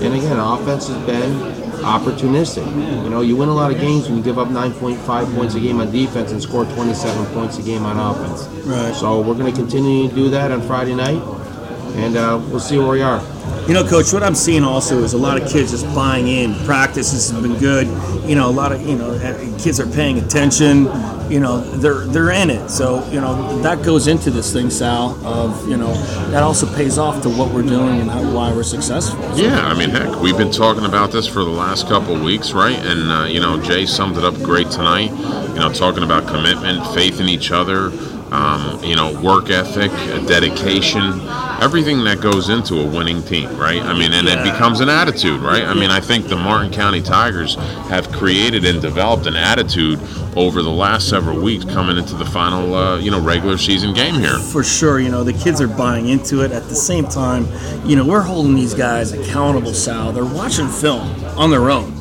and 0.00 0.14
again, 0.14 0.38
offense 0.38 0.88
has 0.88 1.06
been 1.06 1.60
opportunistic. 1.80 2.66
You 3.04 3.10
know, 3.10 3.20
you 3.20 3.36
win 3.36 3.48
a 3.48 3.54
lot 3.54 3.72
of 3.72 3.80
games 3.80 4.08
when 4.08 4.18
you 4.18 4.22
give 4.22 4.38
up 4.38 4.48
9.5 4.48 5.34
points 5.34 5.54
a 5.54 5.60
game 5.60 5.80
on 5.80 5.90
defense 5.90 6.32
and 6.32 6.42
score 6.42 6.64
27 6.64 7.26
points 7.34 7.58
a 7.58 7.62
game 7.62 7.84
on 7.84 7.98
offense. 7.98 8.46
Right. 8.66 8.94
So 8.94 9.20
we're 9.20 9.34
going 9.34 9.52
to 9.52 9.58
continue 9.58 10.08
to 10.08 10.14
do 10.14 10.30
that 10.30 10.52
on 10.52 10.62
Friday 10.62 10.94
night, 10.94 11.20
and 11.96 12.16
uh, 12.16 12.40
we'll 12.50 12.60
see 12.60 12.78
where 12.78 12.88
we 12.88 13.02
are. 13.02 13.20
You 13.66 13.74
know, 13.74 13.86
Coach, 13.86 14.12
what 14.12 14.22
I'm 14.22 14.34
seeing 14.34 14.64
also 14.64 14.98
is 15.02 15.12
a 15.12 15.18
lot 15.18 15.40
of 15.40 15.48
kids 15.48 15.70
just 15.70 15.86
buying 15.94 16.26
in. 16.26 16.54
Practice 16.64 17.12
has 17.12 17.30
been 17.40 17.56
good. 17.58 17.86
You 18.28 18.34
know, 18.34 18.48
a 18.48 18.50
lot 18.50 18.72
of 18.72 18.84
you 18.86 18.96
know 18.96 19.10
uh, 19.10 19.58
kids 19.58 19.78
are 19.78 19.86
paying 19.86 20.18
attention. 20.18 20.88
You 21.30 21.38
know, 21.38 21.60
they're 21.60 22.06
they're 22.06 22.30
in 22.30 22.50
it. 22.50 22.68
So 22.68 23.06
you 23.10 23.20
know 23.20 23.60
that 23.62 23.84
goes 23.84 24.08
into 24.08 24.30
this 24.30 24.52
thing, 24.52 24.70
Sal. 24.70 25.24
Of 25.24 25.68
you 25.68 25.76
know 25.76 25.92
that 26.30 26.42
also 26.42 26.66
pays 26.74 26.98
off 26.98 27.22
to 27.22 27.28
what 27.28 27.52
we're 27.52 27.62
doing 27.62 28.00
and 28.00 28.10
how, 28.10 28.22
why 28.34 28.52
we're 28.52 28.62
successful. 28.64 29.22
So, 29.34 29.42
Yeah, 29.42 29.60
I 29.60 29.78
mean, 29.78 29.90
heck, 29.90 30.20
we've 30.20 30.36
been 30.38 30.50
talking 30.50 30.84
about 30.84 31.12
this 31.12 31.26
for 31.26 31.44
the 31.44 31.50
last 31.50 31.86
couple 31.86 32.16
of 32.16 32.22
weeks, 32.22 32.52
right? 32.52 32.78
And 32.78 33.12
uh, 33.12 33.24
you 33.26 33.40
know, 33.40 33.62
Jay 33.62 33.86
summed 33.86 34.16
it 34.16 34.24
up 34.24 34.34
great 34.42 34.70
tonight. 34.70 35.10
You 35.50 35.60
know, 35.60 35.72
talking 35.72 36.02
about 36.02 36.26
commitment, 36.26 36.84
faith 36.94 37.20
in 37.20 37.28
each 37.28 37.52
other, 37.52 37.90
um, 38.32 38.82
you 38.82 38.94
know, 38.94 39.18
work 39.20 39.50
ethic, 39.50 39.90
dedication, 40.26 41.20
everything 41.60 42.04
that 42.04 42.20
goes 42.20 42.48
into 42.48 42.80
a 42.80 42.86
winning 42.86 43.22
team, 43.22 43.56
right? 43.58 43.82
I 43.82 43.92
mean, 43.92 44.12
and 44.12 44.28
it 44.28 44.42
becomes 44.44 44.80
an 44.80 44.88
attitude, 44.88 45.40
right? 45.40 45.64
I 45.64 45.74
mean, 45.74 45.90
I 45.90 46.00
think 46.00 46.28
the 46.28 46.36
Martin 46.36 46.72
County 46.72 47.02
Tigers 47.02 47.56
have 47.88 48.10
created 48.12 48.64
and 48.64 48.80
developed 48.80 49.26
an 49.26 49.36
attitude 49.36 50.00
over 50.36 50.62
the 50.62 50.70
last 50.70 51.08
several 51.08 51.40
weeks 51.40 51.64
coming 51.64 51.98
into 51.98 52.14
the 52.14 52.24
final, 52.24 52.74
uh, 52.74 52.98
you 52.98 53.10
know, 53.10 53.20
regular 53.20 53.58
season 53.58 53.92
game 53.92 54.14
here. 54.14 54.38
for 54.38 54.62
sure, 54.62 55.00
you 55.00 55.08
know, 55.10 55.24
the 55.24 55.32
kids 55.32 55.60
are 55.60 55.68
buying 55.68 56.08
into 56.08 56.42
it. 56.42 56.52
At 56.52 56.68
the 56.68 56.76
same 56.76 57.06
time, 57.06 57.46
you 57.84 57.96
know, 57.96 58.06
we're 58.06 58.22
holding 58.22 58.54
these 58.54 58.74
guys 58.74 59.12
accountable, 59.12 59.74
Sal. 59.74 60.12
They're 60.12 60.24
watching 60.24 60.68
film 60.68 61.24
on 61.36 61.50
their 61.50 61.70
own. 61.70 61.99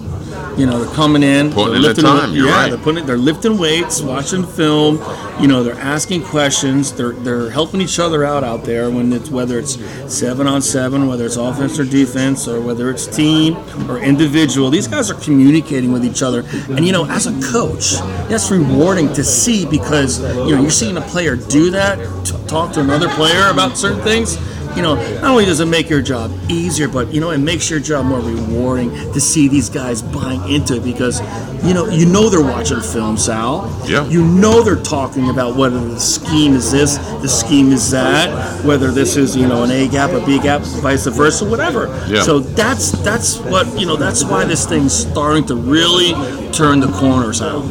You 0.58 0.66
know, 0.66 0.84
they're 0.84 0.96
coming 0.96 1.24
in, 1.24 1.52
Putting 1.52 1.82
they're 1.82 1.92
in 1.92 1.96
the 1.96 2.02
time, 2.02 2.34
yeah, 2.34 2.44
right. 2.52 2.70
they're 2.70 2.78
putting, 2.78 3.06
they're 3.06 3.18
lifting 3.18 3.58
weights, 3.58 4.02
watching 4.02 4.46
film. 4.46 4.98
You 5.42 5.48
know, 5.48 5.64
they're 5.64 5.80
asking 5.80 6.24
questions. 6.24 6.92
They're 6.92 7.14
they're 7.14 7.50
helping 7.50 7.82
each 7.82 8.00
other 8.00 8.26
out 8.26 8.44
out 8.44 8.64
there 8.64 8.90
when 8.90 9.14
it's 9.14 9.30
whether 9.30 9.60
it's 9.60 9.78
seven 10.14 10.48
on 10.48 10.62
seven, 10.62 11.08
whether 11.08 11.26
it's 11.26 11.38
offense 11.38 11.80
or 11.80 11.86
defense, 11.86 12.48
or 12.48 12.60
whether 12.62 12.90
it's 12.90 13.08
team 13.08 13.56
or 13.90 14.00
individual. 14.00 14.70
These 14.70 14.88
guys 14.88 15.10
are 15.10 15.20
communicating 15.22 15.92
with 15.92 16.04
each 16.04 16.22
other, 16.22 16.44
and 16.70 16.86
you 16.86 16.92
know, 16.92 17.06
as 17.06 17.28
a 17.28 17.52
coach, 17.52 17.94
that's 18.30 18.52
rewarding 18.52 19.12
to 19.14 19.24
see 19.24 19.66
because 19.66 20.20
you 20.20 20.56
know 20.56 20.62
you're 20.62 20.70
seeing 20.72 20.98
a 20.98 21.02
player 21.02 21.36
do 21.36 21.72
that, 21.72 21.98
t- 22.26 22.36
talk 22.48 22.74
to 22.74 22.82
another 22.82 23.08
player 23.10 23.50
about 23.50 23.78
certain 23.78 24.02
things 24.02 24.38
you 24.76 24.82
know, 24.82 24.96
not 25.22 25.32
only 25.32 25.46
does 25.46 25.60
it 25.60 25.66
make 25.66 25.90
your 25.90 26.02
job 26.02 26.32
easier, 26.50 26.88
but 26.88 27.14
you 27.14 27.20
know, 27.20 27.32
it 27.32 27.40
makes 27.40 27.70
your 27.70 27.80
job 27.80 28.06
more 28.06 28.20
rewarding 28.20 28.92
to 29.14 29.22
see 29.22 29.48
these 29.48 29.70
guys 29.70 30.02
buying 30.02 30.48
into 30.52 30.76
it 30.76 30.84
because 30.84 31.22
you 31.66 31.74
know, 31.74 31.88
you 31.90 32.06
know 32.06 32.30
they're 32.30 32.42
watching 32.42 32.80
film, 32.80 33.18
Sal. 33.18 33.68
Yeah. 33.86 34.08
You 34.08 34.26
know 34.26 34.64
they're 34.64 34.82
talking 34.82 35.30
about 35.30 35.56
whether 35.56 35.80
the 35.80 36.00
scheme 36.00 36.54
is 36.54 36.72
this, 36.72 36.98
the 36.98 37.28
scheme 37.28 37.72
is 37.72 37.92
that, 37.92 38.64
whether 38.64 38.92
this 38.92 39.18
is 39.18 39.36
you 39.36 39.48
know 39.48 39.64
an 39.64 39.72
A 39.72 39.88
gap, 39.88 40.12
a 40.12 40.26
B 40.26 40.40
gap, 40.40 40.62
vice 40.62 41.06
versa, 41.08 41.46
whatever. 41.46 41.88
Yeah. 42.08 42.22
So 42.22 42.40
that's 42.40 42.92
that's 43.04 43.38
what 43.38 43.80
you 43.80 43.86
know. 43.86 43.96
That's 43.96 44.24
why 44.24 44.46
this 44.46 44.66
thing's 44.66 44.94
starting 44.94 45.46
to 45.48 45.56
really 45.56 46.14
turn 46.52 46.80
the 46.80 46.92
corners 46.94 47.40
Sal. 47.40 47.66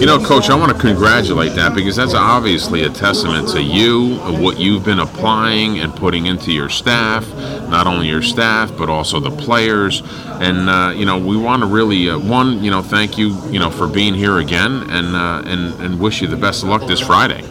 You 0.00 0.06
know, 0.06 0.18
Coach, 0.18 0.50
I 0.50 0.56
want 0.56 0.72
to 0.72 0.78
congratulate 0.78 1.54
that 1.54 1.76
because 1.76 1.94
that's 1.94 2.14
obviously 2.14 2.82
a 2.82 2.90
testament 2.90 3.48
to 3.50 3.62
you, 3.62 4.16
what 4.42 4.58
you've 4.58 4.84
been 4.84 4.98
applying 4.98 5.78
and 5.78 5.94
putting 5.94 6.26
into 6.26 6.41
your 6.50 6.68
staff, 6.68 7.28
not 7.68 7.86
only 7.86 8.08
your 8.08 8.22
staff, 8.22 8.76
but 8.76 8.88
also 8.88 9.20
the 9.20 9.30
players. 9.30 10.02
And, 10.40 10.68
uh, 10.68 10.92
you 10.96 11.04
know, 11.04 11.18
we 11.18 11.36
want 11.36 11.60
to 11.60 11.66
really, 11.66 12.10
uh, 12.10 12.18
one, 12.18 12.64
you 12.64 12.70
know, 12.70 12.82
thank 12.82 13.16
you, 13.18 13.36
you 13.50 13.60
know, 13.60 13.70
for 13.70 13.86
being 13.86 14.14
here 14.14 14.38
again 14.38 14.90
and, 14.90 15.14
uh, 15.14 15.42
and, 15.44 15.80
and 15.80 16.00
wish 16.00 16.22
you 16.22 16.26
the 16.26 16.36
best 16.36 16.62
of 16.64 16.70
luck 16.70 16.86
this 16.88 17.00
Friday. 17.00 17.44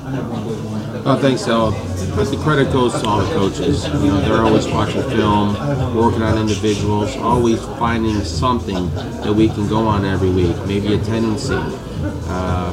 Oh, 1.04 1.18
thanks, 1.20 1.48
Al. 1.48 1.72
But 2.16 2.26
the 2.26 2.38
credit 2.44 2.72
goes 2.74 2.94
to 3.02 3.08
all 3.08 3.22
the 3.22 3.34
coaches. 3.34 3.86
You 3.88 4.08
know, 4.08 4.22
they're 4.22 4.44
always 4.44 4.68
watching 4.68 5.02
film, 5.10 5.54
working 5.96 6.22
on 6.22 6.38
individuals, 6.38 7.16
always 7.18 7.64
finding 7.80 8.22
something 8.22 8.94
that 9.24 9.34
we 9.34 9.48
can 9.48 9.68
go 9.68 9.88
on 9.88 10.06
every 10.06 10.30
week. 10.30 10.56
Maybe 10.68 10.94
a 10.94 11.00
tendency, 11.00 11.56
uh, 11.56 12.72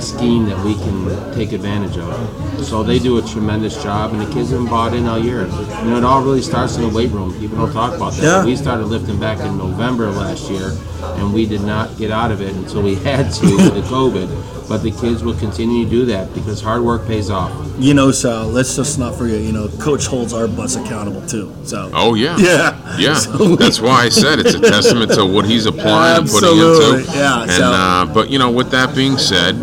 a 0.00 0.02
scheme 0.02 0.46
that 0.46 0.64
we 0.64 0.74
can 0.74 1.34
take 1.34 1.52
advantage 1.52 1.96
of. 1.98 2.64
So 2.64 2.82
they 2.82 2.98
do 2.98 3.18
a 3.18 3.22
tremendous 3.22 3.80
job, 3.82 4.12
and 4.12 4.20
the 4.20 4.32
kids 4.32 4.50
have 4.50 4.60
been 4.60 4.68
bought 4.68 4.94
in 4.94 5.06
all 5.06 5.18
year. 5.18 5.42
You 5.46 5.90
know, 5.90 5.96
it 5.98 6.04
all 6.04 6.22
really 6.22 6.40
starts 6.42 6.76
in 6.76 6.82
the 6.82 6.88
weight 6.88 7.10
room. 7.10 7.38
People 7.38 7.58
don't 7.58 7.72
talk 7.72 7.94
about 7.94 8.14
that. 8.14 8.22
Yeah. 8.22 8.44
We 8.44 8.56
started 8.56 8.86
lifting 8.86 9.18
back 9.20 9.38
in 9.40 9.58
November 9.58 10.10
last 10.10 10.50
year, 10.50 10.72
and 11.18 11.32
we 11.34 11.44
did 11.46 11.60
not 11.62 11.96
get 11.98 12.10
out 12.10 12.30
of 12.32 12.40
it 12.40 12.54
until 12.54 12.82
we 12.82 12.94
had 13.10 13.30
to 13.32 13.46
with 13.56 13.74
the 13.74 13.82
COVID. 13.82 14.68
But 14.68 14.84
the 14.84 14.92
kids 14.92 15.24
will 15.24 15.34
continue 15.34 15.82
to 15.84 15.90
do 15.90 16.04
that 16.06 16.32
because 16.32 16.60
hard 16.60 16.82
work 16.82 17.04
pays 17.04 17.28
off. 17.28 17.50
You 17.80 17.92
know, 17.92 18.12
Sal. 18.12 18.46
Let's 18.46 18.76
just 18.76 19.00
not 19.00 19.16
forget. 19.16 19.40
You 19.40 19.50
know, 19.50 19.66
Coach 19.80 20.06
holds 20.06 20.32
our 20.32 20.46
butts 20.46 20.76
accountable 20.76 21.26
too. 21.26 21.52
So. 21.64 21.90
Oh, 21.92 22.14
yeah. 22.14 22.36
Yeah. 22.38 22.96
Yeah, 22.98 23.14
So- 23.24 23.56
that's 23.56 23.80
why 23.80 24.02
I 24.04 24.08
said 24.10 24.38
it's 24.38 24.54
a 24.54 24.60
testament 24.60 25.10
to 25.14 25.26
what 25.26 25.44
he's 25.44 25.66
applying 25.66 26.18
and 26.20 26.28
putting 26.30 26.50
Absolutely, 26.50 27.00
into. 27.00 27.12
yeah, 27.18 27.42
And 27.42 27.50
so- 27.50 27.64
uh, 27.72 28.04
but 28.14 28.30
you 28.30 28.38
know, 28.38 28.50
with 28.52 28.70
that 28.70 28.94
being 28.94 29.18
said, 29.18 29.56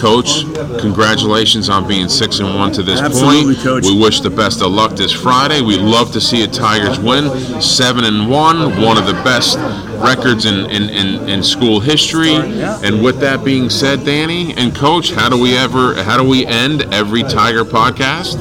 Coach, 0.00 0.44
congratulations 0.80 1.68
on 1.68 1.86
being 1.86 2.08
six 2.08 2.38
and 2.40 2.54
one 2.54 2.72
to 2.72 2.82
this 2.82 3.00
Absolutely, 3.00 3.54
point. 3.54 3.64
Coach. 3.64 3.84
We 3.84 4.00
wish 4.00 4.20
the 4.20 4.30
best 4.30 4.62
of 4.62 4.72
luck 4.72 4.96
this 4.96 5.12
Friday. 5.12 5.60
We 5.60 5.76
love 5.76 6.10
to 6.12 6.20
see 6.20 6.42
a 6.42 6.46
Tigers 6.48 6.98
win, 6.98 7.60
seven 7.60 8.04
and 8.04 8.30
one, 8.30 8.80
one 8.80 8.96
of 8.96 9.06
the 9.06 9.12
best 9.24 9.58
records 9.98 10.46
in, 10.46 10.70
in, 10.70 10.88
in, 10.88 11.28
in 11.28 11.42
school 11.42 11.80
history. 11.80 12.34
And 12.34 13.02
with 13.02 13.20
that 13.20 13.44
being 13.44 13.68
said, 13.68 14.04
Danny 14.04 14.54
and 14.54 14.74
Coach, 14.74 15.12
how 15.12 15.28
do 15.28 15.38
we 15.38 15.56
ever 15.56 16.02
how 16.02 16.16
do 16.16 16.26
we 16.26 16.46
end 16.46 16.82
every 16.94 17.22
Tiger 17.22 17.64
podcast? 17.64 18.38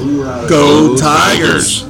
Go 0.48 0.96
Tigers. 0.96 1.89